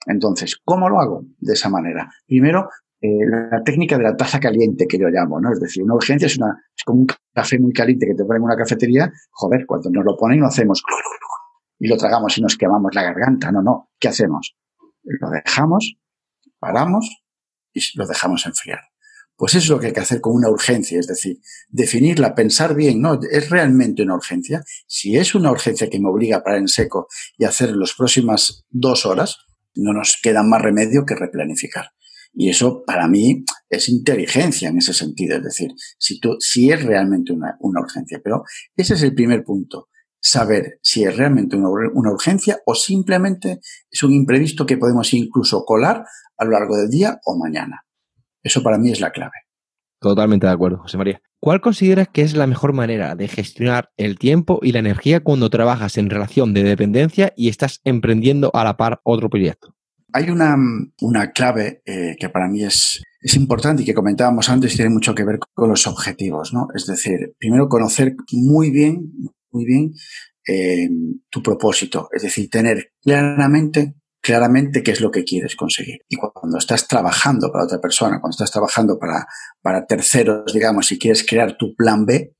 Entonces, 0.06 0.56
¿cómo 0.64 0.88
lo 0.88 1.00
hago? 1.00 1.24
De 1.38 1.52
esa 1.52 1.68
manera. 1.68 2.08
Primero, 2.26 2.68
eh, 3.00 3.08
la 3.50 3.62
técnica 3.62 3.98
de 3.98 4.04
la 4.04 4.16
taza 4.16 4.40
caliente 4.40 4.86
que 4.86 4.98
yo 4.98 5.08
llamo, 5.08 5.40
¿no? 5.40 5.52
Es 5.52 5.60
decir, 5.60 5.82
una 5.82 5.94
urgencia 5.94 6.26
es 6.26 6.38
una, 6.38 6.56
es 6.74 6.82
como 6.84 7.00
un 7.00 7.06
café 7.34 7.58
muy 7.58 7.72
caliente 7.72 8.06
que 8.06 8.14
te 8.14 8.24
ponen 8.24 8.42
en 8.42 8.44
una 8.44 8.56
cafetería. 8.56 9.12
Joder, 9.30 9.66
cuando 9.66 9.90
nos 9.90 10.04
lo 10.04 10.16
ponen, 10.16 10.40
lo 10.40 10.46
hacemos 10.46 10.82
y 11.78 11.88
lo 11.88 11.96
tragamos 11.96 12.36
y 12.38 12.42
nos 12.42 12.56
quemamos 12.56 12.94
la 12.94 13.02
garganta. 13.02 13.52
No, 13.52 13.62
no. 13.62 13.90
¿Qué 13.98 14.08
hacemos? 14.08 14.56
Lo 15.02 15.30
dejamos, 15.30 15.96
paramos 16.58 17.22
y 17.72 17.80
lo 17.96 18.06
dejamos 18.06 18.46
enfriar. 18.46 18.80
Pues 19.36 19.54
eso 19.54 19.64
es 19.64 19.68
lo 19.68 19.78
que 19.78 19.88
hay 19.88 19.92
que 19.92 20.00
hacer 20.00 20.22
con 20.22 20.34
una 20.34 20.48
urgencia, 20.48 20.98
es 20.98 21.06
decir, 21.06 21.36
definirla, 21.68 22.34
pensar 22.34 22.74
bien, 22.74 23.02
¿no? 23.02 23.20
¿Es 23.30 23.50
realmente 23.50 24.02
una 24.02 24.14
urgencia? 24.14 24.64
Si 24.86 25.18
es 25.18 25.34
una 25.34 25.50
urgencia 25.50 25.90
que 25.90 26.00
me 26.00 26.08
obliga 26.08 26.38
a 26.38 26.42
parar 26.42 26.60
en 26.60 26.68
seco 26.68 27.06
y 27.36 27.44
hacer 27.44 27.76
las 27.76 27.92
próximas 27.92 28.64
dos 28.70 29.04
horas, 29.04 29.36
no 29.74 29.92
nos 29.92 30.18
queda 30.22 30.42
más 30.42 30.62
remedio 30.62 31.04
que 31.04 31.14
replanificar. 31.14 31.90
Y 32.32 32.48
eso 32.48 32.82
para 32.86 33.08
mí 33.08 33.44
es 33.68 33.90
inteligencia 33.90 34.70
en 34.70 34.78
ese 34.78 34.94
sentido, 34.94 35.36
es 35.36 35.42
decir, 35.42 35.70
si, 35.98 36.18
tú, 36.18 36.36
si 36.40 36.70
es 36.70 36.82
realmente 36.82 37.34
una, 37.34 37.56
una 37.60 37.82
urgencia. 37.82 38.20
Pero 38.24 38.44
ese 38.74 38.94
es 38.94 39.02
el 39.02 39.14
primer 39.14 39.44
punto 39.44 39.88
saber 40.26 40.80
si 40.82 41.04
es 41.04 41.16
realmente 41.16 41.56
una, 41.56 41.68
urgencia 41.68 42.58
o 42.66 42.74
simplemente 42.74 43.60
es 43.88 44.02
un 44.02 44.12
imprevisto 44.12 44.66
que 44.66 44.76
podemos 44.76 45.14
incluso 45.14 45.64
colar 45.64 46.04
a 46.36 46.44
lo 46.44 46.50
largo 46.50 46.76
del 46.76 46.90
día 46.90 47.20
o 47.24 47.38
mañana. 47.38 47.84
Eso 48.42 48.62
para 48.62 48.76
mí 48.76 48.90
es 48.90 49.00
la 49.00 49.12
clave. 49.12 49.34
Totalmente 50.00 50.46
de 50.46 50.52
acuerdo, 50.52 50.78
José 50.78 50.98
María. 50.98 51.20
¿Cuál 51.38 51.60
consideras 51.60 52.08
que 52.08 52.22
es 52.22 52.34
la 52.34 52.48
mejor 52.48 52.72
manera 52.72 53.14
de 53.14 53.28
gestionar 53.28 53.90
el 53.96 54.18
tiempo 54.18 54.58
y 54.62 54.72
la 54.72 54.80
energía 54.80 55.20
cuando 55.20 55.48
trabajas 55.48 55.96
en 55.96 56.10
relación 56.10 56.54
de 56.54 56.64
dependencia 56.64 57.32
y 57.36 57.48
estás 57.48 57.80
emprendiendo 57.84 58.50
a 58.52 58.64
la 58.64 58.76
par 58.76 59.00
otro 59.04 59.30
proyecto? 59.30 59.76
Hay 60.12 60.30
una, 60.30 60.56
una 61.02 61.30
clave 61.30 61.82
eh, 61.84 62.16
que 62.18 62.28
para 62.30 62.48
mí 62.48 62.64
es, 62.64 63.02
es 63.20 63.36
importante 63.36 63.82
y 63.82 63.86
que 63.86 63.94
comentábamos 63.94 64.48
antes 64.48 64.74
tiene 64.74 64.90
mucho 64.90 65.14
que 65.14 65.24
ver 65.24 65.38
con 65.54 65.68
los 65.68 65.86
objetivos, 65.86 66.52
¿no? 66.52 66.68
Es 66.74 66.86
decir, 66.86 67.34
primero 67.38 67.68
conocer 67.68 68.16
muy 68.32 68.70
bien, 68.70 69.12
muy 69.56 69.64
bien 69.64 69.92
eh, 70.46 70.88
tu 71.30 71.42
propósito, 71.42 72.08
es 72.12 72.22
decir, 72.22 72.48
tener 72.50 72.92
claramente 73.02 73.96
claramente 74.26 74.82
qué 74.82 74.90
es 74.90 75.00
lo 75.00 75.12
que 75.12 75.22
quieres 75.22 75.54
conseguir. 75.54 76.00
Y 76.08 76.16
cuando 76.16 76.58
estás 76.58 76.88
trabajando 76.88 77.52
para 77.52 77.64
otra 77.64 77.80
persona, 77.80 78.20
cuando 78.20 78.34
estás 78.34 78.50
trabajando 78.50 78.98
para, 78.98 79.24
para 79.62 79.86
terceros, 79.86 80.52
digamos, 80.52 80.90
y 80.90 80.98
quieres 80.98 81.24
crear 81.24 81.56
tu 81.56 81.76
plan 81.76 82.04
B, 82.06 82.34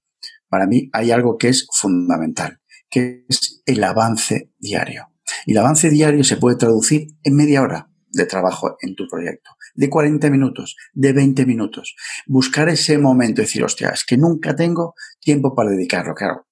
para 0.49 0.67
mí 0.67 0.91
hay 0.93 1.13
algo 1.13 1.39
que 1.39 1.49
es 1.49 1.69
fundamental, 1.73 2.59
que 2.91 3.25
es 3.29 3.63
el 3.67 3.85
avance 3.85 4.53
diario. 4.59 5.13
Y 5.45 5.53
el 5.53 5.59
avance 5.59 5.89
diario 5.89 6.25
se 6.25 6.39
puede 6.39 6.57
traducir 6.57 7.07
en 7.23 7.37
media 7.37 7.63
hora 7.63 7.89
de 8.11 8.27
trabajo 8.27 8.77
en 8.81 8.97
tu 8.97 9.07
proyecto, 9.09 9.51
de 9.77 9.89
40 9.89 10.29
minutos, 10.29 10.75
de 10.93 11.13
20 11.13 11.47
minutos. 11.47 11.95
Buscar 12.27 12.69
ese 12.69 12.99
momento 12.99 13.43
decir, 13.43 13.63
hostia, 13.63 13.91
es 13.91 14.05
que 14.05 14.17
nunca 14.17 14.57
tengo 14.57 14.95
tiempo 15.21 15.55
para 15.55 15.71
dedicarlo. 15.71 16.15
Claro, 16.15 16.46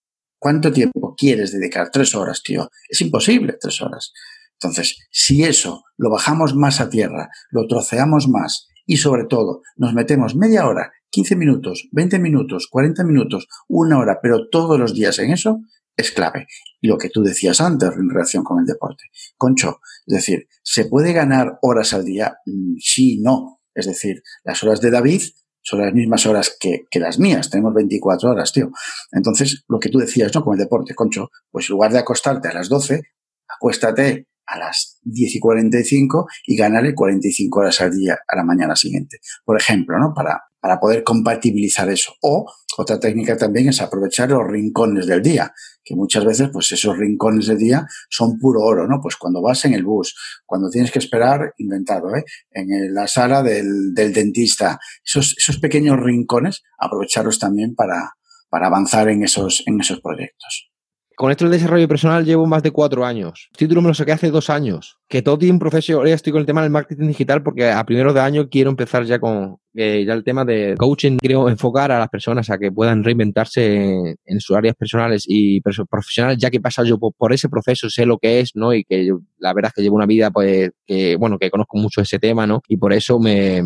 ¿Cuánto 0.44 0.70
tiempo 0.70 1.14
quieres 1.16 1.52
dedicar? 1.52 1.88
Tres 1.90 2.14
horas, 2.14 2.42
tío. 2.42 2.68
Es 2.86 3.00
imposible 3.00 3.56
tres 3.58 3.80
horas. 3.80 4.12
Entonces, 4.60 4.98
si 5.10 5.42
eso 5.42 5.84
lo 5.96 6.10
bajamos 6.10 6.54
más 6.54 6.82
a 6.82 6.90
tierra, 6.90 7.30
lo 7.50 7.66
troceamos 7.66 8.28
más 8.28 8.68
y 8.84 8.98
sobre 8.98 9.24
todo 9.24 9.62
nos 9.78 9.94
metemos 9.94 10.36
media 10.36 10.66
hora, 10.66 10.92
15 11.08 11.36
minutos, 11.36 11.88
20 11.92 12.18
minutos, 12.18 12.68
40 12.70 13.04
minutos, 13.04 13.48
una 13.68 13.98
hora, 13.98 14.18
pero 14.22 14.50
todos 14.50 14.78
los 14.78 14.92
días 14.92 15.18
en 15.18 15.30
eso, 15.30 15.60
es 15.96 16.10
clave. 16.10 16.46
Y 16.82 16.88
lo 16.88 16.98
que 16.98 17.08
tú 17.08 17.22
decías 17.22 17.62
antes 17.62 17.92
en 17.96 18.10
relación 18.10 18.44
con 18.44 18.58
el 18.58 18.66
deporte. 18.66 19.04
Concho, 19.38 19.80
es 20.06 20.14
decir, 20.14 20.48
¿se 20.62 20.84
puede 20.84 21.14
ganar 21.14 21.58
horas 21.62 21.94
al 21.94 22.04
día? 22.04 22.36
Mm, 22.44 22.74
sí, 22.80 23.18
no. 23.22 23.62
Es 23.74 23.86
decir, 23.86 24.22
las 24.44 24.62
horas 24.62 24.82
de 24.82 24.90
David 24.90 25.22
son 25.64 25.80
las 25.80 25.94
mismas 25.94 26.26
horas 26.26 26.56
que, 26.60 26.84
que, 26.90 27.00
las 27.00 27.18
mías, 27.18 27.48
tenemos 27.48 27.72
24 27.72 28.30
horas, 28.30 28.52
tío. 28.52 28.70
Entonces, 29.12 29.64
lo 29.66 29.80
que 29.80 29.88
tú 29.88 29.98
decías, 29.98 30.32
¿no? 30.34 30.44
Con 30.44 30.54
el 30.54 30.60
deporte, 30.60 30.94
concho, 30.94 31.30
pues 31.50 31.68
en 31.68 31.72
lugar 31.72 31.90
de 31.90 31.98
acostarte 31.98 32.48
a 32.48 32.52
las 32.52 32.68
12, 32.68 33.02
acuéstate 33.48 34.28
a 34.46 34.58
las 34.58 34.98
10 35.02 35.36
y 35.36 35.40
45 35.40 36.26
y 36.46 36.56
gánale 36.56 36.94
45 36.94 37.60
horas 37.60 37.80
al 37.80 37.96
día 37.96 38.18
a 38.28 38.36
la 38.36 38.44
mañana 38.44 38.76
siguiente. 38.76 39.20
Por 39.42 39.58
ejemplo, 39.58 39.98
¿no? 39.98 40.12
Para, 40.14 40.42
para 40.64 40.80
poder 40.80 41.04
compatibilizar 41.04 41.90
eso. 41.90 42.14
O 42.22 42.50
otra 42.78 42.98
técnica 42.98 43.36
también 43.36 43.68
es 43.68 43.82
aprovechar 43.82 44.30
los 44.30 44.50
rincones 44.50 45.06
del 45.06 45.20
día, 45.20 45.52
que 45.84 45.94
muchas 45.94 46.24
veces, 46.24 46.48
pues 46.50 46.72
esos 46.72 46.96
rincones 46.96 47.48
del 47.48 47.58
día 47.58 47.86
son 48.08 48.38
puro 48.38 48.62
oro, 48.62 48.88
¿no? 48.88 48.98
Pues 49.02 49.16
cuando 49.16 49.42
vas 49.42 49.62
en 49.66 49.74
el 49.74 49.84
bus, 49.84 50.16
cuando 50.46 50.70
tienes 50.70 50.90
que 50.90 51.00
esperar, 51.00 51.52
inventado, 51.58 52.16
¿eh? 52.16 52.24
En 52.50 52.94
la 52.94 53.06
sala 53.06 53.42
del, 53.42 53.92
del 53.92 54.14
dentista, 54.14 54.78
esos, 55.04 55.34
esos 55.36 55.58
pequeños 55.58 56.00
rincones, 56.00 56.62
aprovecharlos 56.78 57.38
también 57.38 57.74
para, 57.74 58.14
para 58.48 58.68
avanzar 58.68 59.10
en 59.10 59.22
esos, 59.22 59.64
en 59.66 59.82
esos 59.82 60.00
proyectos. 60.00 60.70
Con 61.16 61.30
esto 61.30 61.44
del 61.44 61.52
desarrollo 61.52 61.86
personal 61.86 62.24
llevo 62.24 62.44
más 62.46 62.62
de 62.62 62.72
cuatro 62.72 63.04
años. 63.04 63.48
El 63.52 63.58
título 63.58 63.82
me 63.82 63.88
lo 63.88 63.94
saqué 63.94 64.12
hace 64.12 64.30
dos 64.30 64.50
años. 64.50 64.98
Que 65.08 65.22
todo 65.22 65.38
tiene 65.38 65.52
un 65.52 65.58
proceso. 65.60 65.94
Ahora 65.94 66.10
estoy 66.10 66.32
con 66.32 66.40
el 66.40 66.46
tema 66.46 66.62
del 66.62 66.72
marketing 66.72 67.06
digital 67.06 67.42
porque 67.42 67.70
a 67.70 67.84
primeros 67.84 68.14
de 68.14 68.20
año 68.20 68.48
quiero 68.48 68.70
empezar 68.70 69.04
ya 69.04 69.20
con 69.20 69.58
eh, 69.74 70.04
ya 70.04 70.12
el 70.12 70.24
tema 70.24 70.44
de 70.44 70.74
coaching. 70.76 71.18
Quiero 71.18 71.48
enfocar 71.48 71.92
a 71.92 72.00
las 72.00 72.08
personas 72.08 72.50
a 72.50 72.58
que 72.58 72.72
puedan 72.72 73.04
reinventarse 73.04 74.16
en, 74.24 74.40
sus 74.40 74.56
áreas 74.56 74.74
personales 74.74 75.24
y 75.26 75.60
profesionales, 75.60 76.38
ya 76.40 76.50
que 76.50 76.60
pasa 76.60 76.82
yo 76.82 76.98
por, 76.98 77.32
ese 77.32 77.48
proceso, 77.48 77.88
sé 77.90 78.06
lo 78.06 78.18
que 78.18 78.40
es, 78.40 78.52
¿no? 78.54 78.74
Y 78.74 78.84
que 78.84 79.12
la 79.38 79.52
verdad 79.52 79.70
es 79.70 79.74
que 79.74 79.82
llevo 79.82 79.96
una 79.96 80.06
vida, 80.06 80.30
pues, 80.30 80.70
que, 80.86 81.16
bueno, 81.16 81.38
que 81.38 81.50
conozco 81.50 81.76
mucho 81.76 82.00
ese 82.00 82.18
tema, 82.18 82.46
¿no? 82.46 82.62
Y 82.68 82.76
por 82.76 82.92
eso 82.92 83.18
me, 83.18 83.62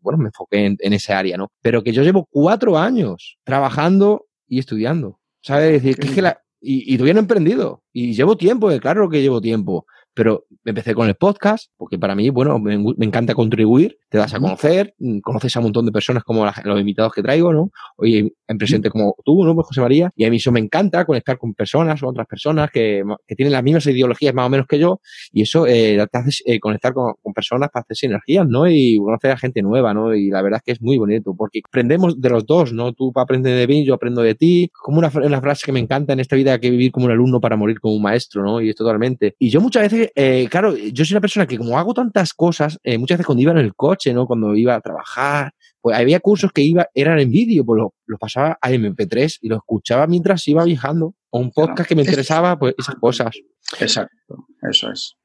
bueno, 0.00 0.18
me 0.18 0.26
enfoqué 0.26 0.66
en, 0.66 0.76
en 0.78 0.92
esa 0.92 1.18
área, 1.18 1.36
¿no? 1.36 1.48
Pero 1.62 1.82
que 1.82 1.92
yo 1.92 2.02
llevo 2.02 2.28
cuatro 2.30 2.78
años 2.78 3.38
trabajando 3.44 4.26
y 4.46 4.58
estudiando. 4.58 5.18
¿Sabes? 5.44 5.84
es 5.84 5.96
que 5.96 6.22
la, 6.22 6.40
y, 6.62 6.94
y 6.94 6.96
todavía 6.96 7.14
no 7.14 7.20
emprendido. 7.20 7.82
Y 7.92 8.14
llevo 8.14 8.36
tiempo, 8.36 8.70
eh, 8.70 8.80
claro 8.80 9.08
que 9.10 9.20
llevo 9.22 9.40
tiempo. 9.40 9.86
Pero 10.14 10.46
empecé 10.64 10.94
con 10.94 11.08
el 11.08 11.14
podcast, 11.14 11.70
porque 11.76 11.98
para 11.98 12.14
mí, 12.14 12.30
bueno, 12.30 12.58
me, 12.58 12.78
me 12.78 13.06
encanta 13.06 13.34
contribuir, 13.34 13.98
te 14.12 14.18
das 14.18 14.34
a 14.34 14.40
conocer, 14.40 14.94
mm, 14.98 15.20
conoces 15.20 15.56
a 15.56 15.60
un 15.60 15.64
montón 15.64 15.86
de 15.86 15.92
personas 15.92 16.22
como 16.22 16.44
la, 16.44 16.54
los 16.64 16.78
invitados 16.78 17.12
que 17.14 17.22
traigo, 17.22 17.52
¿no? 17.52 17.70
Hoy 17.96 18.34
en 18.46 18.58
presente 18.58 18.90
como 18.90 19.16
tú, 19.24 19.42
¿no? 19.42 19.54
Pues 19.54 19.66
José 19.68 19.80
María, 19.80 20.10
y 20.14 20.24
a 20.24 20.30
mí 20.30 20.36
eso 20.36 20.52
me 20.52 20.60
encanta, 20.60 21.04
conectar 21.06 21.38
con 21.38 21.54
personas 21.54 22.02
o 22.02 22.08
otras 22.08 22.26
personas 22.26 22.70
que, 22.70 23.02
que 23.26 23.34
tienen 23.34 23.52
las 23.52 23.62
mismas 23.62 23.86
ideologías 23.86 24.34
más 24.34 24.46
o 24.46 24.50
menos 24.50 24.66
que 24.66 24.78
yo, 24.78 25.00
y 25.32 25.42
eso 25.42 25.66
eh, 25.66 25.96
te 26.12 26.18
hace 26.18 26.30
eh, 26.44 26.60
conectar 26.60 26.92
con, 26.92 27.14
con, 27.22 27.32
personas 27.32 27.70
para 27.72 27.82
hacer 27.84 27.96
sinergias, 27.96 28.46
¿no? 28.46 28.68
Y 28.68 28.98
conocer 28.98 29.30
a 29.30 29.38
gente 29.38 29.62
nueva, 29.62 29.94
¿no? 29.94 30.14
Y 30.14 30.28
la 30.28 30.42
verdad 30.42 30.58
es 30.58 30.64
que 30.64 30.72
es 30.72 30.82
muy 30.82 30.98
bonito, 30.98 31.34
porque 31.34 31.60
aprendemos 31.66 32.20
de 32.20 32.28
los 32.28 32.44
dos, 32.44 32.74
¿no? 32.74 32.92
Tú 32.92 33.12
aprendes 33.14 33.56
de 33.56 33.66
mí, 33.66 33.86
yo 33.86 33.94
aprendo 33.94 34.20
de 34.20 34.34
ti, 34.34 34.70
como 34.74 34.98
una, 34.98 35.10
una 35.14 35.40
frase 35.40 35.62
que 35.64 35.72
me 35.72 35.80
encanta 35.80 36.12
en 36.12 36.20
esta 36.20 36.36
vida, 36.36 36.58
que 36.58 36.70
vivir 36.70 36.92
como 36.92 37.06
un 37.06 37.12
alumno 37.12 37.40
para 37.40 37.56
morir 37.56 37.80
como 37.80 37.94
un 37.94 38.02
maestro, 38.02 38.42
¿no? 38.42 38.60
Y 38.60 38.68
es 38.68 38.76
totalmente. 38.76 39.36
Y 39.38 39.48
yo 39.48 39.62
muchas 39.62 39.84
veces 39.84 40.01
eh, 40.14 40.48
claro, 40.50 40.76
yo 40.76 41.04
soy 41.04 41.14
una 41.14 41.20
persona 41.20 41.46
que 41.46 41.58
como 41.58 41.78
hago 41.78 41.94
tantas 41.94 42.32
cosas, 42.32 42.78
eh, 42.82 42.98
muchas 42.98 43.18
veces 43.18 43.26
cuando 43.26 43.42
iba 43.42 43.52
en 43.52 43.58
el 43.58 43.74
coche, 43.74 44.12
¿no? 44.12 44.26
Cuando 44.26 44.54
iba 44.54 44.74
a 44.74 44.80
trabajar, 44.80 45.52
pues 45.80 45.96
había 45.96 46.20
cursos 46.20 46.52
que 46.52 46.62
iba, 46.62 46.88
eran 46.94 47.18
en 47.18 47.30
vídeo, 47.30 47.64
pues 47.64 47.82
los 48.06 48.20
pasaba 48.20 48.58
a 48.60 48.70
MP3 48.70 49.38
y 49.40 49.48
los 49.48 49.58
escuchaba 49.58 50.06
mientras 50.06 50.46
iba 50.48 50.64
viajando. 50.64 51.14
O 51.30 51.40
un 51.40 51.50
podcast 51.50 51.88
que 51.88 51.94
me 51.94 52.02
interesaba, 52.02 52.58
pues 52.58 52.74
esas 52.78 52.94
cosas. 52.96 53.34
Exacto, 53.80 54.46
eso 54.70 54.90
es. 54.90 55.16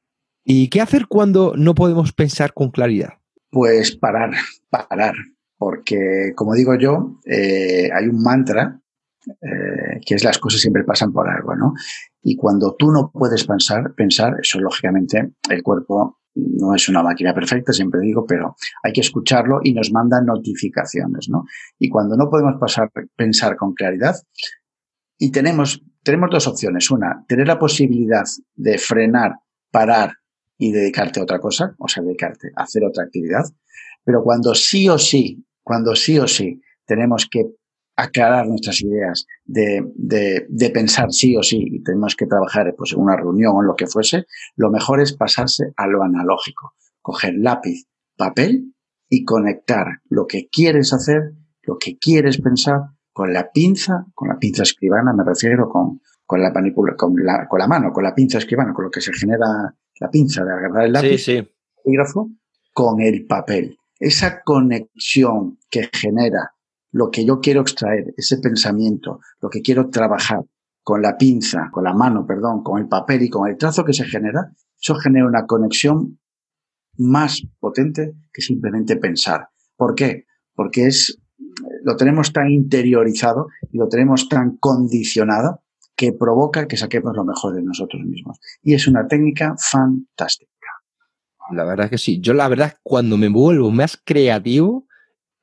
¿Y 0.44 0.68
qué 0.68 0.80
hacer 0.80 1.06
cuando 1.06 1.54
no 1.56 1.74
podemos 1.74 2.12
pensar 2.12 2.54
con 2.54 2.70
claridad? 2.70 3.14
Pues 3.50 3.96
parar, 3.96 4.30
parar. 4.70 5.14
Porque, 5.58 6.32
como 6.36 6.54
digo 6.54 6.76
yo, 6.78 7.18
eh, 7.26 7.90
hay 7.92 8.06
un 8.06 8.22
mantra 8.22 8.80
eh, 9.40 10.00
que 10.04 10.14
es 10.14 10.24
las 10.24 10.38
cosas 10.38 10.60
siempre 10.60 10.84
pasan 10.84 11.12
por 11.12 11.28
algo, 11.28 11.54
¿no? 11.54 11.74
Y 12.22 12.36
cuando 12.36 12.74
tú 12.78 12.90
no 12.90 13.10
puedes 13.12 13.44
pensar, 13.44 13.94
pensar, 13.94 14.34
eso 14.42 14.60
lógicamente 14.60 15.32
el 15.50 15.62
cuerpo 15.62 16.18
no 16.34 16.74
es 16.74 16.88
una 16.88 17.02
máquina 17.02 17.34
perfecta, 17.34 17.72
siempre 17.72 18.00
digo, 18.00 18.24
pero 18.26 18.56
hay 18.82 18.92
que 18.92 19.00
escucharlo 19.00 19.60
y 19.62 19.72
nos 19.72 19.90
manda 19.92 20.20
notificaciones, 20.20 21.28
¿no? 21.28 21.44
Y 21.78 21.88
cuando 21.88 22.16
no 22.16 22.28
podemos 22.30 22.60
pasar, 22.60 22.90
pensar 23.16 23.56
con 23.56 23.74
claridad, 23.74 24.16
y 25.18 25.32
tenemos, 25.32 25.82
tenemos 26.02 26.30
dos 26.30 26.46
opciones. 26.46 26.90
Una, 26.90 27.24
tener 27.26 27.46
la 27.46 27.58
posibilidad 27.58 28.24
de 28.54 28.78
frenar, 28.78 29.34
parar 29.70 30.14
y 30.56 30.72
dedicarte 30.72 31.20
a 31.20 31.24
otra 31.24 31.40
cosa, 31.40 31.74
o 31.78 31.88
sea, 31.88 32.02
dedicarte 32.02 32.50
a 32.56 32.62
hacer 32.62 32.84
otra 32.84 33.04
actividad. 33.04 33.44
Pero 34.04 34.22
cuando 34.22 34.54
sí 34.54 34.88
o 34.88 34.98
sí, 34.98 35.44
cuando 35.62 35.94
sí 35.94 36.18
o 36.18 36.26
sí 36.26 36.60
tenemos 36.86 37.28
que 37.30 37.46
aclarar 37.98 38.46
nuestras 38.46 38.80
ideas, 38.80 39.26
de, 39.44 39.84
de, 39.96 40.46
de, 40.48 40.70
pensar 40.70 41.10
sí 41.10 41.36
o 41.36 41.42
sí 41.42 41.58
y 41.60 41.82
tenemos 41.82 42.14
que 42.14 42.26
trabajar 42.26 42.72
pues, 42.78 42.92
en 42.92 43.00
una 43.00 43.16
reunión 43.16 43.56
o 43.56 43.60
en 43.60 43.66
lo 43.66 43.74
que 43.74 43.88
fuese, 43.88 44.24
lo 44.54 44.70
mejor 44.70 45.00
es 45.00 45.14
pasarse 45.14 45.72
a 45.76 45.88
lo 45.88 46.04
analógico, 46.04 46.74
coger 47.02 47.34
lápiz, 47.36 47.88
papel 48.16 48.72
y 49.08 49.24
conectar 49.24 49.86
lo 50.08 50.28
que 50.28 50.48
quieres 50.48 50.92
hacer, 50.92 51.32
lo 51.62 51.76
que 51.76 51.98
quieres 51.98 52.40
pensar 52.40 52.82
con 53.12 53.32
la 53.32 53.50
pinza, 53.50 54.06
con 54.14 54.28
la 54.28 54.38
pinza 54.38 54.62
escribana 54.62 55.12
me 55.12 55.24
refiero, 55.24 55.68
con, 55.68 56.00
con 56.24 56.40
la 56.40 56.52
manipula, 56.52 56.94
con 56.94 57.14
la, 57.16 57.48
con 57.48 57.58
la 57.58 57.66
mano, 57.66 57.92
con 57.92 58.04
la 58.04 58.14
pinza 58.14 58.38
escribana, 58.38 58.72
con 58.72 58.84
lo 58.84 58.90
que 58.92 59.00
se 59.00 59.12
genera 59.12 59.74
la 59.98 60.08
pinza 60.08 60.44
de 60.44 60.52
agarrar 60.52 60.84
el 60.84 60.92
lápiz, 60.92 61.24
sí, 61.24 61.38
sí. 61.42 61.48
con 62.72 63.00
el 63.00 63.26
papel. 63.26 63.76
Esa 63.98 64.40
conexión 64.44 65.58
que 65.68 65.90
genera 65.92 66.52
lo 66.90 67.10
que 67.10 67.24
yo 67.24 67.40
quiero 67.40 67.60
extraer, 67.60 68.14
ese 68.16 68.38
pensamiento, 68.38 69.20
lo 69.40 69.50
que 69.50 69.62
quiero 69.62 69.90
trabajar 69.90 70.40
con 70.82 71.02
la 71.02 71.18
pinza, 71.18 71.68
con 71.70 71.84
la 71.84 71.92
mano, 71.92 72.26
perdón, 72.26 72.62
con 72.62 72.80
el 72.80 72.88
papel 72.88 73.22
y 73.22 73.28
con 73.28 73.48
el 73.48 73.58
trazo 73.58 73.84
que 73.84 73.92
se 73.92 74.04
genera, 74.04 74.52
eso 74.80 74.94
genera 74.94 75.26
una 75.26 75.44
conexión 75.46 76.18
más 76.96 77.42
potente 77.60 78.14
que 78.32 78.42
simplemente 78.42 78.96
pensar. 78.96 79.48
¿Por 79.76 79.94
qué? 79.94 80.24
Porque 80.54 80.86
es, 80.86 81.20
lo 81.84 81.96
tenemos 81.96 82.32
tan 82.32 82.50
interiorizado 82.50 83.48
y 83.70 83.78
lo 83.78 83.88
tenemos 83.88 84.28
tan 84.28 84.56
condicionado 84.56 85.62
que 85.94 86.12
provoca 86.12 86.66
que 86.66 86.76
saquemos 86.76 87.14
lo 87.14 87.24
mejor 87.24 87.54
de 87.54 87.62
nosotros 87.62 88.02
mismos. 88.04 88.38
Y 88.62 88.74
es 88.74 88.86
una 88.88 89.06
técnica 89.06 89.54
fantástica. 89.58 90.48
La 91.52 91.64
verdad 91.64 91.86
es 91.86 91.90
que 91.90 91.98
sí. 91.98 92.20
Yo 92.20 92.34
la 92.34 92.48
verdad 92.48 92.74
cuando 92.82 93.16
me 93.16 93.28
vuelvo 93.28 93.70
más 93.70 94.00
creativo, 94.02 94.86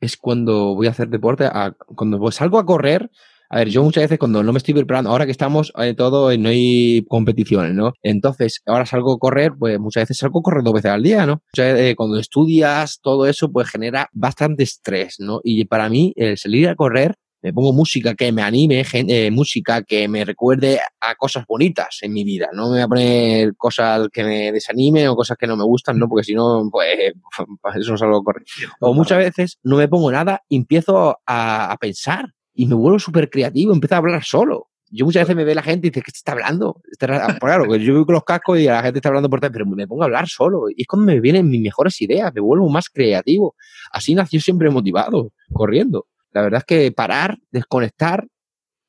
es 0.05 0.17
cuando 0.17 0.75
voy 0.75 0.87
a 0.87 0.91
hacer 0.91 1.09
deporte, 1.09 1.49
cuando 1.95 2.31
salgo 2.31 2.57
a 2.57 2.65
correr. 2.65 3.09
A 3.49 3.59
ver, 3.59 3.69
yo 3.69 3.83
muchas 3.83 4.05
veces 4.05 4.17
cuando 4.17 4.41
no 4.41 4.51
me 4.51 4.57
estoy 4.57 4.73
preparando, 4.73 5.11
ahora 5.11 5.25
que 5.25 5.31
estamos 5.31 5.71
eh, 5.77 5.93
todo, 5.93 6.35
no 6.35 6.49
hay 6.49 7.05
competiciones, 7.07 7.73
¿no? 7.75 7.93
Entonces, 8.01 8.61
ahora 8.65 8.87
salgo 8.87 9.13
a 9.13 9.19
correr, 9.19 9.53
pues 9.57 9.79
muchas 9.79 10.03
veces 10.03 10.17
salgo 10.17 10.39
a 10.39 10.41
correr 10.41 10.63
dos 10.63 10.73
veces 10.73 10.91
al 10.91 11.03
día, 11.03 11.25
¿no? 11.27 11.43
eh, 11.57 11.93
cuando 11.95 12.17
estudias, 12.17 12.99
todo 13.01 13.27
eso, 13.27 13.51
pues 13.51 13.69
genera 13.69 14.09
bastante 14.13 14.63
estrés, 14.63 15.17
¿no? 15.19 15.41
Y 15.43 15.65
para 15.65 15.89
mí, 15.89 16.11
el 16.15 16.37
salir 16.37 16.69
a 16.69 16.75
correr 16.75 17.15
me 17.45 17.53
pongo 17.53 17.73
música 17.73 18.15
que 18.15 18.31
me 18.31 18.41
anime, 18.41 18.83
eh, 18.91 19.29
música 19.29 19.83
que 19.83 20.07
me 20.07 20.25
recuerde 20.25 20.79
a 20.99 21.13
cosas 21.13 21.45
bonitas 21.47 21.99
en 22.01 22.11
mi 22.11 22.23
vida. 22.23 22.49
No 22.51 22.71
me 22.71 22.77
voy 22.77 22.81
a 22.81 22.87
poner 22.87 23.55
cosas 23.55 24.07
que 24.11 24.23
me 24.23 24.51
desanimen 24.51 25.09
o 25.09 25.15
cosas 25.15 25.37
que 25.37 25.45
no 25.45 25.55
me 25.55 25.63
gustan, 25.63 25.99
¿no? 25.99 26.09
Porque 26.09 26.23
si 26.23 26.33
no, 26.33 26.67
pues, 26.71 27.13
pues 27.61 27.75
eso 27.75 27.91
no 27.91 27.97
salgo 27.99 28.17
a 28.17 28.23
correr. 28.23 28.43
O 28.79 28.95
muchas 28.95 29.19
veces 29.19 29.59
no 29.61 29.77
me 29.77 29.87
pongo 29.87 30.11
nada 30.11 30.41
empiezo 30.49 31.19
a, 31.23 31.71
a 31.71 31.77
pensar 31.77 32.33
y 32.55 32.65
me 32.65 32.73
vuelvo 32.73 32.97
súper 32.97 33.29
creativo, 33.29 33.73
empiezo 33.73 33.93
a 33.93 33.99
hablar 33.99 34.23
solo. 34.23 34.71
Yo 34.89 35.05
muchas 35.05 35.23
veces 35.23 35.35
me 35.35 35.43
ve 35.43 35.53
la 35.53 35.61
gente 35.61 35.85
y 35.85 35.89
dice, 35.91 36.01
¿qué 36.01 36.11
te 36.11 36.17
está 36.17 36.31
hablando? 36.31 36.81
Pues 36.97 37.39
claro, 37.39 37.75
yo 37.75 37.93
voy 37.93 38.05
con 38.05 38.13
los 38.13 38.23
cascos 38.23 38.57
y 38.57 38.63
la 38.63 38.81
gente 38.81 38.97
está 38.97 39.09
hablando 39.09 39.29
por 39.29 39.39
ti, 39.39 39.49
pero 39.51 39.67
me 39.67 39.87
pongo 39.87 40.01
a 40.01 40.05
hablar 40.05 40.27
solo. 40.27 40.63
Y 40.75 40.81
es 40.81 40.87
cuando 40.87 41.05
me 41.05 41.19
vienen 41.19 41.47
mis 41.47 41.61
mejores 41.61 42.01
ideas, 42.01 42.31
me 42.33 42.41
vuelvo 42.41 42.67
más 42.69 42.89
creativo. 42.89 43.55
Así 43.91 44.15
nació 44.15 44.41
siempre 44.41 44.71
motivado, 44.71 45.31
corriendo. 45.53 46.07
La 46.35 46.41
verdad 46.41 46.59
es 46.59 46.65
que 46.65 46.91
parar, 46.91 47.37
desconectar 47.49 48.27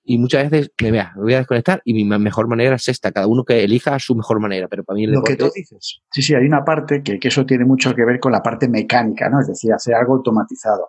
y 0.02 0.18
muchas 0.18 0.50
veces 0.50 0.72
me 0.82 0.90
vea, 0.90 1.12
me 1.14 1.22
voy 1.22 1.34
a 1.34 1.38
desconectar 1.38 1.80
y 1.84 1.94
mi 1.94 2.04
mejor 2.04 2.48
manera 2.48 2.74
es 2.74 2.88
esta, 2.88 3.12
cada 3.12 3.28
uno 3.28 3.44
que 3.44 3.62
elija 3.62 3.96
su 4.00 4.16
mejor 4.16 4.40
manera, 4.40 4.66
pero 4.66 4.82
para 4.82 4.96
mí 4.96 5.04
el 5.04 5.12
Lo 5.12 5.22
que 5.22 5.36
tú 5.36 5.48
dices. 5.54 6.00
Sí, 6.10 6.22
sí, 6.22 6.34
hay 6.34 6.44
una 6.44 6.64
parte 6.64 7.04
que, 7.04 7.20
que, 7.20 7.28
eso 7.28 7.46
tiene 7.46 7.64
mucho 7.64 7.94
que 7.94 8.04
ver 8.04 8.18
con 8.18 8.32
la 8.32 8.42
parte 8.42 8.68
mecánica, 8.68 9.28
¿no? 9.30 9.40
Es 9.40 9.46
decir, 9.46 9.72
hacer 9.72 9.94
algo 9.94 10.14
automatizado. 10.14 10.88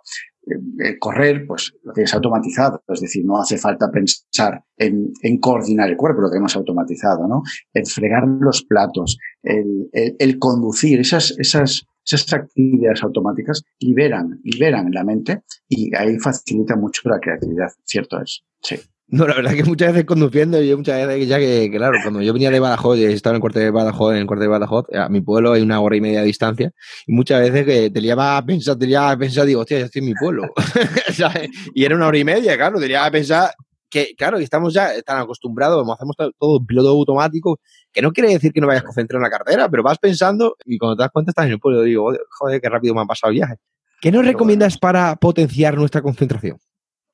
El 0.78 0.98
correr, 0.98 1.46
pues 1.46 1.74
lo 1.84 1.92
tienes 1.92 2.12
automatizado, 2.14 2.82
es 2.88 3.00
decir, 3.00 3.24
no 3.24 3.40
hace 3.40 3.56
falta 3.56 3.88
pensar 3.90 4.64
en, 4.76 5.12
en 5.22 5.38
coordinar 5.38 5.90
el 5.90 5.96
cuerpo, 5.96 6.22
lo 6.22 6.30
tenemos 6.30 6.56
automatizado, 6.56 7.28
¿no? 7.28 7.42
El 7.72 7.86
fregar 7.86 8.26
los 8.26 8.64
platos, 8.64 9.18
el, 9.44 9.90
el, 9.92 10.16
el 10.18 10.38
conducir, 10.40 11.00
esas, 11.00 11.38
esas 11.38 11.86
esas 12.16 12.32
actividades 12.32 13.02
automáticas 13.02 13.62
liberan, 13.80 14.40
liberan 14.44 14.90
la 14.92 15.04
mente 15.04 15.42
y 15.68 15.94
ahí 15.94 16.18
facilita 16.18 16.76
mucho 16.76 17.08
la 17.08 17.20
creatividad, 17.20 17.68
cierto 17.84 18.20
es, 18.20 18.42
sí. 18.62 18.76
No, 19.10 19.26
la 19.26 19.36
verdad 19.36 19.54
es 19.54 19.62
que 19.62 19.68
muchas 19.68 19.92
veces 19.92 20.04
conduciendo, 20.04 20.60
yo 20.60 20.76
muchas 20.76 21.06
veces 21.06 21.28
ya 21.28 21.38
que, 21.38 21.70
claro, 21.70 21.98
cuando 22.02 22.20
yo 22.20 22.34
venía 22.34 22.50
de 22.50 22.60
Badajoz 22.60 22.98
estaba 22.98 23.32
en 23.32 23.36
el 23.36 23.40
cuartel 23.40 23.62
de 23.62 23.70
Badajoz, 23.70 24.12
en 24.12 24.18
el 24.18 24.26
cuartel 24.26 24.44
de 24.44 24.48
Badajoz, 24.48 24.84
a 24.92 25.08
mi 25.08 25.22
pueblo 25.22 25.52
hay 25.52 25.62
una 25.62 25.80
hora 25.80 25.96
y 25.96 26.02
media 26.02 26.20
de 26.20 26.26
distancia, 26.26 26.72
y 27.06 27.12
muchas 27.14 27.40
veces 27.40 27.64
que 27.64 27.90
te 27.90 28.02
llevaba 28.02 28.36
a 28.36 28.44
pensar, 28.44 28.76
te 28.76 28.86
llevaba 28.86 29.12
a 29.12 29.16
pensar, 29.16 29.46
digo, 29.46 29.62
hostia, 29.62 29.78
ya 29.78 29.86
estoy 29.86 30.00
en 30.00 30.08
mi 30.08 30.14
pueblo. 30.14 30.42
y 31.74 31.84
era 31.84 31.96
una 31.96 32.06
hora 32.06 32.18
y 32.18 32.24
media, 32.24 32.54
claro, 32.58 32.78
te 32.78 32.86
llevaba 32.86 33.06
a 33.06 33.10
pensar 33.10 33.50
que, 33.88 34.14
claro, 34.14 34.36
estamos 34.36 34.74
ya 34.74 34.90
tan 35.02 35.18
acostumbrados, 35.18 35.86
hacemos 35.90 36.14
todo 36.38 36.58
en 36.58 36.66
piloto 36.66 36.90
automático, 36.90 37.60
que 37.98 38.02
no 38.02 38.12
quiere 38.12 38.32
decir 38.32 38.52
que 38.52 38.60
no 38.60 38.68
vayas 38.68 38.84
concentrado 38.84 39.18
en 39.18 39.28
la 39.28 39.36
cartera, 39.36 39.68
pero 39.68 39.82
vas 39.82 39.98
pensando 39.98 40.54
y 40.64 40.78
cuando 40.78 40.94
te 40.94 41.02
das 41.02 41.10
cuenta 41.10 41.32
estás 41.32 41.46
en 41.46 41.52
el 41.54 41.58
pueblo. 41.58 41.82
Digo, 41.82 42.12
joder, 42.30 42.60
qué 42.60 42.68
rápido 42.68 42.94
me 42.94 43.00
ha 43.00 43.06
pasado 43.06 43.32
el 43.32 43.38
viaje. 43.38 43.56
¿Qué 44.00 44.12
nos 44.12 44.24
recomiendas 44.24 44.78
para 44.78 45.16
potenciar 45.16 45.76
nuestra 45.76 46.00
concentración? 46.00 46.58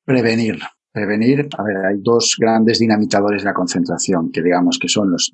Prevenir. 0.05 0.59
Prevenir, 0.93 1.49
a 1.57 1.63
ver, 1.63 1.77
hay 1.87 2.03
dos 2.03 2.37
grandes 2.39 2.81
dinamitadores 2.81 3.41
de 3.41 3.47
la 3.47 3.55
concentración, 3.55 4.31
que 4.31 4.43
digamos 4.43 4.79
que 4.79 4.89
son 4.89 5.11
los 5.11 5.33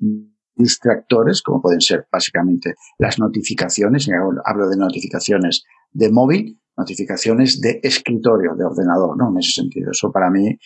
distractores, 0.55 1.41
como 1.41 1.61
pueden 1.61 1.81
ser 1.81 2.07
básicamente 2.09 2.75
las 2.97 3.19
notificaciones, 3.19 4.09
hablo 4.45 4.69
de 4.69 4.77
notificaciones 4.77 5.65
de 5.91 6.09
móvil, 6.09 6.61
notificaciones 6.77 7.59
de 7.59 7.81
escritorio, 7.83 8.55
de 8.55 8.63
ordenador, 8.63 9.17
¿no? 9.17 9.31
En 9.31 9.39
ese 9.39 9.51
sentido. 9.51 9.91
Eso 9.91 10.13
para 10.13 10.29
mí 10.29 10.57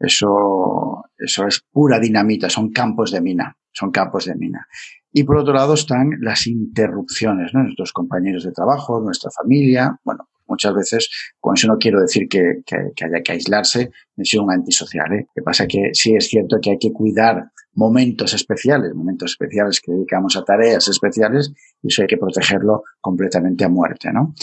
eso, 0.00 1.04
eso 1.18 1.46
es 1.46 1.62
pura 1.70 2.00
dinamita, 2.00 2.48
son 2.48 2.70
campos 2.70 3.12
de 3.12 3.20
mina, 3.20 3.54
son 3.72 3.90
campos 3.90 4.26
de 4.26 4.34
mina. 4.34 4.66
Y 5.12 5.24
por 5.24 5.38
otro 5.38 5.52
lado 5.52 5.74
están 5.74 6.10
las 6.20 6.46
interrupciones, 6.46 7.52
¿no? 7.52 7.62
Nuestros 7.64 7.92
compañeros 7.92 8.44
de 8.44 8.52
trabajo, 8.52 9.00
nuestra 9.00 9.30
familia, 9.30 9.98
bueno, 10.04 10.28
muchas 10.46 10.74
veces, 10.74 11.10
con 11.38 11.54
eso 11.54 11.68
no 11.68 11.78
quiero 11.78 12.00
decir 12.00 12.28
que, 12.28 12.62
que, 12.66 12.76
que 12.94 13.04
haya 13.04 13.22
que 13.22 13.32
aislarse, 13.32 13.90
es 14.16 14.34
un 14.34 14.52
antisocial, 14.52 15.12
¿eh? 15.12 15.26
Lo 15.28 15.32
que 15.34 15.42
pasa 15.42 15.66
que 15.66 15.90
sí 15.94 16.14
es 16.14 16.28
cierto 16.28 16.58
que 16.60 16.70
hay 16.70 16.78
que 16.78 16.92
cuidar 16.92 17.50
momentos 17.74 18.34
especiales, 18.34 18.94
momentos 18.94 19.32
especiales 19.32 19.80
que 19.80 19.92
dedicamos 19.92 20.36
a 20.36 20.44
tareas 20.44 20.86
especiales, 20.88 21.52
y 21.82 21.88
eso 21.88 22.02
hay 22.02 22.08
que 22.08 22.18
protegerlo 22.18 22.82
completamente 23.00 23.64
a 23.64 23.68
muerte, 23.68 24.12
¿no? 24.12 24.34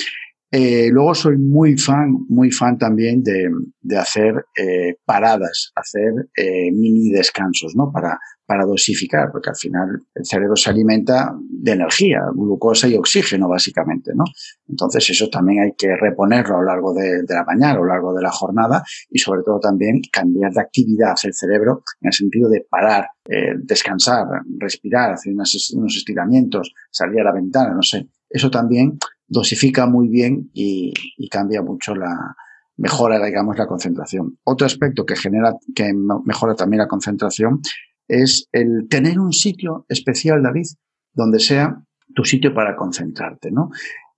Eh, 0.49 0.87
luego 0.91 1.13
soy 1.13 1.37
muy 1.37 1.77
fan, 1.77 2.09
muy 2.29 2.51
fan 2.51 2.77
también 2.77 3.21
de, 3.21 3.49
de 3.81 3.97
hacer 3.97 4.45
eh, 4.55 4.95
paradas, 5.03 5.71
hacer 5.75 6.29
eh, 6.37 6.71
mini 6.71 7.09
descansos, 7.09 7.75
¿no? 7.75 7.91
Para, 7.91 8.17
para 8.45 8.65
dosificar, 8.65 9.29
porque 9.29 9.49
al 9.49 9.57
final 9.57 10.03
el 10.15 10.25
cerebro 10.25 10.55
se 10.55 10.69
alimenta 10.69 11.35
de 11.49 11.73
energía, 11.73 12.21
glucosa 12.33 12.87
y 12.87 12.95
oxígeno, 12.95 13.49
básicamente, 13.49 14.11
¿no? 14.15 14.23
Entonces 14.69 15.09
eso 15.09 15.27
también 15.29 15.63
hay 15.63 15.71
que 15.77 15.93
reponerlo 15.97 16.55
a 16.55 16.59
lo 16.59 16.65
largo 16.65 16.93
de, 16.93 17.23
de 17.23 17.35
la 17.35 17.43
mañana, 17.43 17.73
a 17.73 17.77
lo 17.77 17.85
largo 17.85 18.13
de 18.13 18.21
la 18.21 18.31
jornada 18.31 18.81
y 19.09 19.19
sobre 19.19 19.41
todo 19.43 19.59
también 19.59 19.99
cambiar 20.09 20.53
de 20.53 20.61
actividad 20.61 21.13
el 21.23 21.33
cerebro 21.33 21.83
en 21.99 22.07
el 22.07 22.13
sentido 22.13 22.49
de 22.49 22.65
parar, 22.69 23.07
eh, 23.29 23.53
descansar, 23.63 24.25
respirar, 24.57 25.11
hacer 25.11 25.33
unos 25.33 25.95
estiramientos, 25.97 26.73
salir 26.89 27.19
a 27.19 27.25
la 27.25 27.33
ventana, 27.33 27.73
no 27.73 27.81
sé. 27.81 28.07
Eso 28.29 28.49
también 28.49 28.97
dosifica 29.27 29.85
muy 29.87 30.07
bien 30.07 30.49
y, 30.53 30.93
y 31.17 31.29
cambia 31.29 31.61
mucho 31.61 31.95
la, 31.95 32.35
mejora, 32.77 33.23
digamos, 33.23 33.57
la 33.57 33.67
concentración. 33.67 34.37
Otro 34.43 34.65
aspecto 34.65 35.05
que 35.05 35.15
genera, 35.15 35.55
que 35.75 35.93
mejora 36.25 36.55
también 36.55 36.79
la 36.79 36.87
concentración 36.87 37.61
es 38.07 38.47
el 38.51 38.87
tener 38.89 39.19
un 39.19 39.33
sitio 39.33 39.85
especial, 39.89 40.41
David, 40.43 40.67
donde 41.13 41.39
sea 41.39 41.83
tu 42.13 42.23
sitio 42.23 42.53
para 42.53 42.75
concentrarte, 42.75 43.51
¿no? 43.51 43.69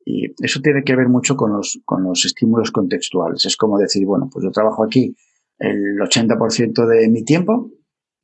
Y 0.05 0.33
eso 0.43 0.59
tiene 0.61 0.83
que 0.83 0.95
ver 0.95 1.07
mucho 1.07 1.35
con 1.35 1.53
los, 1.53 1.79
con 1.85 2.03
los 2.03 2.25
estímulos 2.25 2.71
contextuales. 2.71 3.45
Es 3.45 3.55
como 3.57 3.77
decir, 3.77 4.05
bueno, 4.05 4.29
pues 4.31 4.43
yo 4.43 4.51
trabajo 4.51 4.83
aquí 4.83 5.15
el 5.57 5.97
80% 5.99 6.85
de 6.87 7.09
mi 7.09 7.23
tiempo 7.23 7.71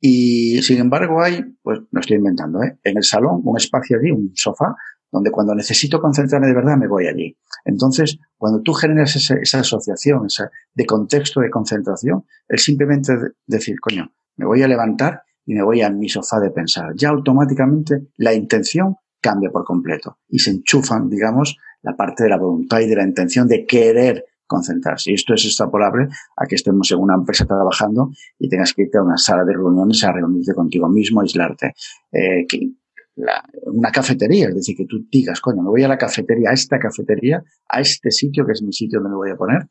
y 0.00 0.62
sin 0.62 0.78
embargo 0.78 1.22
hay, 1.22 1.42
pues 1.62 1.80
lo 1.90 2.00
estoy 2.00 2.16
inventando, 2.16 2.62
¿eh? 2.62 2.78
en 2.82 2.96
el 2.96 3.02
salón 3.02 3.40
un 3.44 3.56
espacio 3.56 3.98
allí, 3.98 4.10
un 4.10 4.32
sofá, 4.34 4.74
donde 5.10 5.30
cuando 5.30 5.54
necesito 5.54 6.00
concentrarme 6.00 6.48
de 6.48 6.54
verdad 6.54 6.76
me 6.76 6.88
voy 6.88 7.06
allí. 7.06 7.36
Entonces, 7.64 8.18
cuando 8.36 8.60
tú 8.62 8.72
generas 8.72 9.16
esa, 9.16 9.34
esa 9.36 9.60
asociación 9.60 10.26
esa, 10.26 10.50
de 10.74 10.86
contexto 10.86 11.40
de 11.40 11.50
concentración, 11.50 12.24
es 12.48 12.62
simplemente 12.64 13.12
decir, 13.46 13.80
coño, 13.80 14.12
me 14.36 14.46
voy 14.46 14.62
a 14.62 14.68
levantar 14.68 15.22
y 15.44 15.54
me 15.54 15.62
voy 15.62 15.82
a 15.82 15.90
mi 15.90 16.08
sofá 16.08 16.40
de 16.40 16.50
pensar. 16.50 16.92
Ya 16.96 17.08
automáticamente 17.10 18.08
la 18.16 18.34
intención 18.34 18.96
cambia 19.20 19.50
por 19.50 19.64
completo 19.64 20.18
y 20.28 20.38
se 20.38 20.50
enchufan, 20.50 21.08
digamos, 21.08 21.56
la 21.82 21.96
parte 21.96 22.24
de 22.24 22.30
la 22.30 22.38
voluntad 22.38 22.80
y 22.80 22.86
de 22.86 22.96
la 22.96 23.04
intención 23.04 23.48
de 23.48 23.64
querer 23.64 24.24
concentrarse. 24.46 25.10
Y 25.10 25.14
esto 25.14 25.34
es 25.34 25.44
extrapolable 25.44 26.08
a 26.36 26.46
que 26.46 26.54
estemos 26.54 26.90
en 26.90 26.98
una 26.98 27.14
empresa 27.14 27.44
trabajando 27.44 28.10
y 28.38 28.48
tengas 28.48 28.72
que 28.72 28.82
irte 28.82 28.98
a 28.98 29.02
una 29.02 29.16
sala 29.16 29.44
de 29.44 29.52
reuniones 29.52 30.02
a 30.04 30.12
reunirte 30.12 30.54
contigo 30.54 30.88
mismo, 30.88 31.20
aislarte. 31.20 31.74
Eh, 32.12 32.46
que 32.48 32.70
la, 33.16 33.42
una 33.64 33.90
cafetería, 33.90 34.48
es 34.48 34.54
decir, 34.54 34.76
que 34.76 34.86
tú 34.86 35.06
digas, 35.10 35.40
coño, 35.40 35.62
me 35.62 35.70
voy 35.70 35.82
a 35.82 35.88
la 35.88 35.98
cafetería, 35.98 36.50
a 36.50 36.52
esta 36.52 36.78
cafetería, 36.78 37.42
a 37.68 37.80
este 37.80 38.10
sitio 38.10 38.46
que 38.46 38.52
es 38.52 38.62
mi 38.62 38.72
sitio 38.72 39.00
donde 39.00 39.10
me 39.10 39.16
voy 39.16 39.30
a 39.30 39.36
poner 39.36 39.68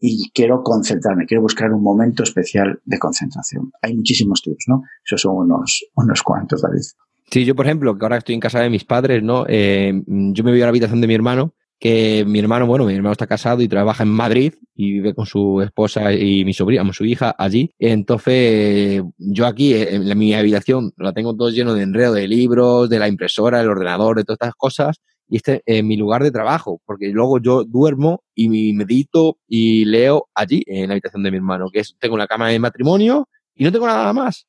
y 0.00 0.30
quiero 0.32 0.62
concentrarme, 0.62 1.26
quiero 1.26 1.42
buscar 1.42 1.72
un 1.72 1.82
momento 1.82 2.22
especial 2.22 2.80
de 2.84 2.98
concentración. 2.98 3.72
Hay 3.82 3.94
muchísimos 3.94 4.42
tips, 4.42 4.64
¿no? 4.68 4.82
Esos 5.04 5.20
son 5.20 5.36
unos, 5.36 5.84
unos 5.96 6.22
cuantos, 6.22 6.62
David. 6.62 6.82
Sí, 7.30 7.44
yo, 7.44 7.54
por 7.54 7.66
ejemplo, 7.66 7.98
que 7.98 8.04
ahora 8.04 8.18
estoy 8.18 8.34
en 8.34 8.40
casa 8.40 8.60
de 8.60 8.70
mis 8.70 8.84
padres, 8.84 9.22
¿no? 9.22 9.44
Eh, 9.48 9.92
yo 10.06 10.44
me 10.44 10.50
voy 10.50 10.60
a 10.60 10.64
la 10.64 10.70
habitación 10.70 11.00
de 11.00 11.06
mi 11.06 11.14
hermano, 11.14 11.54
que 11.78 12.24
mi 12.26 12.38
hermano, 12.38 12.66
bueno, 12.66 12.84
mi 12.84 12.94
hermano 12.94 13.12
está 13.12 13.26
casado 13.26 13.62
y 13.62 13.68
trabaja 13.68 14.02
en 14.02 14.10
Madrid 14.10 14.54
y 14.74 14.92
vive 14.94 15.14
con 15.14 15.26
su 15.26 15.60
esposa 15.62 16.12
y 16.12 16.44
mi 16.44 16.52
sobrina, 16.52 16.92
su 16.92 17.04
hija 17.04 17.34
allí. 17.38 17.70
Entonces, 17.78 19.02
yo 19.16 19.46
aquí, 19.46 19.74
en 19.74 20.18
mi 20.18 20.34
habitación, 20.34 20.92
la 20.96 21.12
tengo 21.12 21.36
todo 21.36 21.50
lleno 21.50 21.74
de 21.74 21.82
enredo 21.82 22.14
de 22.14 22.28
libros, 22.28 22.88
de 22.88 22.98
la 22.98 23.08
impresora, 23.08 23.60
el 23.60 23.68
ordenador, 23.68 24.16
de 24.16 24.24
todas 24.24 24.38
estas 24.38 24.54
cosas 24.54 25.00
y 25.28 25.36
este 25.36 25.62
es 25.66 25.84
mi 25.84 25.96
lugar 25.96 26.22
de 26.22 26.30
trabajo, 26.30 26.80
porque 26.86 27.08
luego 27.08 27.38
yo 27.38 27.64
duermo 27.64 28.22
y 28.34 28.72
medito 28.72 29.38
y 29.46 29.84
leo 29.84 30.28
allí, 30.34 30.62
en 30.66 30.88
la 30.88 30.94
habitación 30.94 31.22
de 31.22 31.30
mi 31.30 31.36
hermano, 31.36 31.66
que 31.70 31.80
es, 31.80 31.94
tengo 31.98 32.14
una 32.14 32.26
cama 32.26 32.48
de 32.48 32.58
matrimonio 32.58 33.28
y 33.54 33.64
no 33.64 33.72
tengo 33.72 33.86
nada 33.86 34.12
más. 34.12 34.46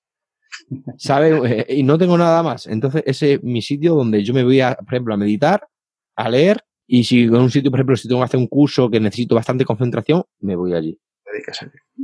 ¿Sabes? 0.97 1.41
Eh, 1.51 1.75
y 1.75 1.83
no 1.83 1.97
tengo 1.97 2.17
nada 2.17 2.41
más. 2.43 2.65
Entonces, 2.65 3.03
ese 3.05 3.33
es 3.33 3.43
mi 3.43 3.61
sitio 3.61 3.95
donde 3.95 4.23
yo 4.23 4.33
me 4.33 4.43
voy, 4.43 4.61
a, 4.61 4.75
por 4.75 4.93
ejemplo, 4.93 5.13
a 5.13 5.17
meditar, 5.17 5.67
a 6.15 6.29
leer, 6.29 6.63
y 6.91 7.03
si 7.03 7.21
en 7.21 7.35
un 7.35 7.51
sitio, 7.51 7.69
por 7.69 7.79
ejemplo, 7.79 7.95
si 7.95 8.07
tengo 8.07 8.21
que 8.21 8.25
hacer 8.25 8.39
un 8.39 8.47
curso 8.47 8.89
que 8.89 8.99
necesito 8.99 9.35
bastante 9.35 9.63
concentración, 9.63 10.23
me 10.39 10.55
voy 10.55 10.73
allí. 10.73 10.99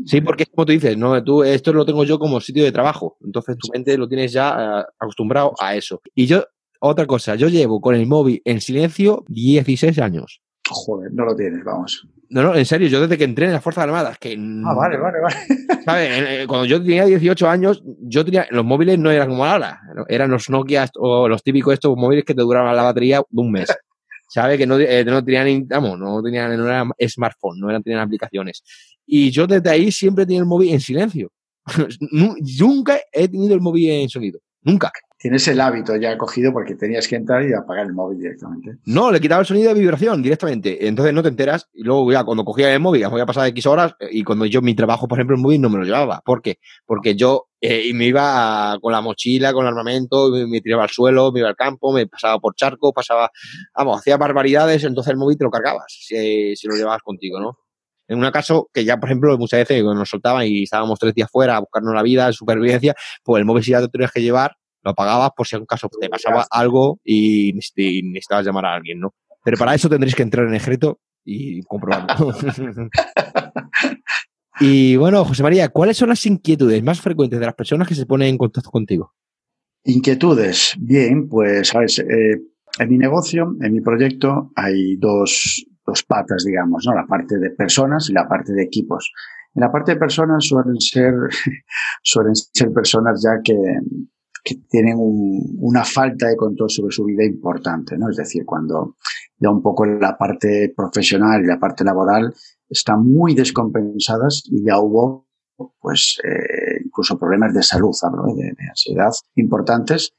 Sí, 0.06 0.22
porque 0.22 0.46
como 0.46 0.68
tú 0.68 0.72
dices, 0.72 0.96
no, 0.96 1.22
tú 1.24 1.44
esto 1.44 1.74
lo 1.74 1.86
tengo 1.86 2.04
yo 2.04 2.20
como 2.20 2.40
sitio 2.40 2.64
de 2.64 2.72
trabajo, 2.72 3.18
entonces 3.26 3.58
tu 3.58 3.68
mente 3.74 3.98
lo 3.98 4.08
tienes 4.08 4.32
ya 4.32 4.50
eh, 4.50 4.86
acostumbrado 5.00 5.54
a 5.60 5.76
eso. 5.76 6.02
Y 6.14 6.28
yo 6.28 6.46
otra 6.80 7.08
cosa, 7.08 7.34
yo 7.34 7.50
llevo 7.50 7.82
con 7.82 7.96
el 7.96 8.06
móvil 8.06 8.44
en 8.46 8.62
silencio 8.62 9.26
16 9.30 9.98
años. 9.98 10.44
Joder, 10.70 11.12
no 11.12 11.26
lo 11.26 11.36
tienes, 11.36 11.64
vamos. 11.64 12.08
No, 12.30 12.44
no, 12.44 12.56
en 12.56 12.66
serio, 12.66 12.88
yo 12.88 13.02
desde 13.02 13.18
que 13.18 13.24
entré 13.24 13.48
en 13.48 13.54
las 13.54 13.64
Fuerzas 13.64 13.86
Armadas, 13.86 14.20
que... 14.20 14.34
Ah, 14.34 14.74
vale, 14.76 14.98
vale, 14.98 15.20
vale. 15.20 15.36
¿Sabes? 15.86 16.48
Cuando 16.48 16.66
yo 16.66 16.82
tenía 16.82 17.06
18 17.06 17.48
años, 17.48 17.84
yo 18.02 18.26
tenía... 18.26 18.48
Los 18.50 18.66
móviles 18.66 19.00
no 19.00 19.12
eran 19.12 19.30
como 19.30 19.46
ahora. 19.46 19.80
Eran 20.08 20.32
los 20.32 20.50
Nokia 20.50 20.88
o 20.96 21.28
los 21.28 21.44
típicos 21.44 21.74
estos 21.74 21.96
móviles 21.96 22.26
que 22.26 22.34
te 22.34 22.42
duraban 22.42 22.76
la 22.76 22.84
batería 22.84 23.18
de 23.18 23.42
un 23.42 23.52
mes. 23.52 23.70
¿Sabes? 24.36 24.58
Que 24.58 24.68
no, 24.68 24.78
eh, 24.78 25.06
no 25.06 25.24
tenían, 25.24 25.66
vamos, 25.66 25.98
no 25.98 26.22
tenían, 26.22 26.58
no 26.58 26.66
eran 26.66 26.92
smartphone, 27.08 27.58
no 27.58 27.70
eran, 27.70 27.82
tenían 27.82 28.02
aplicaciones. 28.02 28.64
Y 29.06 29.32
yo 29.32 29.48
desde 29.48 29.70
ahí 29.70 29.94
siempre 29.94 30.26
tenía 30.26 30.42
el 30.42 30.46
móvil 30.46 30.74
en 30.74 30.82
silencio. 30.82 31.32
Nunca 32.60 33.00
he 33.14 33.30
tenido 33.30 33.56
el 33.56 33.62
móvil 33.62 33.92
en 33.92 34.10
sonido. 34.10 34.42
Nunca 34.62 34.92
tienes 35.26 35.48
el 35.48 35.60
hábito 35.60 35.96
ya 35.96 36.16
cogido 36.20 36.54
porque 36.54 36.76
tenías 36.76 37.08
que 37.08 37.16
entrar 37.16 37.44
y 37.44 37.52
apagar 37.52 37.88
el 37.88 37.94
móvil 37.94 38.20
directamente. 38.20 38.78
No, 38.86 39.12
le 39.12 39.20
quitaba 39.20 39.42
el 39.42 39.48
sonido 39.48 39.74
de 39.74 39.80
vibración 39.80 40.22
directamente. 40.22 40.88
Entonces 40.88 41.16
no 41.16 41.24
te 41.24 41.30
enteras. 41.30 41.68
Y 41.74 41.82
luego 41.82 42.12
ya 42.12 42.24
cuando 42.24 42.46
cogía 42.46 42.72
el 42.72 42.80
móvil, 42.80 43.02
ya 43.02 43.08
voy 43.08 43.22
a 43.22 43.26
pasar 43.26 43.48
X 43.48 43.66
horas. 43.66 43.96
Y 44.12 44.24
cuando 44.24 44.46
yo 44.46 44.62
mi 44.62 44.76
trabajo, 44.76 45.08
por 45.08 45.18
ejemplo, 45.18 45.36
el 45.36 45.42
móvil 45.42 45.62
no 45.62 45.72
me 45.72 45.80
lo 45.80 45.84
llevaba. 45.84 46.22
¿Por 46.24 46.44
qué? 46.44 46.60
Porque 46.86 47.16
yo 47.16 47.48
eh, 47.60 47.92
me 47.96 48.06
iba 48.06 48.78
con 48.80 48.92
la 48.92 49.02
mochila, 49.02 49.52
con 49.52 49.64
el 49.64 49.70
armamento, 49.70 50.30
me, 50.30 50.62
tiraba 50.62 50.84
al 50.84 50.92
suelo, 50.92 51.32
me 51.32 51.40
iba 51.40 51.50
al 51.50 51.56
campo, 51.56 51.92
me 51.92 52.06
pasaba 52.06 52.38
por 52.38 52.54
charco, 52.54 52.94
pasaba, 52.94 53.32
vamos, 53.76 53.98
hacía 53.98 54.18
barbaridades. 54.18 54.84
Entonces 54.84 55.10
el 55.10 55.18
móvil 55.18 55.40
te 55.40 55.44
lo 55.44 55.50
cargabas 55.50 55.86
si, 55.90 56.54
lo 56.66 56.76
llevabas 56.76 57.02
contigo, 57.02 57.40
¿no? 57.40 57.58
En 58.08 58.24
un 58.24 58.30
caso 58.30 58.70
que 58.72 58.86
ya, 58.86 59.00
por 59.00 59.10
ejemplo, 59.10 59.36
muchas 59.40 59.62
veces 59.62 59.84
nos 59.84 60.08
soltaban 60.08 60.46
y 60.46 60.62
estábamos 60.62 61.00
tres 61.00 61.16
días 61.16 61.32
fuera 61.32 61.58
a 61.58 61.62
buscarnos 61.62 61.96
la 61.96 62.04
vida, 62.04 62.32
supervivencia, 62.32 62.94
pues 63.24 63.40
el 63.40 63.46
móvil 63.46 63.64
si 63.64 63.72
ya 63.72 63.82
te 63.82 63.88
tenías 63.88 64.12
que 64.12 64.22
llevar, 64.22 64.56
lo 64.86 64.92
apagabas 64.92 65.32
por 65.36 65.48
si 65.48 65.56
en 65.56 65.66
caso 65.66 65.90
te 65.90 66.08
pasaba 66.08 66.46
algo 66.50 67.00
y, 67.04 67.54
necesitabas 67.54 68.46
llamar 68.46 68.66
a 68.66 68.76
alguien, 68.76 69.00
¿no? 69.00 69.14
Pero 69.44 69.58
para 69.58 69.74
eso 69.74 69.90
tendréis 69.90 70.16
que 70.16 70.24
entrar 70.24 70.48
en 70.48 70.54
Ejército 70.54 71.00
y 71.24 71.62
comprobarlo. 71.64 72.34
y 74.60 74.96
bueno, 74.96 75.26
José 75.26 75.44
María, 75.44 75.70
¿cuáles 75.70 75.98
son 75.98 76.10
las 76.10 76.26
inquietudes 76.26 76.84
más 76.84 77.02
frecuentes 77.02 77.40
de 77.40 77.46
las 77.46 77.56
personas 77.56 77.88
que 77.88 77.96
se 77.96 78.06
ponen 78.06 78.30
en 78.30 78.38
contacto 78.38 78.70
contigo? 78.70 79.14
Inquietudes. 79.84 80.76
Bien, 80.80 81.28
pues, 81.28 81.70
sabes, 81.70 82.00
eh, 82.00 82.42
en 82.80 82.90
mi 82.90 82.98
negocio, 82.98 83.56
en 83.62 83.74
mi 83.74 83.82
proyecto, 83.82 84.52
hay 84.56 84.98
dos, 84.98 85.66
dos 85.86 86.04
patas, 86.04 86.44
digamos, 86.46 86.86
¿no? 86.86 86.94
La 86.94 87.06
parte 87.06 87.38
de 87.38 87.52
personas 87.52 88.10
y 88.10 88.14
la 88.14 88.28
parte 88.28 88.54
de 88.54 88.64
equipos. 88.64 89.12
En 89.54 89.62
la 89.62 89.72
parte 89.72 89.94
de 89.94 90.00
personas 90.00 90.46
suelen 90.46 90.80
ser, 90.80 91.14
suelen 92.04 92.36
ser 92.36 92.72
personas 92.72 93.24
ya 93.24 93.40
que, 93.44 93.56
que 94.46 94.56
tienen 94.70 94.98
un, 95.00 95.58
una 95.60 95.84
falta 95.84 96.28
de 96.28 96.36
control 96.36 96.70
sobre 96.70 96.94
su 96.94 97.04
vida 97.04 97.26
importante, 97.26 97.98
¿no? 97.98 98.10
Es 98.12 98.16
decir, 98.16 98.46
cuando 98.46 98.96
ya 99.40 99.50
un 99.50 99.64
poco 99.64 99.86
la 99.86 100.16
parte 100.16 100.72
profesional 100.78 101.44
y 101.44 101.48
la 101.48 101.60
parte 101.60 101.84
laboral 101.84 102.32
están 102.70 103.04
muy 103.04 103.34
descompensadas 103.34 104.44
y 104.46 104.64
ya 104.64 104.80
hubo, 104.80 105.28
pues, 105.80 106.20
eh, 106.24 106.84
incluso 106.86 107.18
problemas 107.18 107.56
de 107.56 107.64
salud, 107.64 107.96
hablo, 108.04 108.36
de, 108.36 108.54
ansiedad 108.70 109.12
importantes. 109.34 110.14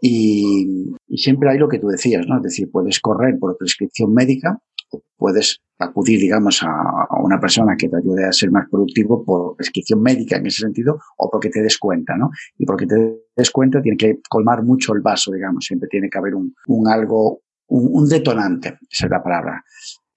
Y 0.00 0.94
siempre 1.16 1.50
hay 1.50 1.58
lo 1.58 1.68
que 1.68 1.80
tú 1.80 1.88
decías, 1.88 2.24
¿no? 2.28 2.36
Es 2.36 2.42
decir, 2.44 2.70
puedes 2.70 3.00
correr 3.00 3.36
por 3.40 3.56
prescripción 3.56 4.12
médica, 4.12 4.60
puedes 5.16 5.60
acudir, 5.78 6.20
digamos, 6.20 6.62
a, 6.62 7.06
una 7.22 7.38
persona 7.38 7.76
que 7.76 7.88
te 7.88 7.96
ayude 7.96 8.24
a 8.24 8.32
ser 8.32 8.50
más 8.50 8.68
productivo 8.70 9.24
por 9.24 9.56
prescripción 9.56 10.00
médica 10.02 10.36
en 10.36 10.46
ese 10.46 10.62
sentido 10.62 10.98
o 11.18 11.30
porque 11.30 11.50
te 11.50 11.62
des 11.62 11.78
cuenta, 11.78 12.16
¿no? 12.16 12.30
Y 12.58 12.64
porque 12.64 12.86
te 12.86 13.24
des 13.36 13.50
cuenta 13.50 13.82
tiene 13.82 13.96
que 13.96 14.20
colmar 14.28 14.62
mucho 14.62 14.94
el 14.94 15.00
vaso, 15.00 15.32
digamos, 15.32 15.64
siempre 15.64 15.88
tiene 15.88 16.08
que 16.08 16.18
haber 16.18 16.34
un, 16.34 16.54
un 16.68 16.88
algo, 16.88 17.42
un, 17.68 17.88
un, 17.92 18.08
detonante, 18.08 18.78
esa 18.90 19.06
es 19.06 19.10
la 19.10 19.22
palabra. 19.22 19.62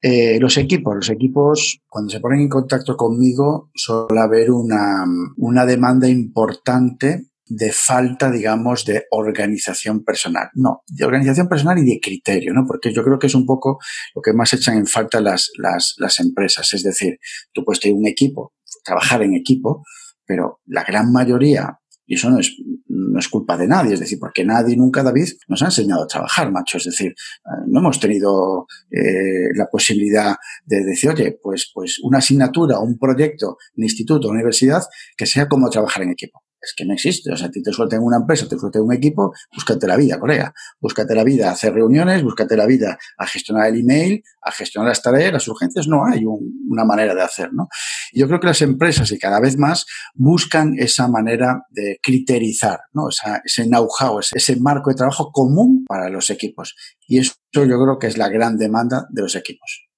Eh, 0.02 0.40
los 0.40 0.58
equipos, 0.58 0.96
los 0.96 1.10
equipos, 1.10 1.82
cuando 1.90 2.10
se 2.10 2.22
ponen 2.22 2.40
en 2.42 2.50
contacto 2.50 2.96
conmigo, 2.96 3.70
suele 3.74 4.22
haber 4.22 4.50
una, 4.50 5.06
una 5.36 5.66
demanda 5.66 6.08
importante 6.08 7.29
de 7.50 7.72
falta, 7.72 8.32
digamos, 8.32 8.86
de 8.86 9.06
organización 9.10 10.04
personal. 10.04 10.50
No, 10.54 10.84
de 10.88 11.04
organización 11.04 11.50
personal 11.50 11.80
y 11.80 11.86
de 11.86 12.00
criterio, 12.00 12.54
¿no? 12.54 12.64
Porque 12.66 12.94
yo 12.94 13.04
creo 13.04 13.18
que 13.18 13.28
es 13.28 13.36
un 13.36 13.46
poco 13.46 13.80
lo 14.16 14.22
que 14.22 14.34
más 14.34 14.54
echan 14.54 14.78
en 14.78 14.86
falta 14.86 15.20
las, 15.20 15.50
las, 15.58 15.96
las 15.98 16.20
empresas. 16.20 16.74
Es 16.74 16.84
decir, 16.84 17.18
tú 17.52 17.66
puedes 17.66 17.80
tener 17.80 17.98
un 17.98 18.08
equipo, 18.08 18.54
trabajar 18.84 19.24
en 19.24 19.34
equipo, 19.34 19.84
pero 20.26 20.62
la 20.68 20.84
gran 20.84 21.12
mayoría 21.12 21.80
Y 22.06 22.16
eso 22.16 22.30
no 22.30 22.40
es, 22.40 22.56
no 22.88 23.20
es 23.20 23.28
culpa 23.28 23.58
de 23.58 23.68
nadie, 23.68 23.94
es 23.94 24.00
decir, 24.00 24.20
porque 24.20 24.44
nadie 24.44 24.76
nunca, 24.76 25.04
David, 25.04 25.30
nos 25.48 25.62
ha 25.62 25.66
enseñado 25.66 26.04
a 26.04 26.08
trabajar, 26.08 26.52
macho. 26.52 26.78
Es 26.78 26.86
decir, 26.86 27.12
eh, 27.12 27.66
no 27.68 27.80
hemos 27.80 28.00
tenido 28.00 28.68
eh, 28.92 29.50
la 29.56 29.68
posibilidad 29.68 30.36
de 30.66 30.84
decir, 30.86 31.10
oye, 31.10 31.40
pues, 31.42 31.72
pues 31.74 32.00
una 32.04 32.20
asignatura, 32.20 32.80
un 32.80 32.98
proyecto 32.98 33.58
en 33.76 33.84
instituto, 33.84 34.30
universidad, 34.30 34.84
que 35.18 35.26
sea 35.26 35.48
como 35.48 35.70
trabajar 35.70 36.04
en 36.04 36.12
equipo 36.12 36.44
es 36.62 36.74
que 36.76 36.86
no 36.86 36.94
existe. 36.94 37.32
O 37.32 37.38
sea, 37.38 37.48
a 37.48 37.52
ti 37.52 37.62
te 37.62 37.72
suelten 37.72 38.02
una 38.02 38.18
empresa, 38.18 38.48
te 38.48 38.58
suelten 38.58 38.82
un 38.82 38.94
equipo, 38.94 39.34
búscate 39.54 39.88
la 39.88 39.96
vida, 39.96 40.20
colega. 40.20 40.54
Búscate 40.80 41.16
la 41.16 41.24
vida 41.24 41.50
a 41.50 41.54
hacer 41.54 41.74
reuniones, 41.74 42.24
búscate 42.24 42.56
la 42.56 42.66
vida 42.66 42.98
a 43.18 43.28
gestionar 43.28 43.68
el 43.68 43.80
email, 43.80 44.24
a 44.42 44.52
gestionar 44.52 44.90
las 44.90 45.02
tareas, 45.02 45.34
las 45.34 45.48
urgencias. 45.48 45.88
No 45.88 46.06
hay 46.06 46.24
una 46.26 46.86
manera 46.86 47.16
de 47.16 47.22
hacer, 47.22 47.54
¿no? 47.54 47.68
Yo 48.14 48.28
creo 48.28 48.40
que 48.40 48.48
las 48.48 48.62
empresas 48.62 49.12
y 49.12 49.20
cada 49.20 49.40
vez 49.40 49.58
más 49.58 49.86
buscan 50.14 50.74
esa 50.78 51.08
manera 51.08 51.64
de 51.70 52.00
criterizar, 52.02 52.80
¿no? 52.94 53.10
ese 53.10 53.66
know-how, 53.66 54.20
ese 54.20 54.56
marco 54.58 54.90
de 54.90 54.96
trabajo 54.96 55.32
común 55.32 55.86
para 55.88 56.10
los 56.10 56.30
equipos. 56.30 56.76
Y 57.08 57.20
eso 57.20 57.34
yo 57.54 57.64
creo 57.66 57.98
que 58.00 58.08
es 58.08 58.18
la 58.18 58.30
gran 58.30 58.58
demanda 58.58 59.08
de 59.10 59.22
los 59.22 59.36
equipos. 59.36 59.89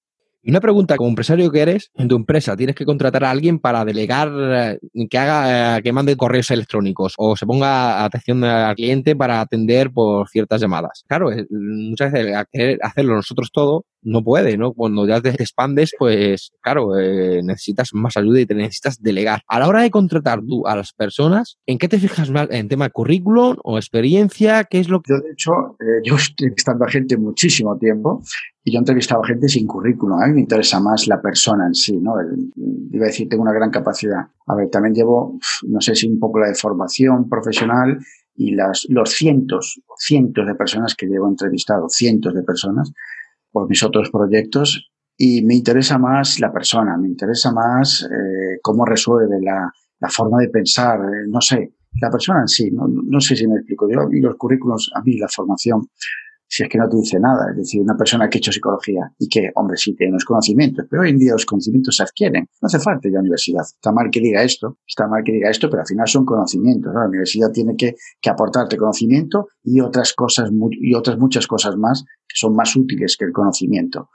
Y 0.44 0.50
una 0.50 0.60
pregunta, 0.60 0.98
como 0.98 1.10
empresario 1.10 1.52
que 1.52 1.60
eres, 1.62 1.92
en 1.94 2.08
tu 2.08 2.16
empresa 2.16 2.58
tienes 2.58 2.76
que 2.76 2.84
contratar 2.84 3.24
a 3.24 3.30
alguien 3.30 3.60
para 3.60 3.86
delegar, 3.86 4.32
eh, 4.34 4.80
que 5.08 5.18
haga, 5.20 5.78
eh, 5.78 5.82
que 5.84 5.94
mande 5.94 6.18
correos 6.18 6.50
electrónicos 6.50 7.14
o 7.18 7.36
se 7.36 7.46
ponga 7.46 8.04
atención 8.04 8.44
al 8.44 8.76
cliente 8.76 9.16
para 9.16 9.42
atender 9.42 9.92
por 9.92 10.28
ciertas 10.30 10.60
llamadas. 10.60 11.04
Claro, 11.08 11.30
muchas 11.52 12.12
veces 12.12 12.36
querer 12.52 12.80
hacerlo 12.82 13.16
nosotros 13.16 13.52
todo, 13.54 13.86
no 14.02 14.24
puede, 14.24 14.58
¿no? 14.58 14.74
Cuando 14.74 15.08
ya 15.08 15.22
te 15.22 15.30
expandes, 15.30 15.92
pues 16.00 16.50
claro, 16.62 16.98
eh, 16.98 17.42
necesitas 17.44 17.90
más 17.94 18.18
ayuda 18.18 18.42
y 18.42 18.48
te 18.48 18.56
necesitas 18.56 19.00
delegar. 19.00 19.42
A 19.48 19.60
la 19.60 19.68
hora 19.68 19.84
de 19.84 19.92
contratar 19.92 20.40
tú 20.40 20.66
a 20.66 20.76
las 20.76 20.92
personas, 20.94 21.60
¿en 21.68 21.78
qué 21.78 21.88
te 21.88 22.00
fijas 22.00 22.32
más? 22.32 22.48
¿En 22.50 22.68
tema 22.68 22.90
currículum 22.90 23.58
o 23.64 23.78
experiencia? 23.78 24.64
¿Qué 24.64 24.80
es 24.80 24.90
lo 24.90 25.02
que...? 25.02 25.14
Yo, 25.14 25.20
de 25.20 25.32
hecho, 25.34 25.52
yo 26.04 26.16
estoy 26.16 26.48
entrevistando 26.48 26.86
a 26.86 26.90
gente 26.90 27.16
muchísimo 27.16 27.78
tiempo 27.78 28.24
y 28.64 28.72
yo 28.72 28.78
he 28.78 28.80
entrevistado 28.80 29.24
gente 29.24 29.48
sin 29.48 29.66
currículum. 29.66 30.22
A 30.22 30.28
mí 30.28 30.34
me 30.34 30.42
interesa 30.42 30.80
más 30.80 31.08
la 31.08 31.22
persona 31.22 31.66
en 31.66 31.74
sí, 31.74 31.98
¿no? 31.98 32.14
iba 32.92 33.06
a 33.06 33.08
decir, 33.08 33.28
tengo 33.28 33.44
una 33.44 33.54
gran 33.54 33.72
capacidad. 33.72 34.28
A 34.48 34.56
ver, 34.56 34.70
también 34.70 34.94
llevo, 34.94 35.40
no 35.68 35.82
sé 35.82 35.96
si 35.96 36.08
un 36.08 36.20
poco 36.20 36.40
la 36.40 36.48
de 36.48 36.56
formación 36.56 37.28
profesional 37.28 37.98
y 38.36 38.54
las, 38.54 38.86
los 38.90 39.10
cientos, 39.12 39.82
cientos 39.98 40.46
de 40.46 40.56
personas 40.56 40.96
que 40.96 41.08
llevo 41.08 41.28
entrevistado, 41.28 41.90
cientos 41.90 42.34
de 42.34 42.44
personas 42.44 42.92
por 43.52 43.68
mis 43.68 43.84
otros 43.84 44.10
proyectos 44.12 44.92
y 45.18 45.44
me 45.44 45.56
interesa 45.56 45.98
más 45.98 46.40
la 46.40 46.52
persona, 46.52 46.98
me 46.98 47.08
interesa 47.08 47.52
más 47.52 48.04
eh, 48.04 48.60
cómo 48.62 48.86
resuelve 48.86 49.42
la, 49.42 49.72
la, 50.00 50.10
forma 50.10 50.40
de 50.40 50.50
pensar, 50.50 51.00
eh, 51.00 51.28
no 51.28 51.42
sé, 51.42 51.74
la 52.00 52.10
persona 52.10 52.42
en 52.42 52.48
sí, 52.48 52.72
no, 52.72 52.88
no 52.88 53.20
sé 53.20 53.36
si 53.36 53.48
me 53.48 53.56
explico 53.56 53.88
yo, 53.90 54.08
y 54.12 54.22
los 54.22 54.36
currículos, 54.36 54.92
a 54.96 55.02
mí 55.02 55.18
la 55.18 55.28
formación 55.28 55.88
si 56.52 56.64
es 56.64 56.70
que 56.70 56.78
no 56.78 56.90
te 56.90 56.98
dice 56.98 57.18
nada. 57.18 57.50
Es 57.52 57.58
decir, 57.58 57.82
una 57.82 57.96
persona 57.96 58.30
que 58.30 58.38
ha 58.38 58.40
hecho 58.40 58.52
psicología 58.52 59.10
y 59.18 59.30
que, 59.30 59.52
hombre, 59.56 59.78
sí 59.78 59.96
tiene 59.96 60.12
unos 60.12 60.26
conocimientos, 60.26 60.86
pero 60.90 61.04
hoy 61.04 61.12
en 61.12 61.18
día 61.18 61.32
los 61.32 61.46
conocimientos 61.46 61.96
se 61.96 62.04
adquieren. 62.04 62.46
No 62.62 62.66
hace 62.66 62.78
falta 62.80 63.08
ya 63.10 63.20
universidad. 63.20 63.62
Está 63.62 63.94
mal 63.94 64.10
que 64.12 64.20
diga 64.20 64.44
esto, 64.44 64.78
está 64.86 65.08
mal 65.08 65.24
que 65.24 65.32
diga 65.32 65.50
esto, 65.50 65.70
pero 65.70 65.84
al 65.84 65.88
final 65.88 66.10
son 66.10 66.26
conocimientos. 66.26 66.94
La 66.94 67.08
universidad 67.08 67.52
tiene 67.54 67.78
que, 67.78 67.96
que 68.20 68.30
aportarte 68.30 68.76
conocimiento 68.76 69.48
y 69.64 69.80
otras 69.80 70.12
cosas, 70.12 70.50
y 70.72 70.94
otras 70.94 71.18
muchas 71.18 71.48
cosas 71.48 71.78
más 71.78 72.04
que 72.04 72.36
son 72.36 72.54
más 72.54 72.76
útiles 72.76 73.16
que 73.18 73.24
el 73.24 73.32
conocimiento. 73.32 74.10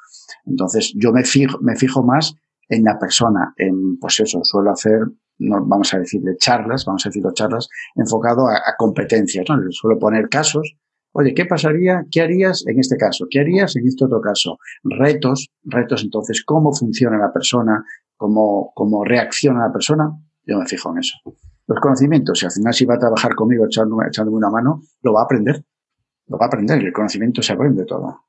Entonces, 0.45 0.93
yo 0.95 1.13
me 1.13 1.25
fijo, 1.25 1.59
me 1.63 1.75
fijo 1.75 2.03
más 2.03 2.35
en 2.69 2.85
la 2.85 2.99
persona, 2.99 3.55
en, 3.57 3.97
pues 3.99 4.21
eso, 4.21 4.41
suelo 4.43 4.73
hacer 4.73 5.01
no, 5.39 5.65
vamos 5.67 5.93
a 5.93 5.99
decirle 5.99 6.37
charlas, 6.39 6.85
vamos 6.87 7.05
a 7.05 7.11
decirlo 7.11 7.31
charlas, 7.33 7.69
enfocado 7.95 8.49
a, 8.49 8.75
competencias, 8.79 9.45
¿no? 9.49 9.57
Suelo 9.71 9.99
poner 9.99 10.29
casos 10.29 10.77
Oye, 11.19 11.33
¿qué 11.33 11.47
pasaría? 11.47 12.05
¿Qué 12.11 12.21
harías 12.21 12.63
en 12.67 12.79
este 12.79 12.99
caso? 12.99 13.25
¿Qué 13.31 13.41
harías 13.41 13.75
en 13.77 13.87
este 13.87 14.05
otro 14.05 14.21
caso? 14.21 14.59
Retos, 14.85 15.49
retos 15.65 16.05
entonces, 16.05 16.45
cómo 16.45 16.75
funciona 16.75 17.17
la 17.17 17.33
persona, 17.33 17.83
cómo, 18.19 18.71
cómo 18.75 19.03
reacciona 19.03 19.67
la 19.67 19.73
persona. 19.73 20.11
Yo 20.45 20.59
me 20.59 20.67
fijo 20.67 20.93
en 20.93 20.99
eso. 20.99 21.17
Los 21.67 21.81
conocimientos, 21.81 22.39
si 22.39 22.45
al 22.45 22.53
final 22.53 22.75
si 22.75 22.85
va 22.85 22.97
a 22.97 22.99
trabajar 22.99 23.35
conmigo 23.35 23.65
echándome, 23.65 24.09
echándome 24.09 24.37
una 24.37 24.51
mano, 24.51 24.83
lo 25.01 25.15
va 25.15 25.23
a 25.23 25.25
aprender. 25.25 25.65
Lo 26.27 26.37
va 26.37 26.45
a 26.45 26.49
aprender. 26.49 26.85
El 26.85 26.93
conocimiento 26.93 27.41
se 27.41 27.55
aprende 27.55 27.87
todo. 27.87 28.26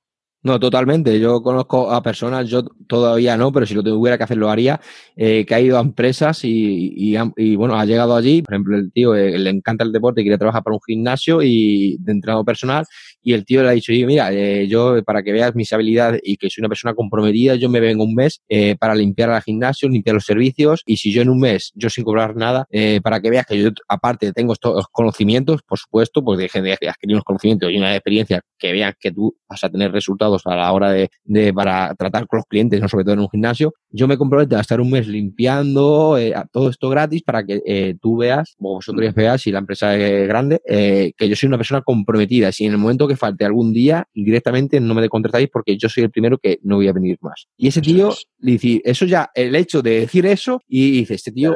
No, 0.48 0.62
totalmente. 0.62 1.20
Yo 1.20 1.42
conozco 1.44 1.92
a 1.92 2.02
personas, 2.02 2.48
yo 2.50 2.64
todavía 2.88 3.36
no, 3.36 3.52
pero 3.52 3.66
si 3.66 3.74
lo 3.74 3.84
tuviera 3.84 4.18
que 4.18 4.24
hacer 4.24 4.38
lo 4.38 4.50
haría, 4.50 4.80
eh, 5.18 5.46
que 5.46 5.54
ha 5.54 5.60
ido 5.60 5.78
a 5.78 5.82
empresas 5.82 6.40
y, 6.44 7.18
bueno, 7.58 7.76
ha 7.76 7.84
llegado 7.84 8.16
allí. 8.16 8.44
Por 8.44 8.54
ejemplo, 8.54 8.78
el 8.78 8.90
tío 8.94 9.14
eh, 9.14 9.38
le 9.38 9.50
encanta 9.50 9.84
el 9.84 9.92
deporte 9.92 10.22
y 10.22 10.24
quiere 10.24 10.38
trabajar 10.38 10.64
para 10.64 10.74
un 10.76 10.80
gimnasio 10.88 11.42
y 11.44 11.98
de 12.00 12.14
entrenado 12.14 12.46
personal 12.46 12.86
y 13.22 13.34
el 13.34 13.44
tío 13.44 13.62
le 13.62 13.68
ha 13.68 13.72
dicho, 13.74 13.92
mira, 13.92 14.32
eh, 14.32 14.70
yo 14.70 15.04
para 15.04 15.22
que 15.22 15.34
veas 15.34 15.54
mis 15.54 15.74
habilidades 15.74 16.22
y 16.24 16.38
que 16.38 16.50
soy 16.50 16.62
una 16.62 16.70
persona 16.70 16.94
comprometida, 16.94 17.56
yo 17.56 17.68
me 17.68 17.82
vengo 17.82 18.06
un 18.06 18.16
mes 18.16 18.40
para 18.80 18.96
limpiar 18.96 19.30
el 19.32 19.42
gimnasio, 19.42 19.90
limpiar 19.90 20.14
los 20.14 20.24
servicios 20.24 20.82
y 20.86 20.96
si 20.96 21.12
yo 21.12 21.24
en 21.24 21.30
un 21.30 21.42
mes, 21.42 21.74
yo 21.76 21.90
sin 21.90 22.06
cobrar 22.06 22.38
nada, 22.38 22.68
para 23.04 23.20
que 23.20 23.30
veas 23.30 23.46
que 23.46 23.62
yo 23.62 23.72
aparte 23.90 24.32
tengo 24.32 24.54
estos 24.54 24.86
conocimientos, 24.94 25.62
por 25.68 25.78
supuesto, 25.78 26.24
pues 26.24 26.40
deje 26.40 26.62
de 26.62 26.72
adquirir 26.72 27.16
unos 27.16 27.26
conocimientos 27.26 27.70
y 27.70 27.78
una 27.78 27.94
experiencia 27.94 28.40
que 28.58 28.72
vean 28.72 28.94
que 28.98 29.12
tú 29.12 29.36
vas 29.50 29.62
a 29.66 29.70
tener 29.70 29.92
resultados 29.92 30.37
a 30.46 30.56
la 30.56 30.72
hora 30.72 30.92
de, 30.92 31.10
de 31.24 31.54
para 31.54 31.94
tratar 31.96 32.28
con 32.28 32.38
los 32.38 32.46
clientes, 32.46 32.82
no 32.82 32.88
sobre 32.88 33.04
todo 33.04 33.14
en 33.14 33.20
un 33.22 33.30
gimnasio, 33.30 33.74
yo 33.90 34.08
me 34.08 34.18
comprometo 34.18 34.58
a 34.58 34.62
estar 34.62 34.82
un 34.82 34.92
mes 34.92 35.08
limpiando 35.08 36.18
todo 36.52 36.70
esto 36.70 36.90
gratis 36.90 37.24
para 37.24 37.44
que 37.46 37.96
tú 38.02 38.18
veas, 38.18 38.56
o 38.60 38.76
vosotros 38.76 39.14
veas 39.16 39.42
si 39.42 39.52
la 39.52 39.60
empresa 39.60 39.96
es 39.96 40.28
grande, 40.28 40.62
que 40.66 41.30
yo 41.30 41.36
soy 41.36 41.48
una 41.48 41.58
persona 41.58 41.82
comprometida. 41.82 42.52
Si 42.52 42.66
en 42.66 42.74
el 42.74 42.78
momento 42.78 43.08
que 43.08 43.16
falte 43.16 43.46
algún 43.46 43.74
día, 43.74 44.08
directamente 44.14 44.80
no 44.80 44.94
me 44.94 45.08
contratáis 45.10 45.50
porque 45.52 45.78
yo 45.78 45.90
soy 45.90 46.04
el 46.04 46.12
primero 46.12 46.38
que 46.38 46.60
no 46.64 46.76
voy 46.76 46.88
a 46.88 46.94
venir 46.94 47.18
más. 47.22 47.48
Y 47.58 47.68
ese 47.68 47.82
tío, 47.82 48.14
dice, 48.38 48.82
eso 48.84 49.06
ya, 49.06 49.30
el 49.34 49.56
hecho 49.56 49.82
de 49.82 50.02
decir 50.02 50.26
eso, 50.26 50.62
y 50.68 50.92
dice, 50.92 51.16
este 51.16 51.32
tío, 51.32 51.56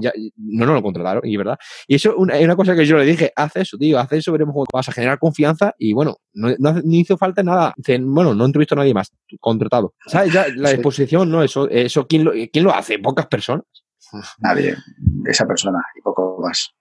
ya, 0.00 0.12
no, 0.36 0.66
no 0.66 0.74
lo 0.74 0.82
contrataron, 0.82 1.22
y 1.24 1.36
verdad. 1.36 1.58
Y 1.86 1.96
eso 1.96 2.10
es 2.10 2.16
una, 2.16 2.56
cosa 2.56 2.74
que 2.74 2.84
yo 2.84 2.96
le 2.96 3.04
dije, 3.04 3.32
haz 3.34 3.56
eso, 3.56 3.76
tío, 3.78 3.98
haz 3.98 4.12
eso, 4.12 4.32
veremos 4.32 4.54
cómo 4.54 4.66
vas 4.72 4.88
a 4.88 4.92
generar 4.92 5.18
confianza, 5.18 5.74
y 5.78 5.92
bueno, 5.92 6.16
no, 6.32 6.54
no, 6.58 6.80
hizo 6.84 7.16
falta 7.16 7.42
nada. 7.42 7.74
Dicen, 7.76 8.12
bueno, 8.12 8.34
no 8.34 8.44
he 8.44 8.46
entrevisto 8.46 8.74
a 8.74 8.78
nadie 8.78 8.94
más, 8.94 9.12
contratado. 9.40 9.94
¿Sabes? 10.06 10.32
Ya, 10.32 10.46
la 10.54 10.70
exposición, 10.70 11.30
¿no? 11.30 11.42
Eso, 11.42 11.68
eso 11.68 12.06
¿quién, 12.06 12.24
lo, 12.24 12.32
¿quién 12.52 12.64
lo 12.64 12.74
hace? 12.74 12.98
Pocas 12.98 13.26
personas. 13.26 13.64
Nadie, 14.38 14.76
esa 15.26 15.46
persona 15.46 15.78
y 15.96 16.02
poco 16.02 16.38
más. 16.42 16.74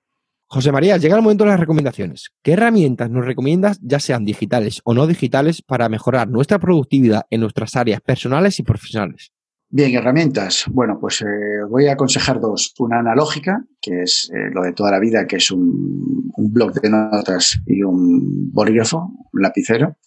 José 0.51 0.71
María, 0.71 0.97
llega 0.97 1.15
el 1.15 1.21
momento 1.21 1.43
de 1.43 1.51
las 1.51 1.59
recomendaciones. 1.59 2.31
¿Qué 2.41 2.53
herramientas 2.53 3.11
nos 3.11 3.23
recomiendas, 3.23 3.79
ya 3.83 3.99
sean 3.99 4.25
digitales 4.25 4.81
o 4.83 4.95
no 4.95 5.05
digitales, 5.05 5.61
para 5.61 5.89
mejorar 5.89 6.27
nuestra 6.27 6.57
productividad 6.57 7.27
en 7.29 7.41
nuestras 7.41 7.75
áreas 7.75 8.01
personales 8.01 8.57
y 8.59 8.63
profesionales? 8.63 9.31
Bien, 9.71 9.93
herramientas. 9.93 10.65
Bueno, 10.71 10.97
pues 10.99 11.21
eh, 11.21 11.63
voy 11.69 11.85
a 11.85 11.93
aconsejar 11.93 12.39
dos. 12.39 12.73
Una 12.79 13.01
analógica, 13.01 13.63
que 13.79 14.01
es 14.01 14.31
eh, 14.33 14.49
lo 14.51 14.63
de 14.63 14.73
toda 14.73 14.89
la 14.89 14.99
vida, 14.99 15.27
que 15.27 15.35
es 15.35 15.51
un, 15.51 16.31
un 16.35 16.51
blog 16.51 16.73
de 16.73 16.89
notas 16.89 17.61
y 17.67 17.83
un 17.83 18.51
bolígrafo, 18.51 19.11
un 19.31 19.41
lapicero. 19.43 19.97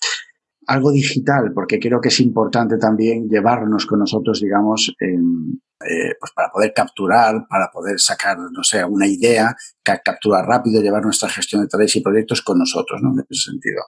Algo 0.67 0.91
digital, 0.91 1.53
porque 1.55 1.79
creo 1.79 2.01
que 2.01 2.09
es 2.09 2.19
importante 2.19 2.77
también 2.77 3.29
llevarnos 3.29 3.87
con 3.87 4.01
nosotros, 4.01 4.41
digamos, 4.41 4.97
eh, 5.89 6.14
pues 6.18 6.33
para 6.33 6.51
poder 6.51 6.72
capturar, 6.74 7.47
para 7.49 7.70
poder 7.70 7.99
sacar, 7.99 8.39
no 8.39 8.62
sé, 8.62 8.85
una 8.85 9.07
idea, 9.07 9.55
capturar 9.83 10.47
rápido, 10.47 10.83
llevar 10.83 11.03
nuestra 11.03 11.28
gestión 11.28 11.62
de 11.62 11.68
tareas 11.68 11.95
y 11.97 12.01
proyectos 12.01 12.43
con 12.43 12.59
nosotros, 12.59 13.01
¿no? 13.03 13.12
En 13.12 13.26
ese 13.28 13.51
sentido. 13.51 13.83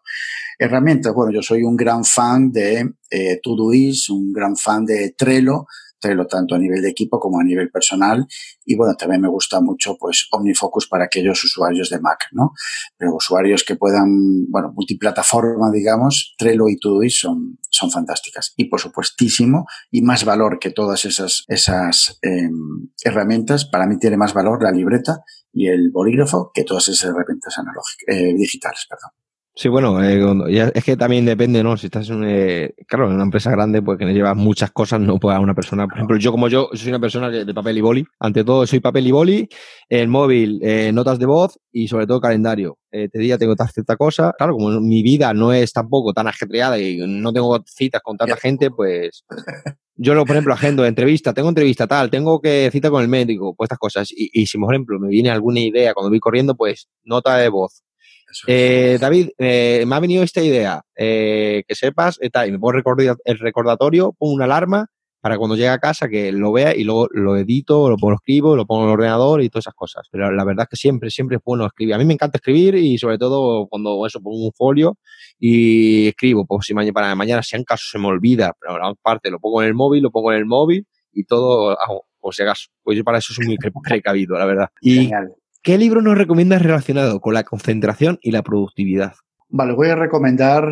Herramientas, 0.58 1.12
bueno, 1.14 1.32
yo 1.32 1.42
soy 1.42 1.62
un 1.62 1.76
gran 1.76 2.04
fan 2.04 2.52
de 2.52 2.94
eh, 3.10 3.40
Todoist, 3.42 4.10
un 4.10 4.32
gran 4.32 4.56
fan 4.56 4.84
de 4.84 5.14
Trello, 5.16 5.66
tanto 6.26 6.54
a 6.54 6.58
nivel 6.58 6.82
de 6.82 6.90
equipo 6.90 7.18
como 7.18 7.40
a 7.40 7.44
nivel 7.44 7.70
personal. 7.70 8.26
Y 8.64 8.76
bueno, 8.76 8.94
también 8.96 9.20
me 9.20 9.28
gusta 9.28 9.60
mucho 9.60 9.96
pues 9.98 10.28
OmniFocus 10.30 10.88
para 10.88 11.04
aquellos 11.04 11.42
usuarios 11.44 11.90
de 11.90 12.00
Mac, 12.00 12.26
¿no? 12.32 12.52
Pero 12.96 13.14
usuarios 13.14 13.64
que 13.64 13.76
puedan, 13.76 14.46
bueno, 14.50 14.72
multiplataforma, 14.74 15.70
digamos, 15.72 16.34
Trello 16.38 16.68
y 16.68 16.78
Todoist 16.78 17.18
son, 17.18 17.58
son 17.70 17.90
fantásticas. 17.90 18.52
Y 18.56 18.66
por 18.66 18.80
supuestísimo, 18.80 19.66
y 19.90 20.02
más 20.02 20.24
valor 20.24 20.58
que 20.58 20.70
todas 20.70 21.04
esas, 21.04 21.44
esas 21.48 22.18
em, 22.22 22.90
herramientas, 23.02 23.64
para 23.64 23.86
mí 23.86 23.98
tiene 23.98 24.16
más 24.16 24.34
valor 24.34 24.62
la 24.62 24.72
libreta 24.72 25.22
y 25.52 25.68
el 25.68 25.90
bolígrafo 25.92 26.50
que 26.52 26.64
todas 26.64 26.88
esas 26.88 27.10
herramientas 27.10 27.56
analógicas, 27.58 28.04
eh, 28.08 28.34
digitales, 28.34 28.86
perdón. 28.88 29.23
Sí, 29.56 29.68
bueno, 29.68 30.02
eh, 30.02 30.72
es 30.74 30.84
que 30.84 30.96
también 30.96 31.24
depende, 31.24 31.62
¿no? 31.62 31.76
Si 31.76 31.86
estás 31.86 32.08
en, 32.10 32.16
un, 32.16 32.24
eh, 32.26 32.74
claro, 32.88 33.06
en 33.06 33.14
una 33.14 33.22
empresa 33.22 33.52
grande, 33.52 33.82
pues 33.82 33.98
que 33.98 34.04
no 34.04 34.10
llevas 34.10 34.36
muchas 34.36 34.72
cosas, 34.72 35.00
no 35.00 35.20
puede 35.20 35.38
una 35.38 35.54
persona, 35.54 35.86
por 35.86 35.94
ejemplo, 35.94 36.16
yo 36.16 36.32
como 36.32 36.48
yo 36.48 36.70
soy 36.72 36.88
una 36.88 36.98
persona 36.98 37.30
de, 37.30 37.54
papel 37.54 37.78
y 37.78 37.80
boli, 37.80 38.04
ante 38.18 38.42
todo 38.42 38.66
soy 38.66 38.80
papel 38.80 39.06
y 39.06 39.12
boli, 39.12 39.48
el 39.88 40.08
móvil, 40.08 40.58
eh, 40.60 40.90
notas 40.92 41.20
de 41.20 41.26
voz 41.26 41.60
y 41.70 41.86
sobre 41.86 42.08
todo 42.08 42.20
calendario. 42.20 42.78
este 42.90 43.20
día 43.20 43.38
tengo 43.38 43.54
cierta 43.72 43.96
cosa, 43.96 44.32
claro, 44.36 44.54
como 44.54 44.80
mi 44.80 45.04
vida 45.04 45.32
no 45.34 45.52
es 45.52 45.72
tampoco 45.72 46.12
tan 46.12 46.26
ajetreada 46.26 46.76
y 46.80 46.98
no 47.06 47.32
tengo 47.32 47.62
citas 47.64 48.02
con 48.02 48.16
tanta 48.16 48.36
gente, 48.36 48.70
pues 48.72 49.24
yo, 49.96 50.14
por 50.24 50.30
ejemplo, 50.30 50.52
agendo 50.52 50.84
entrevista, 50.84 51.32
tengo 51.32 51.48
entrevista 51.48 51.86
tal, 51.86 52.10
tengo 52.10 52.40
que 52.40 52.68
cita 52.72 52.90
con 52.90 53.02
el 53.02 53.08
médico, 53.08 53.54
pues 53.54 53.66
estas 53.66 53.78
cosas. 53.78 54.10
Y, 54.10 54.30
y 54.32 54.46
si, 54.46 54.58
por 54.58 54.74
ejemplo, 54.74 54.98
me 54.98 55.08
viene 55.08 55.30
alguna 55.30 55.60
idea 55.60 55.94
cuando 55.94 56.10
voy 56.10 56.18
corriendo, 56.18 56.56
pues 56.56 56.88
nota 57.04 57.36
de 57.36 57.48
voz. 57.48 57.84
Eh, 58.46 58.98
David, 59.00 59.30
eh, 59.38 59.84
me 59.86 59.96
ha 59.96 60.00
venido 60.00 60.22
esta 60.22 60.42
idea, 60.42 60.82
eh, 60.96 61.62
que 61.66 61.74
sepas, 61.74 62.18
y 62.20 62.50
me 62.50 62.58
pongo 62.58 62.74
el 63.24 63.38
recordatorio, 63.38 64.12
pongo 64.18 64.34
una 64.34 64.44
alarma 64.44 64.88
para 65.24 65.38
cuando 65.38 65.56
llegue 65.56 65.70
a 65.70 65.78
casa 65.78 66.06
que 66.06 66.32
lo 66.32 66.52
vea 66.52 66.76
y 66.76 66.84
luego 66.84 67.08
lo 67.10 67.34
edito, 67.38 67.88
lo 67.88 67.96
pongo, 67.96 68.10
lo 68.10 68.16
escribo, 68.16 68.56
lo 68.56 68.66
pongo 68.66 68.82
en 68.82 68.88
el 68.88 68.92
ordenador 68.92 69.40
y 69.40 69.48
todas 69.48 69.62
esas 69.62 69.74
cosas. 69.74 70.06
Pero 70.10 70.30
la 70.30 70.44
verdad 70.44 70.64
es 70.64 70.68
que 70.68 70.76
siempre, 70.76 71.08
siempre 71.08 71.38
es 71.38 71.42
bueno 71.42 71.64
escribir. 71.64 71.94
A 71.94 71.98
mí 71.98 72.04
me 72.04 72.12
encanta 72.12 72.36
escribir 72.36 72.74
y 72.74 72.98
sobre 72.98 73.16
todo 73.16 73.66
cuando 73.68 74.06
eso 74.06 74.20
pongo 74.20 74.44
un 74.44 74.52
folio 74.52 74.98
y 75.38 76.08
escribo, 76.08 76.44
pues 76.44 76.66
si 76.66 76.74
mañana, 76.74 76.92
para 76.92 77.14
mañana, 77.14 77.42
si 77.42 77.56
en 77.56 77.64
caso 77.64 77.86
se 77.90 77.98
me 77.98 78.08
olvida, 78.08 78.52
pero 78.60 78.76
la 78.76 78.92
parte 79.00 79.30
lo 79.30 79.40
pongo 79.40 79.62
en 79.62 79.68
el 79.68 79.74
móvil, 79.74 80.02
lo 80.02 80.10
pongo 80.10 80.30
en 80.30 80.40
el 80.40 80.44
móvil 80.44 80.86
y 81.10 81.24
todo 81.24 81.70
hago, 81.70 82.04
por 82.20 82.34
si 82.34 82.42
acaso. 82.42 82.68
Pues 82.82 82.98
yo 82.98 83.02
para 83.02 83.16
eso 83.16 83.32
soy 83.32 83.46
muy 83.46 83.56
precavido, 83.82 84.36
la 84.36 84.44
verdad. 84.44 84.68
Y, 84.82 85.10
¿Qué 85.64 85.78
libro 85.78 86.02
nos 86.02 86.18
recomiendas 86.18 86.60
relacionado 86.60 87.20
con 87.20 87.32
la 87.32 87.42
concentración 87.42 88.18
y 88.20 88.32
la 88.32 88.42
productividad? 88.42 89.14
Vale, 89.48 89.72
voy 89.72 89.88
a 89.88 89.96
recomendar 89.96 90.62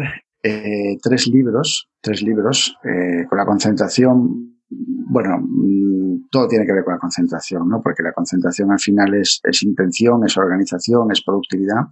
eh, 0.42 0.98
tres 1.02 1.28
libros, 1.28 1.88
tres 2.02 2.20
libros 2.20 2.76
eh, 2.84 3.24
con 3.26 3.38
la 3.38 3.46
concentración. 3.46 4.58
Bueno, 4.68 5.38
mm, 5.40 6.28
todo 6.30 6.46
tiene 6.46 6.66
que 6.66 6.74
ver 6.74 6.84
con 6.84 6.92
la 6.92 7.00
concentración, 7.00 7.70
¿no? 7.70 7.80
Porque 7.82 8.02
la 8.02 8.12
concentración 8.12 8.70
al 8.70 8.80
final 8.80 9.14
es, 9.14 9.40
intención, 9.62 10.26
es 10.26 10.36
organización, 10.36 11.10
es 11.10 11.24
productividad. 11.24 11.86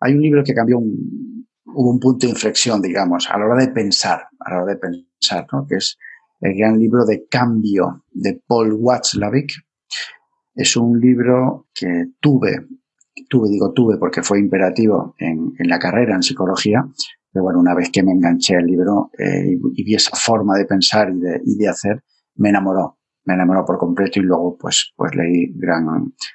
Hay 0.00 0.14
un 0.14 0.22
libro 0.22 0.42
que 0.42 0.54
cambió 0.54 0.78
un, 0.78 1.46
hubo 1.66 1.90
un 1.90 2.00
punto 2.00 2.26
de 2.26 2.32
inflexión, 2.32 2.80
digamos, 2.80 3.28
a 3.30 3.38
la 3.38 3.44
hora 3.44 3.66
de 3.66 3.68
pensar, 3.70 4.28
a 4.40 4.50
la 4.50 4.62
hora 4.62 4.72
de 4.72 4.78
pensar, 4.78 5.46
¿no? 5.52 5.66
Que 5.66 5.74
es 5.74 5.98
el 6.40 6.56
gran 6.56 6.78
libro 6.78 7.04
de 7.04 7.26
cambio 7.28 8.02
de 8.12 8.40
Paul 8.46 8.72
Watzlawick. 8.72 9.52
Es 10.56 10.76
un 10.76 10.98
libro 10.98 11.68
que 11.72 12.06
tuve, 12.20 12.66
tuve, 13.28 13.48
digo 13.50 13.72
tuve 13.72 13.98
porque 13.98 14.22
fue 14.22 14.40
imperativo 14.40 15.14
en, 15.18 15.52
la 15.58 15.78
carrera 15.78 16.14
en 16.14 16.22
psicología, 16.22 16.84
pero 17.30 17.44
bueno, 17.44 17.60
una 17.60 17.74
vez 17.74 17.90
que 17.90 18.02
me 18.02 18.12
enganché 18.12 18.56
al 18.56 18.66
libro 18.66 19.10
eh, 19.18 19.56
y, 19.74 19.84
vi 19.84 19.94
esa 19.94 20.16
forma 20.16 20.56
de 20.56 20.64
pensar 20.64 21.12
y 21.44 21.56
de, 21.56 21.68
hacer, 21.68 22.02
me 22.36 22.48
enamoró 22.48 22.98
me 23.26 23.34
enamoró 23.34 23.64
por 23.64 23.76
completo 23.76 24.20
y 24.20 24.22
luego 24.22 24.56
pues, 24.56 24.92
pues 24.94 25.14
leí 25.16 25.52
gran, 25.56 25.84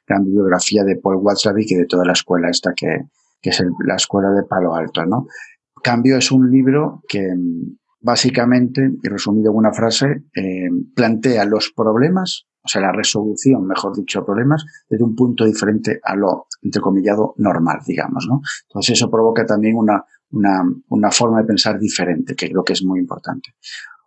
gran 0.05 0.25
bibliografía 0.25 0.83
de 0.83 0.97
Paul 0.97 1.21
Watzlawick 1.21 1.71
y 1.71 1.75
de 1.75 1.85
toda 1.85 2.05
la 2.05 2.11
escuela 2.11 2.49
esta 2.49 2.73
que, 2.75 3.05
que 3.41 3.49
es 3.49 3.63
la 3.85 3.95
escuela 3.95 4.29
de 4.31 4.43
Palo 4.43 4.75
Alto, 4.75 5.05
¿no? 5.05 5.25
Cambio 5.81 6.17
es 6.17 6.33
un 6.33 6.51
libro 6.51 7.01
que 7.07 7.33
básicamente, 8.01 8.91
y 9.01 9.07
resumido 9.07 9.51
en 9.51 9.57
una 9.57 9.71
frase, 9.71 10.23
eh, 10.35 10.69
plantea 10.95 11.45
los 11.45 11.71
problemas, 11.75 12.47
o 12.63 12.67
sea, 12.67 12.81
la 12.81 12.91
resolución, 12.91 13.65
mejor 13.65 13.95
dicho, 13.95 14.23
problemas, 14.23 14.65
desde 14.89 15.03
un 15.03 15.15
punto 15.15 15.45
diferente 15.45 15.99
a 16.03 16.15
lo, 16.15 16.47
entrecomillado, 16.61 17.33
normal, 17.37 17.79
digamos, 17.85 18.27
¿no? 18.27 18.41
Entonces 18.67 18.97
eso 18.97 19.09
provoca 19.09 19.45
también 19.45 19.75
una, 19.75 20.03
una, 20.31 20.63
una 20.89 21.11
forma 21.11 21.41
de 21.41 21.47
pensar 21.47 21.79
diferente, 21.79 22.35
que 22.35 22.49
creo 22.49 22.63
que 22.63 22.73
es 22.73 22.83
muy 22.83 22.99
importante. 22.99 23.55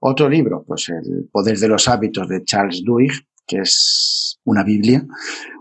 Otro 0.00 0.28
libro, 0.28 0.64
pues 0.66 0.88
El 0.90 1.28
poder 1.32 1.58
de 1.58 1.68
los 1.68 1.88
hábitos 1.88 2.28
de 2.28 2.44
Charles 2.44 2.82
Duhigg, 2.84 3.12
que 3.46 3.60
es 3.60 4.23
una 4.44 4.62
Biblia, 4.62 5.04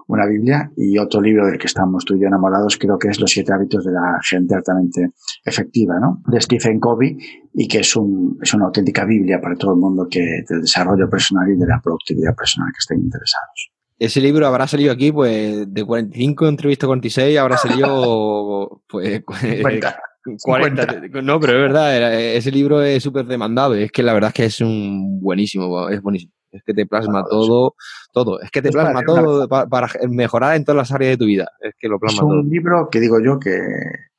una 0.08 0.26
Biblia, 0.26 0.72
y 0.76 0.98
otro 0.98 1.22
libro 1.22 1.46
del 1.46 1.58
que 1.58 1.68
estamos 1.68 2.04
tú 2.06 2.16
y 2.16 2.22
yo 2.22 2.28
enamorados, 2.28 2.78
creo 2.78 2.98
que 2.98 3.08
es 3.08 3.20
Los 3.20 3.32
siete 3.32 3.54
hábitos 3.54 3.86
de 3.86 3.92
la 3.92 4.20
gente 4.22 4.56
altamente 4.56 5.12
efectiva, 5.44 6.00
¿no? 6.00 6.22
De 6.28 6.42
Stephen 6.42 6.80
Covey, 6.80 7.18
y 7.54 7.68
que 7.68 7.80
es, 7.80 7.96
un, 7.96 8.38
es 8.42 8.54
una 8.54 8.66
auténtica 8.66 9.06
Biblia 9.06 9.40
para 9.42 9.56
todo 9.56 9.74
el 9.74 9.80
mundo 9.80 10.08
que 10.10 10.44
del 10.48 10.62
desarrollo 10.62 11.10
personal 11.10 11.50
y 11.50 11.58
de 11.58 11.68
la 11.68 11.80
productividad 11.82 12.36
personal 12.36 12.70
que 12.72 12.80
estén 12.80 13.00
interesados. 13.00 13.72
Ese 13.98 14.20
libro 14.20 14.46
habrá 14.46 14.68
salido 14.68 14.92
aquí, 14.92 15.12
pues, 15.12 15.72
de 15.72 15.86
45 15.86 16.48
entrevistas 16.48 16.88
46, 16.88 17.38
habrá 17.38 17.58
salido, 17.58 18.82
pues, 18.90 19.22
40. 19.24 19.98
No, 21.22 21.40
pero 21.40 21.54
es 21.54 21.60
verdad, 21.60 22.14
ese 22.14 22.52
libro 22.52 22.82
es 22.82 23.04
súper 23.04 23.26
demandado 23.26 23.76
es 23.76 23.92
que 23.92 24.04
la 24.04 24.14
verdad 24.14 24.30
es 24.30 24.34
que 24.34 24.46
es 24.46 24.62
un 24.62 25.20
buenísimo, 25.22 25.90
es 25.90 26.02
buenísimo. 26.02 26.34
Es 26.54 26.64
que 26.64 26.74
te 26.74 26.86
plasma 26.86 27.26
todo, 27.28 27.76
todo. 28.14 28.40
Es 28.40 28.52
que 28.52 28.62
te 28.62 28.70
plasma 28.70 29.02
todo 29.04 29.48
para, 29.50 29.90
mejorar 30.08 30.56
en 30.56 30.64
todas 30.64 30.78
las 30.78 30.92
áreas 30.92 31.14
de 31.14 31.18
tu 31.18 31.26
vida. 31.26 31.50
Es 31.60 31.74
que 31.80 31.88
lo 31.88 32.00
plasma 32.00 32.22
todo. 32.22 32.40
Es 32.40 32.46
un 32.46 32.50
libro 32.50 32.90
que 32.92 33.00
digo 33.00 33.20
yo 33.20 33.40
que, 33.40 33.60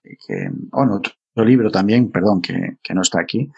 que 0.03 0.51
bueno, 0.73 0.97
otro 0.97 1.45
libro 1.45 1.71
también, 1.71 2.11
perdón, 2.11 2.43
que, 2.43 2.79
que 2.83 2.93
no 2.93 3.03
está 3.03 3.21
aquí, 3.21 3.51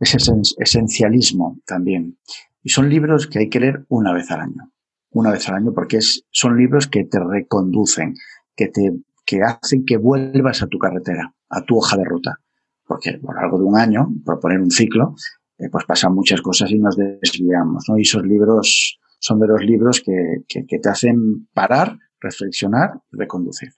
es 0.00 0.16
esencialismo 0.58 1.58
también. 1.66 2.16
Y 2.62 2.70
son 2.70 2.88
libros 2.88 3.26
que 3.26 3.40
hay 3.40 3.48
que 3.50 3.60
leer 3.60 3.84
una 3.88 4.14
vez 4.14 4.30
al 4.30 4.40
año. 4.40 4.72
Una 5.10 5.30
vez 5.30 5.46
al 5.50 5.56
año 5.56 5.72
porque 5.74 5.98
es, 5.98 6.24
son 6.30 6.56
libros 6.56 6.86
que 6.86 7.04
te 7.04 7.18
reconducen, 7.20 8.14
que 8.56 8.68
te 8.68 8.92
que 9.24 9.40
hacen 9.42 9.84
que 9.84 9.96
vuelvas 9.96 10.62
a 10.62 10.66
tu 10.66 10.78
carretera, 10.78 11.32
a 11.48 11.62
tu 11.62 11.76
hoja 11.76 11.96
de 11.96 12.04
ruta. 12.04 12.38
Porque 12.86 13.18
por 13.18 13.38
algo 13.38 13.58
de 13.58 13.64
un 13.64 13.78
año, 13.78 14.08
por 14.24 14.40
poner 14.40 14.58
un 14.60 14.70
ciclo, 14.70 15.14
eh, 15.62 15.68
pues 15.70 15.84
pasan 15.86 16.14
muchas 16.14 16.40
cosas 16.40 16.70
y 16.70 16.78
nos 16.78 16.96
desviamos, 16.96 17.84
¿no? 17.88 17.96
Y 17.96 18.02
esos 18.02 18.24
libros 18.24 18.98
son 19.20 19.38
de 19.38 19.46
los 19.46 19.62
libros 19.62 20.02
que, 20.04 20.42
que, 20.48 20.78
te 20.78 20.88
hacen 20.88 21.46
parar, 21.54 21.96
reflexionar 22.20 22.90
y 23.12 23.16
reconducir. 23.16 23.68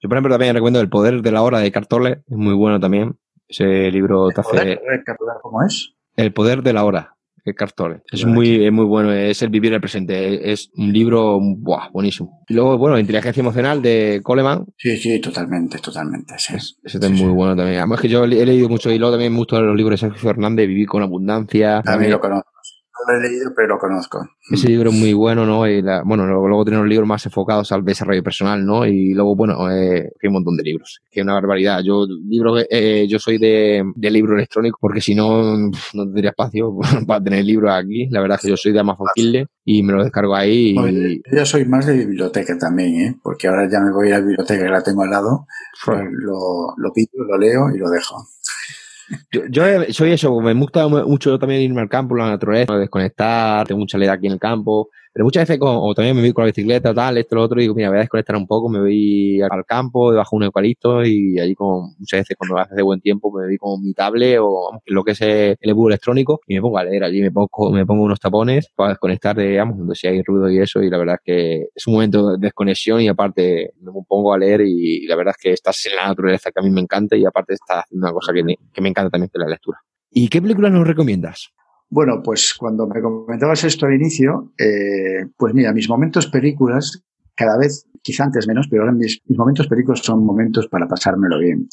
Yo, 0.00 0.08
por 0.08 0.16
ejemplo, 0.16 0.34
también 0.34 0.54
recomiendo 0.54 0.80
El 0.80 0.88
poder 0.88 1.20
de 1.20 1.30
la 1.30 1.42
hora 1.42 1.58
de 1.58 1.70
Cartole, 1.70 2.22
es 2.26 2.36
muy 2.36 2.54
bueno 2.54 2.80
también. 2.80 3.18
Ese 3.46 3.90
libro 3.90 4.28
te 4.28 4.40
hace... 4.40 4.80
¿Cómo 5.42 5.62
es? 5.62 5.94
El 6.16 6.32
poder 6.32 6.62
de 6.62 6.72
la 6.72 6.84
hora. 6.84 7.13
Cartole. 7.52 8.02
Es 8.10 8.24
muy, 8.24 8.64
es 8.64 8.72
muy 8.72 8.86
bueno, 8.86 9.12
es 9.12 9.42
el 9.42 9.50
vivir 9.50 9.74
el 9.74 9.80
presente. 9.80 10.50
Es 10.50 10.70
un 10.76 10.92
libro 10.92 11.38
buah, 11.40 11.90
buenísimo. 11.92 12.44
Y 12.48 12.54
luego, 12.54 12.78
bueno, 12.78 12.98
Inteligencia 12.98 13.40
Emocional 13.40 13.82
de 13.82 14.20
Coleman. 14.22 14.64
Sí, 14.78 14.96
sí, 14.96 15.20
totalmente, 15.20 15.78
totalmente. 15.78 16.34
Sí. 16.38 16.54
ese 16.54 16.98
es 16.98 17.10
muy 17.10 17.32
bueno 17.32 17.54
también. 17.54 17.78
Además 17.78 18.00
que 18.00 18.08
yo 18.08 18.24
he 18.24 18.46
leído 18.46 18.68
mucho 18.68 18.90
y 18.90 18.98
luego 18.98 19.14
también 19.14 19.32
me 19.32 19.38
gustan 19.38 19.66
los 19.66 19.76
libros 19.76 20.00
de 20.00 20.06
Sergio 20.08 20.20
Fernández, 20.20 20.66
Vivir 20.66 20.86
con 20.86 21.02
Abundancia. 21.02 21.82
También 21.84 22.12
lo 22.12 22.20
conozco 22.20 22.53
lo 23.06 23.16
he 23.16 23.28
leído, 23.28 23.52
pero 23.54 23.68
lo 23.68 23.78
conozco. 23.78 24.28
Ese 24.50 24.68
libro 24.68 24.90
es 24.90 24.96
muy 24.96 25.12
bueno, 25.12 25.44
¿no? 25.44 25.66
Y 25.68 25.82
bueno, 26.04 26.26
luego, 26.26 26.48
luego 26.48 26.64
tenemos 26.64 26.86
libros 26.86 27.08
más 27.08 27.24
enfocados 27.26 27.72
al 27.72 27.84
desarrollo 27.84 28.22
personal, 28.22 28.64
¿no? 28.64 28.86
Y 28.86 29.14
luego, 29.14 29.34
bueno, 29.34 29.70
eh, 29.70 30.12
hay 30.22 30.28
un 30.28 30.32
montón 30.32 30.56
de 30.56 30.62
libros. 30.62 31.00
Que 31.10 31.20
es 31.20 31.24
una 31.24 31.34
barbaridad. 31.34 31.80
Yo, 31.84 32.06
libros, 32.06 32.64
eh, 32.70 33.06
yo 33.08 33.18
soy 33.18 33.38
de, 33.38 33.82
de, 33.94 34.10
libro 34.10 34.34
electrónico 34.34 34.78
porque 34.80 35.00
si 35.00 35.14
no, 35.14 35.56
no 35.56 36.04
tendría 36.04 36.30
espacio 36.30 36.78
para 37.06 37.22
tener 37.22 37.44
libros 37.44 37.72
aquí. 37.72 38.08
La 38.10 38.20
verdad 38.20 38.36
es 38.36 38.42
que 38.42 38.50
yo 38.50 38.56
soy 38.56 38.72
de 38.72 38.80
Amazon 38.80 39.06
Kindle 39.14 39.46
y 39.64 39.82
me 39.82 39.92
lo 39.92 40.02
descargo 40.02 40.34
ahí. 40.34 40.76
Y... 40.76 41.22
yo 41.36 41.46
soy 41.46 41.64
más 41.64 41.86
de 41.86 41.96
biblioteca 41.96 42.56
también, 42.58 42.94
¿eh? 43.00 43.18
Porque 43.22 43.48
ahora 43.48 43.68
ya 43.70 43.80
me 43.80 43.92
voy 43.92 44.08
a 44.08 44.18
la 44.18 44.20
biblioteca 44.20 44.64
que 44.64 44.70
la 44.70 44.82
tengo 44.82 45.02
al 45.02 45.10
lado, 45.10 45.46
pues 45.84 46.00
lo, 46.12 46.74
lo 46.76 46.92
pido, 46.92 47.24
lo 47.26 47.38
leo 47.38 47.70
y 47.74 47.78
lo 47.78 47.90
dejo. 47.90 48.26
Yo, 49.50 49.62
soy 49.90 50.12
eso, 50.12 50.40
me 50.40 50.54
gusta 50.54 50.88
mucho 50.88 51.38
también 51.38 51.60
irme 51.60 51.82
al 51.82 51.88
campo, 51.88 52.16
la 52.16 52.28
naturaleza, 52.28 52.76
desconectar, 52.76 53.66
tengo 53.66 53.80
mucha 53.80 53.98
ley 53.98 54.08
aquí 54.08 54.26
en 54.26 54.34
el 54.34 54.38
campo, 54.38 54.88
pero 55.14 55.26
muchas 55.26 55.46
veces, 55.46 55.60
o 55.62 55.94
también 55.94 56.16
me 56.16 56.22
voy 56.22 56.32
con 56.32 56.42
la 56.42 56.46
bicicleta, 56.46 56.92
tal, 56.92 57.18
esto, 57.18 57.36
lo 57.36 57.42
otro, 57.42 57.60
y 57.60 57.62
digo, 57.62 57.74
mira, 57.76 57.88
voy 57.88 57.98
a 57.98 58.00
desconectar 58.00 58.34
un 58.34 58.48
poco, 58.48 58.68
me 58.68 58.80
voy 58.80 59.40
al 59.42 59.64
campo, 59.64 60.10
debajo 60.10 60.34
de 60.34 60.36
un 60.38 60.42
eucalipto, 60.42 61.04
y 61.04 61.38
allí 61.38 61.54
con, 61.54 61.94
muchas 62.00 62.22
veces 62.22 62.36
cuando 62.36 62.58
hace 62.58 62.74
de 62.74 62.82
buen 62.82 63.00
tiempo, 63.00 63.30
me 63.30 63.46
voy 63.46 63.56
con 63.56 63.80
mi 63.80 63.94
tablet 63.94 64.38
o 64.40 64.80
lo 64.86 65.04
que 65.04 65.12
es 65.12 65.20
el 65.20 65.56
e 65.60 65.70
electrónico, 65.70 66.40
y 66.48 66.56
me 66.56 66.60
pongo 66.60 66.78
a 66.78 66.84
leer 66.84 67.04
allí, 67.04 67.22
me 67.22 67.30
pongo, 67.30 67.70
me 67.70 67.86
pongo 67.86 68.02
unos 68.02 68.18
tapones 68.18 68.68
para 68.74 68.88
desconectar, 68.88 69.36
digamos, 69.36 69.78
donde 69.78 69.94
si 69.94 70.08
hay 70.08 70.20
ruido 70.24 70.50
y 70.50 70.58
eso, 70.58 70.82
y 70.82 70.90
la 70.90 70.98
verdad 70.98 71.14
es 71.14 71.24
que 71.24 71.66
es 71.72 71.86
un 71.86 71.94
momento 71.94 72.30
de 72.30 72.38
desconexión 72.38 73.00
y 73.00 73.06
aparte 73.06 73.70
me 73.82 73.92
pongo 74.08 74.34
a 74.34 74.38
leer 74.38 74.62
y, 74.62 75.06
la 75.06 75.14
verdad 75.14 75.34
es 75.38 75.40
que 75.40 75.52
estás 75.52 75.86
en 75.86 75.94
la 75.94 76.08
naturaleza 76.08 76.50
que 76.50 76.58
a 76.58 76.62
mí 76.62 76.70
me 76.70 76.80
encanta 76.80 77.14
y 77.16 77.24
aparte 77.24 77.54
estás 77.54 77.84
haciendo 77.84 78.04
una 78.04 78.12
cosa 78.12 78.32
que 78.32 78.42
me, 78.42 78.56
que 78.72 78.80
me 78.80 78.88
encanta 78.88 79.10
también, 79.10 79.28
que 79.28 79.38
es 79.38 79.44
la 79.44 79.48
lectura. 79.48 79.78
¿Y 80.10 80.28
qué 80.28 80.42
película 80.42 80.70
nos 80.70 80.84
recomiendas? 80.84 81.52
Bueno, 81.94 82.20
pues 82.24 82.54
cuando 82.58 82.88
me 82.88 83.00
comentabas 83.00 83.62
esto 83.62 83.86
al 83.86 83.94
inicio, 83.94 84.52
eh, 84.58 85.26
pues 85.36 85.54
mira, 85.54 85.72
mis 85.72 85.88
momentos 85.88 86.26
películas, 86.26 87.04
cada 87.36 87.56
vez, 87.56 87.86
quizá 88.02 88.24
antes 88.24 88.48
menos, 88.48 88.66
pero 88.68 88.82
ahora 88.82 88.92
mis, 88.92 89.20
mis 89.26 89.38
momentos 89.38 89.68
películas 89.68 90.00
son 90.00 90.26
momentos 90.26 90.66
para 90.66 90.88
pasármelo 90.88 91.38
bien. 91.38 91.68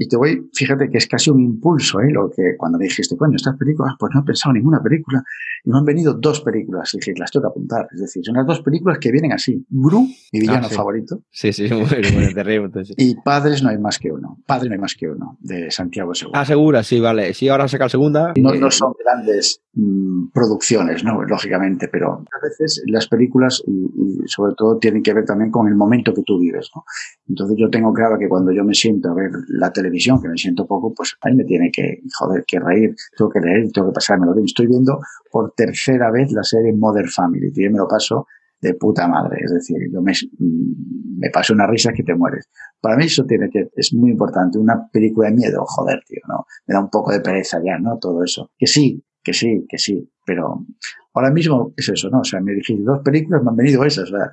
Y 0.00 0.06
te 0.06 0.16
voy, 0.16 0.48
fíjate 0.54 0.88
que 0.88 0.98
es 0.98 1.08
casi 1.08 1.28
un 1.28 1.40
impulso, 1.40 2.00
¿eh? 2.00 2.10
Lo 2.12 2.30
que 2.30 2.56
cuando 2.56 2.78
me 2.78 2.84
dijiste, 2.84 3.16
coño, 3.16 3.34
estas 3.34 3.56
películas, 3.56 3.94
pues 3.98 4.12
no 4.14 4.20
he 4.20 4.24
pensado 4.24 4.52
en 4.52 4.58
ninguna 4.58 4.80
película. 4.80 5.24
Y 5.64 5.70
me 5.70 5.78
han 5.78 5.84
venido 5.84 6.14
dos 6.14 6.40
películas. 6.40 6.94
Y 6.94 6.98
dije, 6.98 7.14
las 7.18 7.32
tengo 7.32 7.48
que 7.48 7.50
apuntar. 7.50 7.88
Es 7.92 8.00
decir, 8.00 8.24
son 8.24 8.36
las 8.36 8.46
dos 8.46 8.62
películas 8.62 8.98
que 9.00 9.10
vienen 9.10 9.32
así. 9.32 9.66
Gru, 9.68 10.06
mi 10.32 10.40
villano 10.40 10.68
ah, 10.70 10.72
favorito. 10.72 11.24
Sí, 11.32 11.52
sí, 11.52 11.64
muy 11.64 11.82
bueno, 12.14 12.32
terrible. 12.32 12.70
Y 12.96 13.16
Padres 13.16 13.60
no 13.60 13.70
hay 13.70 13.78
más 13.78 13.98
que 13.98 14.12
uno. 14.12 14.38
Padre 14.46 14.68
no 14.68 14.74
hay 14.74 14.80
más 14.80 14.94
que 14.94 15.08
uno, 15.08 15.36
de 15.40 15.68
Santiago 15.72 16.14
Segura. 16.14 16.40
Ah, 16.40 16.44
Segura, 16.44 16.84
sí, 16.84 17.00
vale. 17.00 17.34
Sí, 17.34 17.48
ahora 17.48 17.66
saca 17.66 17.86
la 17.86 17.90
segunda. 17.90 18.32
No, 18.36 18.54
no 18.54 18.70
son 18.70 18.92
grandes, 19.04 19.62
mm, 19.78 20.30
producciones, 20.32 21.04
¿no? 21.04 21.22
Lógicamente, 21.22 21.88
pero 21.88 22.12
a 22.12 22.40
veces 22.42 22.82
las 22.86 23.06
películas 23.08 23.62
y, 23.66 24.26
sobre 24.26 24.54
todo 24.54 24.78
tienen 24.78 25.02
que 25.02 25.14
ver 25.14 25.24
también 25.24 25.50
con 25.50 25.68
el 25.68 25.74
momento 25.74 26.12
que 26.12 26.22
tú 26.22 26.38
vives, 26.38 26.70
¿no? 26.74 26.84
Entonces 27.28 27.56
yo 27.58 27.70
tengo 27.70 27.92
claro 27.92 28.18
que 28.18 28.28
cuando 28.28 28.52
yo 28.52 28.64
me 28.64 28.74
siento 28.74 29.10
a 29.10 29.14
ver 29.14 29.30
la 29.48 29.72
televisión, 29.72 30.20
que 30.20 30.28
me 30.28 30.36
siento 30.36 30.66
poco, 30.66 30.92
pues 30.94 31.16
ahí 31.22 31.34
me 31.34 31.44
tiene 31.44 31.70
que, 31.72 32.02
joder, 32.18 32.44
que 32.46 32.58
reír, 32.58 32.94
tengo 33.16 33.30
que 33.30 33.40
leer, 33.40 33.70
tengo 33.72 33.88
que 33.88 33.94
pasármelo 33.94 34.34
bien. 34.34 34.46
Estoy 34.46 34.66
viendo 34.66 34.98
por 35.30 35.52
tercera 35.52 36.10
vez 36.10 36.32
la 36.32 36.42
serie 36.42 36.72
Mother 36.72 37.08
Family, 37.08 37.52
y 37.54 37.64
yo 37.64 37.70
me 37.70 37.78
lo 37.78 37.88
paso 37.88 38.26
de 38.60 38.74
puta 38.74 39.06
madre. 39.06 39.38
Es 39.44 39.52
decir, 39.52 39.76
yo 39.92 40.02
me, 40.02 40.12
mm, 40.12 41.18
me 41.18 41.30
paso 41.30 41.52
una 41.52 41.66
risa 41.66 41.92
que 41.92 42.02
te 42.02 42.14
mueres. 42.14 42.48
Para 42.80 42.96
mí 42.96 43.04
eso 43.04 43.24
tiene 43.24 43.48
que, 43.50 43.68
es 43.74 43.94
muy 43.94 44.10
importante. 44.10 44.58
Una 44.58 44.88
película 44.90 45.28
de 45.28 45.36
miedo, 45.36 45.64
joder, 45.66 46.00
tío, 46.06 46.20
¿no? 46.28 46.46
Me 46.66 46.74
da 46.74 46.80
un 46.80 46.90
poco 46.90 47.12
de 47.12 47.20
pereza 47.20 47.60
ya, 47.64 47.78
¿no? 47.78 47.98
Todo 47.98 48.22
eso. 48.24 48.50
Que 48.58 48.66
sí, 48.66 49.02
que 49.28 49.34
sí, 49.34 49.66
que 49.68 49.76
sí. 49.76 50.10
Pero 50.24 50.64
ahora 51.12 51.30
mismo 51.30 51.74
es 51.76 51.86
eso, 51.90 52.08
¿no? 52.08 52.20
O 52.20 52.24
sea, 52.24 52.40
me 52.40 52.54
dijiste 52.54 52.82
dos 52.82 53.00
películas, 53.04 53.42
me 53.42 53.50
han 53.50 53.56
venido 53.56 53.84
esas. 53.84 54.10
O 54.10 54.16
sea, 54.16 54.30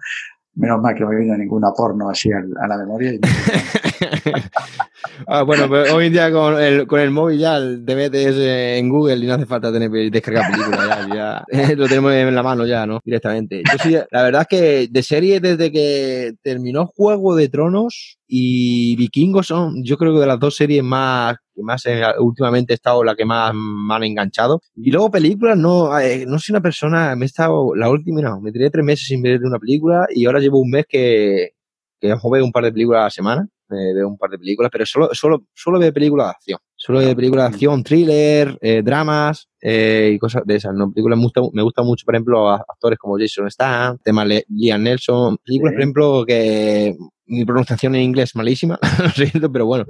menos 0.55 0.81
mal 0.81 0.95
que 0.95 1.01
no 1.01 1.09
me 1.09 1.17
vino 1.17 1.37
ninguna 1.37 1.71
porno 1.75 2.09
así 2.09 2.31
a, 2.31 2.67
la 2.67 2.77
memoria. 2.77 3.13
Y 3.13 3.19
Ah, 5.27 5.43
bueno, 5.43 5.69
pero 5.69 5.95
hoy 5.95 6.07
en 6.07 6.13
día 6.13 6.31
con 6.31 6.59
el, 6.61 6.87
con 6.87 6.99
el 6.99 7.11
móvil 7.11 7.39
ya 7.39 7.57
el 7.57 7.87
es 7.87 8.35
en 8.37 8.89
Google 8.89 9.17
y 9.17 9.27
no 9.27 9.35
hace 9.35 9.45
falta 9.45 9.71
tener 9.71 9.89
descargar 10.11 10.51
películas, 10.51 11.07
ya, 11.13 11.45
lo 11.75 11.87
tenemos 11.87 12.11
en 12.13 12.35
la 12.35 12.43
mano 12.43 12.65
ya, 12.65 12.85
¿no? 12.85 12.99
Directamente. 13.03 13.63
Yo 13.71 13.77
sí, 13.81 13.95
la 14.11 14.23
verdad 14.23 14.41
es 14.41 14.47
que 14.47 14.87
de 14.89 15.03
serie 15.03 15.39
desde 15.39 15.71
que 15.71 16.33
terminó 16.41 16.87
Juego 16.87 17.35
de 17.35 17.49
Tronos 17.49 18.17
y 18.27 18.95
Vikingos 18.95 19.47
son, 19.47 19.83
yo 19.83 19.97
creo 19.97 20.13
que 20.13 20.19
de 20.19 20.27
las 20.27 20.39
dos 20.39 20.55
series 20.55 20.83
más 20.83 21.37
que 21.55 21.63
más 21.63 21.83
últimamente 22.19 22.73
he 22.73 22.75
estado 22.75 23.03
la 23.03 23.15
que 23.15 23.25
más 23.25 23.53
me 23.53 23.93
han 23.93 24.03
enganchado. 24.03 24.61
Y 24.75 24.91
luego 24.91 25.11
películas, 25.11 25.57
no, 25.57 25.97
eh, 25.97 26.25
no 26.27 26.37
soy 26.39 26.53
una 26.53 26.61
persona, 26.61 27.15
me 27.15 27.25
he 27.25 27.27
estado, 27.27 27.73
la 27.75 27.89
última, 27.89 28.21
no, 28.21 28.41
me 28.41 28.51
tiré 28.51 28.69
tres 28.69 28.83
meses 28.83 29.07
sin 29.07 29.21
ver 29.21 29.41
una 29.43 29.59
película 29.59 30.05
y 30.13 30.25
ahora 30.25 30.39
llevo 30.39 30.59
un 30.59 30.71
mes 30.71 30.85
que, 30.87 31.51
que 31.99 32.07
veo 32.07 32.43
un 32.43 32.51
par 32.51 32.65
de 32.65 32.73
películas 32.73 33.01
a 33.01 33.03
la 33.05 33.09
semana 33.09 33.49
me 33.76 33.93
veo 33.93 34.07
un 34.07 34.17
par 34.17 34.30
de 34.30 34.38
películas, 34.38 34.69
pero 34.71 34.86
solo, 34.86 35.09
solo, 35.13 35.45
solo 35.53 35.80
veo 35.80 35.93
películas 35.93 36.28
de 36.28 36.32
acción. 36.32 36.59
Solo 36.76 36.99
veo 36.99 37.15
películas 37.15 37.49
de 37.49 37.55
acción, 37.55 37.84
thriller, 37.84 38.57
eh, 38.61 38.82
dramas 38.84 39.47
eh, 39.61 40.11
y 40.13 40.19
cosas 40.19 40.43
de 40.45 40.55
esas. 40.55 40.73
¿no? 40.73 40.91
Películas 40.91 41.17
me 41.17 41.23
gusta, 41.23 41.41
me 41.53 41.61
gusta 41.61 41.84
mucho, 41.84 42.05
por 42.05 42.15
ejemplo, 42.15 42.49
actores 42.49 42.97
como 42.99 43.17
Jason 43.17 43.49
Statham, 43.49 43.97
tema 44.03 44.26
Liam 44.26 44.84
Nelson. 44.84 45.38
Películas, 45.43 45.73
por 45.73 45.82
ejemplo, 45.82 46.26
que 46.26 46.95
mi 47.28 47.45
pronunciación 47.45 47.95
en 47.95 48.01
inglés 48.01 48.30
es 48.30 48.36
malísima, 48.36 48.80
lo 49.03 49.09
siento, 49.09 49.51
pero 49.51 49.65
bueno, 49.65 49.86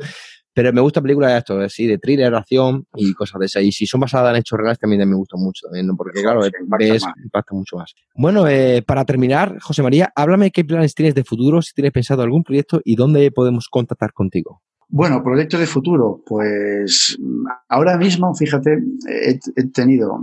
pero 0.56 0.72
me 0.72 0.80
gusta 0.80 1.02
películas 1.02 1.34
de 1.34 1.38
esto, 1.38 1.70
sí, 1.70 1.86
de 1.86 1.98
thriller, 1.98 2.34
acción 2.34 2.88
y 2.96 3.14
cosas 3.14 3.42
de 3.42 3.46
esas. 3.48 3.64
Y 3.64 3.74
si 3.74 3.86
son 3.86 4.00
basadas 4.00 4.34
en 4.34 4.40
hechos 4.40 4.58
reales, 4.58 4.80
también 4.80 5.08
me 5.08 5.16
gustan 5.16 5.42
mucho, 5.42 5.68
también, 5.68 5.94
porque 5.98 6.22
claro, 6.22 6.40
ves, 6.40 7.04
impacta 7.22 7.54
mucho 7.54 7.76
más. 7.76 7.94
Bueno, 8.16 8.48
eh, 8.48 8.82
para 8.82 9.04
terminar, 9.04 9.60
José 9.60 9.84
María, 9.84 10.14
háblame 10.16 10.52
qué 10.52 10.64
planes 10.64 10.96
tienes 10.96 11.14
de 11.14 11.26
futuro, 11.26 11.62
si 11.62 11.74
tienes 11.74 11.92
pensado 11.92 12.22
algún 12.22 12.42
proyecto 12.42 12.80
y 12.86 12.96
dónde 12.96 13.30
podemos 13.32 13.68
contactar 13.70 14.14
contigo. 14.14 14.62
Bueno, 14.88 15.22
proyecto 15.22 15.58
de 15.58 15.66
futuro, 15.66 16.24
pues 16.26 17.20
ahora 17.68 17.98
mismo, 17.98 18.34
fíjate, 18.34 18.78
he, 19.10 19.68
tenido, 19.74 20.22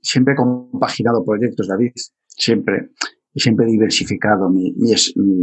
siempre 0.00 0.34
he 0.34 0.36
compaginado 0.36 1.24
proyectos, 1.24 1.66
David, 1.66 1.90
siempre, 2.28 2.90
y 3.34 3.40
siempre 3.40 3.66
he 3.66 3.72
diversificado 3.72 4.48
mi, 4.48 4.72
mi, 4.76 4.94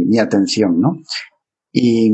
mi 0.06 0.18
atención, 0.18 0.80
¿no? 0.80 0.96
Y 1.70 2.10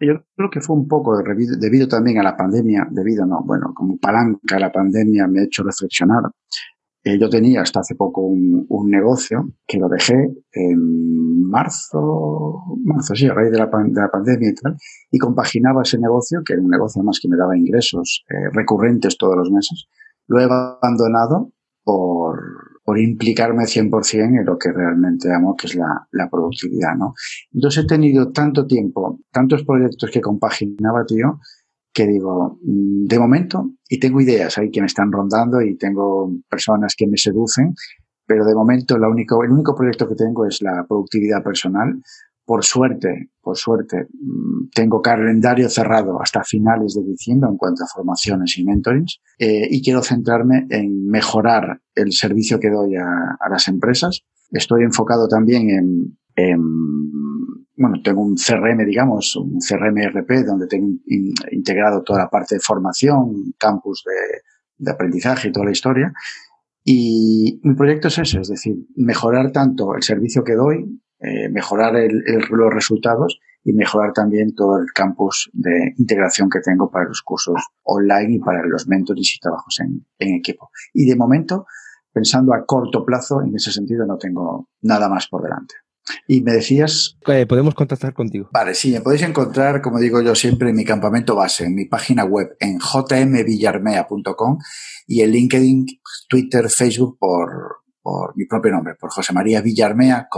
yo 0.00 0.24
creo 0.36 0.50
que 0.50 0.60
fue 0.60 0.76
un 0.76 0.88
poco 0.88 1.18
debido, 1.22 1.88
también 1.88 2.18
a 2.18 2.22
la 2.22 2.36
pandemia, 2.36 2.86
debido, 2.90 3.26
no, 3.26 3.42
bueno, 3.44 3.72
como 3.74 3.98
palanca 3.98 4.56
a 4.56 4.60
la 4.60 4.72
pandemia 4.72 5.26
me 5.26 5.40
ha 5.40 5.44
hecho 5.44 5.62
reflexionar. 5.62 6.22
Eh, 7.04 7.18
yo 7.18 7.28
tenía 7.28 7.62
hasta 7.62 7.80
hace 7.80 7.94
poco 7.94 8.22
un, 8.22 8.66
negocio 8.90 9.50
que 9.66 9.78
lo 9.78 9.88
dejé 9.88 10.14
en 10.52 11.48
marzo, 11.48 12.62
marzo, 12.84 13.14
sí, 13.14 13.26
a 13.26 13.34
raíz 13.34 13.50
de 13.52 13.58
la, 13.58 13.66
de 13.66 14.00
la, 14.00 14.10
pandemia 14.10 14.50
y 14.50 14.54
tal, 14.54 14.76
y 15.10 15.18
compaginaba 15.18 15.82
ese 15.82 15.98
negocio, 15.98 16.40
que 16.44 16.54
era 16.54 16.62
un 16.62 16.70
negocio 16.70 17.02
más 17.02 17.18
que 17.20 17.28
me 17.28 17.36
daba 17.36 17.56
ingresos 17.56 18.24
eh, 18.30 18.50
recurrentes 18.52 19.18
todos 19.18 19.36
los 19.36 19.50
meses. 19.50 19.86
Lo 20.26 20.40
he 20.40 20.44
abandonado 20.44 21.52
por, 21.84 22.40
por 22.88 22.98
implicarme 22.98 23.64
100% 23.64 24.40
en 24.40 24.46
lo 24.46 24.56
que 24.56 24.72
realmente 24.72 25.30
amo, 25.30 25.54
que 25.54 25.66
es 25.66 25.74
la, 25.74 26.08
la, 26.12 26.30
productividad, 26.30 26.96
¿no? 26.96 27.12
Entonces 27.52 27.84
he 27.84 27.86
tenido 27.86 28.32
tanto 28.32 28.66
tiempo, 28.66 29.20
tantos 29.30 29.62
proyectos 29.62 30.10
que 30.10 30.22
compaginaba, 30.22 31.04
tío, 31.04 31.38
que 31.92 32.06
digo, 32.06 32.58
mm, 32.62 33.04
de 33.04 33.18
momento, 33.18 33.72
y 33.90 34.00
tengo 34.00 34.22
ideas 34.22 34.56
ahí 34.56 34.70
que 34.70 34.80
me 34.80 34.86
están 34.86 35.12
rondando 35.12 35.60
y 35.60 35.76
tengo 35.76 36.32
personas 36.48 36.94
que 36.96 37.06
me 37.06 37.18
seducen, 37.18 37.74
pero 38.24 38.46
de 38.46 38.54
momento 38.54 38.96
la 38.96 39.10
único, 39.10 39.44
el 39.44 39.50
único 39.50 39.76
proyecto 39.76 40.08
que 40.08 40.14
tengo 40.14 40.46
es 40.46 40.62
la 40.62 40.86
productividad 40.88 41.42
personal, 41.42 42.00
por 42.48 42.64
suerte, 42.64 43.28
por 43.42 43.58
suerte, 43.58 44.06
mm, 44.10 44.70
tengo 44.74 45.02
calendario 45.02 45.68
cerrado 45.68 46.18
hasta 46.18 46.42
finales 46.42 46.94
de 46.94 47.02
diciembre 47.02 47.50
en 47.50 47.58
cuanto 47.58 47.84
a 47.84 47.86
formaciones 47.94 48.56
y 48.56 48.64
mentorings 48.64 49.20
eh, 49.38 49.68
y 49.70 49.82
quiero 49.82 50.02
centrarme 50.02 50.66
en 50.70 51.04
mejorar 51.08 51.82
el 51.94 52.10
servicio 52.12 52.58
que 52.58 52.70
doy 52.70 52.96
a, 52.96 53.50
las 53.50 53.68
empresas. 53.68 54.22
Estoy 54.50 54.84
enfocado 54.84 55.28
también 55.28 56.16
en, 56.36 56.66
bueno, 57.76 58.00
tengo 58.02 58.22
un 58.22 58.36
CRM, 58.36 58.82
digamos, 58.86 59.36
un 59.36 59.58
CRM 59.58 59.98
RP 60.08 60.46
donde 60.46 60.68
tengo 60.68 60.88
integrado 61.50 62.02
toda 62.02 62.20
la 62.20 62.30
parte 62.30 62.54
de 62.54 62.60
formación, 62.62 63.52
campus 63.58 64.04
de, 64.06 64.40
de 64.86 64.90
aprendizaje 64.90 65.48
y 65.48 65.52
toda 65.52 65.66
la 65.66 65.72
historia. 65.72 66.14
Y 66.82 67.60
mi 67.62 67.74
proyecto 67.74 68.08
es 68.08 68.18
ese, 68.20 68.40
es 68.40 68.48
decir, 68.48 68.74
mejorar 68.96 69.52
tanto 69.52 69.94
el 69.94 70.02
servicio 70.02 70.44
que 70.44 70.54
doy, 70.54 70.98
eh, 71.20 71.48
mejorar 71.48 71.96
el, 71.96 72.22
los 72.50 72.72
resultados 72.72 73.40
y 73.64 73.72
mejorar 73.72 74.12
también 74.12 74.54
todo 74.54 74.78
el 74.78 74.86
campus 74.94 75.50
de 75.52 75.94
integración 75.98 76.48
que 76.48 76.60
tengo 76.60 76.90
para 76.90 77.06
los 77.06 77.22
cursos 77.22 77.60
online 77.82 78.36
y 78.36 78.38
para 78.38 78.64
los 78.64 78.86
mentores 78.86 79.34
y 79.34 79.40
trabajos 79.40 79.80
en, 79.80 80.06
en 80.18 80.36
equipo. 80.36 80.70
Y 80.94 81.06
de 81.06 81.16
momento, 81.16 81.66
pensando 82.12 82.54
a 82.54 82.64
corto 82.64 83.04
plazo, 83.04 83.42
en 83.42 83.54
ese 83.54 83.72
sentido 83.72 84.06
no 84.06 84.16
tengo 84.16 84.68
nada 84.82 85.08
más 85.08 85.28
por 85.28 85.42
delante. 85.42 85.74
Y 86.26 86.40
me 86.42 86.52
decías... 86.52 87.18
Eh, 87.26 87.46
podemos 87.46 87.74
contactar 87.74 88.14
contigo. 88.14 88.48
Vale, 88.52 88.74
sí, 88.74 88.92
me 88.92 89.00
podéis 89.00 89.22
encontrar, 89.22 89.82
como 89.82 89.98
digo 89.98 90.22
yo 90.22 90.34
siempre, 90.34 90.70
en 90.70 90.76
mi 90.76 90.84
campamento 90.84 91.34
base, 91.34 91.66
en 91.66 91.74
mi 91.74 91.86
página 91.86 92.24
web, 92.24 92.56
en 92.60 92.78
jmvillarmea.com 92.78 94.58
y 95.06 95.22
en 95.22 95.30
LinkedIn, 95.30 95.86
Twitter, 96.28 96.68
Facebook 96.70 97.18
por, 97.18 97.50
por 98.02 98.36
mi 98.36 98.46
propio 98.46 98.72
nombre, 98.72 98.94
por 98.94 99.10
José 99.10 99.32
María 99.32 99.60
Villarmea 99.60 100.28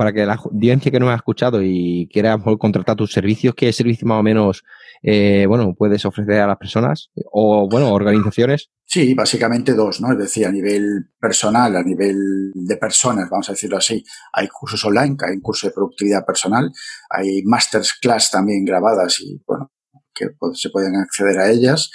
para 0.00 0.14
que 0.14 0.24
la 0.24 0.32
audiencia 0.32 0.90
que 0.90 0.98
nos 0.98 1.10
ha 1.10 1.16
escuchado 1.16 1.60
y 1.62 2.08
quiera 2.10 2.38
contratar 2.58 2.96
tus 2.96 3.12
servicios, 3.12 3.54
¿qué 3.54 3.70
servicios 3.70 4.08
más 4.08 4.18
o 4.18 4.22
menos 4.22 4.64
eh, 5.02 5.44
bueno, 5.46 5.74
puedes 5.76 6.06
ofrecer 6.06 6.40
a 6.40 6.46
las 6.46 6.56
personas 6.56 7.10
o, 7.30 7.68
bueno, 7.70 7.92
organizaciones? 7.92 8.70
Sí, 8.86 9.12
básicamente 9.12 9.74
dos, 9.74 10.00
¿no? 10.00 10.10
Es 10.12 10.18
decir, 10.18 10.46
a 10.46 10.52
nivel 10.52 11.10
personal, 11.20 11.76
a 11.76 11.82
nivel 11.82 12.16
de 12.54 12.76
personas, 12.78 13.28
vamos 13.28 13.50
a 13.50 13.52
decirlo 13.52 13.76
así, 13.76 14.02
hay 14.32 14.48
cursos 14.48 14.82
online, 14.86 15.18
hay 15.20 15.34
un 15.34 15.42
curso 15.42 15.66
de 15.66 15.74
productividad 15.74 16.24
personal, 16.24 16.72
hay 17.10 17.42
masterclass 17.44 18.30
también 18.30 18.64
grabadas 18.64 19.20
y, 19.20 19.38
bueno, 19.46 19.70
que 20.14 20.28
se 20.54 20.70
pueden 20.70 20.96
acceder 20.96 21.38
a 21.40 21.50
ellas, 21.50 21.90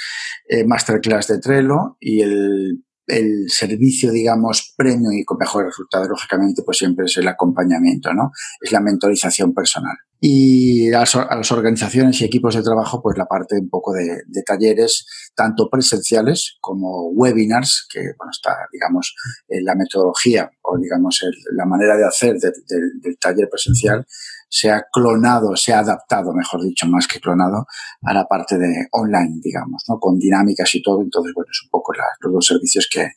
eh, 0.48 0.64
masterclass 0.64 1.30
de 1.30 1.40
Trello 1.40 1.98
y 2.00 2.22
el 2.22 2.85
el 3.08 3.50
servicio, 3.50 4.12
digamos, 4.12 4.74
premio 4.76 5.12
y 5.12 5.24
con 5.24 5.38
mejores 5.38 5.68
resultados, 5.68 6.08
lógicamente, 6.10 6.64
pues 6.64 6.78
siempre 6.78 7.06
es 7.06 7.18
el 7.18 7.28
acompañamiento, 7.28 8.14
¿no? 8.14 8.32
Es 8.62 8.72
la 8.72 8.82
mentorización 8.82 9.54
personal. 9.54 9.96
Y 10.20 10.92
a, 10.94 11.02
las 11.02 11.52
organizaciones 11.52 12.20
y 12.20 12.26
equipos 12.26 12.56
de 12.56 12.64
trabajo, 12.64 13.02
pues 13.02 13.18
la 13.18 13.26
parte 13.26 13.60
un 13.60 13.70
poco 13.70 13.94
de, 13.94 14.24
talleres, 14.46 15.06
tanto 15.36 15.70
presenciales 15.70 16.58
como 16.62 17.10
webinars, 17.10 17.88
que, 17.92 18.00
bueno, 18.00 18.32
está, 18.32 18.56
digamos, 18.72 19.16
la 19.50 19.76
metodología 19.76 20.50
o, 20.62 20.78
digamos, 20.78 21.22
la 21.56 21.66
manera 21.66 21.98
de 21.98 22.06
hacer 22.06 22.38
del 22.40 23.18
taller 23.20 23.50
presencial 23.50 24.06
se 24.48 24.72
ha 24.72 24.84
clonado, 24.92 25.56
se 25.56 25.74
ha 25.74 25.80
adaptado, 25.80 26.34
mejor 26.34 26.64
dicho, 26.64 26.88
más 26.88 27.08
que 27.08 27.20
clonado, 27.20 27.66
a 28.04 28.14
la 28.14 28.26
parte 28.26 28.58
de 28.58 28.88
online, 28.92 29.40
digamos, 29.42 29.84
¿no? 29.90 30.00
Con 30.00 30.18
dinámicas 30.18 30.74
y 30.76 30.82
todo. 30.82 31.02
Entonces, 31.02 31.34
bueno, 31.34 31.48
es 31.52 31.62
un 31.64 31.70
poco 31.70 31.94
los 31.94 32.34
dos 32.34 32.46
servicios 32.46 32.88
que, 32.92 33.12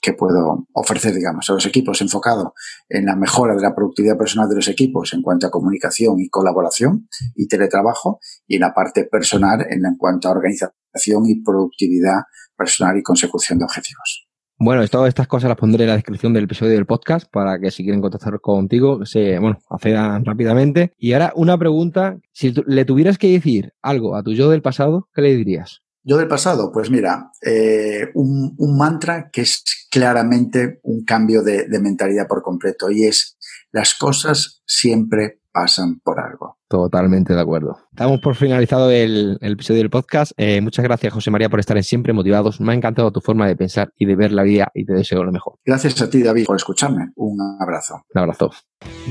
que 0.00 0.12
puedo 0.12 0.66
ofrecer, 0.72 1.14
digamos, 1.14 1.48
a 1.48 1.54
los 1.54 1.66
equipos 1.66 2.00
enfocado 2.00 2.54
en 2.88 3.06
la 3.06 3.16
mejora 3.16 3.54
de 3.54 3.62
la 3.62 3.74
productividad 3.74 4.18
personal 4.18 4.48
de 4.48 4.56
los 4.56 4.68
equipos 4.68 5.12
en 5.14 5.22
cuanto 5.22 5.46
a 5.46 5.50
comunicación 5.50 6.20
y 6.20 6.28
colaboración 6.28 7.08
y 7.34 7.48
teletrabajo 7.48 8.20
y 8.46 8.56
en 8.56 8.62
la 8.62 8.74
parte 8.74 9.04
personal 9.04 9.62
en, 9.68 9.84
en 9.86 9.96
cuanto 9.96 10.28
a 10.28 10.32
organización 10.32 11.24
y 11.26 11.42
productividad 11.42 12.22
personal 12.56 12.96
y 12.98 13.02
consecución 13.02 13.58
de 13.58 13.64
objetivos. 13.64 14.23
Bueno, 14.64 14.88
todas 14.88 15.08
estas 15.08 15.28
cosas 15.28 15.50
las 15.50 15.58
pondré 15.58 15.84
en 15.84 15.90
la 15.90 15.96
descripción 15.96 16.32
del 16.32 16.44
episodio 16.44 16.72
del 16.72 16.86
podcast 16.86 17.30
para 17.30 17.58
que 17.58 17.70
si 17.70 17.82
quieren 17.82 18.00
contactar 18.00 18.40
contigo, 18.40 19.04
se, 19.04 19.38
bueno, 19.38 19.58
accedan 19.68 20.24
rápidamente. 20.24 20.94
Y 20.96 21.12
ahora 21.12 21.34
una 21.36 21.58
pregunta, 21.58 22.16
si 22.32 22.54
le 22.66 22.86
tuvieras 22.86 23.18
que 23.18 23.30
decir 23.30 23.74
algo 23.82 24.16
a 24.16 24.22
tu 24.22 24.32
yo 24.32 24.48
del 24.48 24.62
pasado, 24.62 25.10
¿qué 25.14 25.20
le 25.20 25.36
dirías? 25.36 25.82
Yo 26.02 26.16
del 26.16 26.28
pasado, 26.28 26.72
pues 26.72 26.90
mira, 26.90 27.30
eh, 27.44 28.08
un, 28.14 28.56
mantra 28.78 29.28
que 29.30 29.42
es 29.42 29.86
claramente 29.90 30.80
un 30.84 31.04
cambio 31.04 31.42
de 31.42 31.78
mentalidad 31.82 32.26
por 32.26 32.40
completo 32.40 32.90
y 32.90 33.04
es 33.04 33.36
las 33.70 33.94
cosas 33.94 34.62
siempre 34.64 35.40
pasan 35.54 36.00
por 36.00 36.18
algo. 36.18 36.58
Totalmente 36.68 37.32
de 37.32 37.40
acuerdo. 37.40 37.78
Estamos 37.92 38.20
por 38.20 38.34
finalizado 38.34 38.90
el, 38.90 39.38
episodio 39.40 39.78
del 39.78 39.90
podcast. 39.90 40.32
Eh, 40.36 40.60
muchas 40.60 40.84
gracias, 40.84 41.12
José 41.12 41.30
María, 41.30 41.48
por 41.48 41.60
estar 41.60 41.76
en 41.76 41.84
Siempre 41.84 42.12
Motivados. 42.12 42.60
Me 42.60 42.72
ha 42.72 42.74
encantado 42.74 43.12
tu 43.12 43.20
forma 43.20 43.46
de 43.46 43.54
pensar 43.54 43.92
y 43.96 44.04
de 44.04 44.16
ver 44.16 44.32
la 44.32 44.42
vida 44.42 44.72
y 44.74 44.84
te 44.84 44.92
deseo 44.92 45.22
lo 45.22 45.30
mejor. 45.30 45.54
Gracias 45.64 46.02
a 46.02 46.10
ti, 46.10 46.22
David, 46.22 46.46
por 46.46 46.56
escucharme. 46.56 47.12
Un 47.14 47.38
abrazo. 47.60 48.02
Un 48.12 48.20
abrazo. 48.20 48.50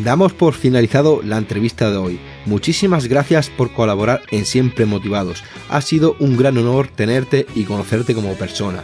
Damos 0.03 0.33
por 0.33 0.53
finalizado 0.53 1.21
la 1.23 1.37
entrevista 1.37 1.89
de 1.89 1.97
hoy. 1.97 2.19
Muchísimas 2.45 3.07
gracias 3.07 3.49
por 3.49 3.71
colaborar 3.71 4.21
en 4.31 4.45
Siempre 4.45 4.85
Motivados. 4.85 5.43
Ha 5.69 5.79
sido 5.79 6.17
un 6.19 6.35
gran 6.35 6.57
honor 6.57 6.89
tenerte 6.93 7.45
y 7.55 7.63
conocerte 7.63 8.13
como 8.13 8.33
persona. 8.33 8.83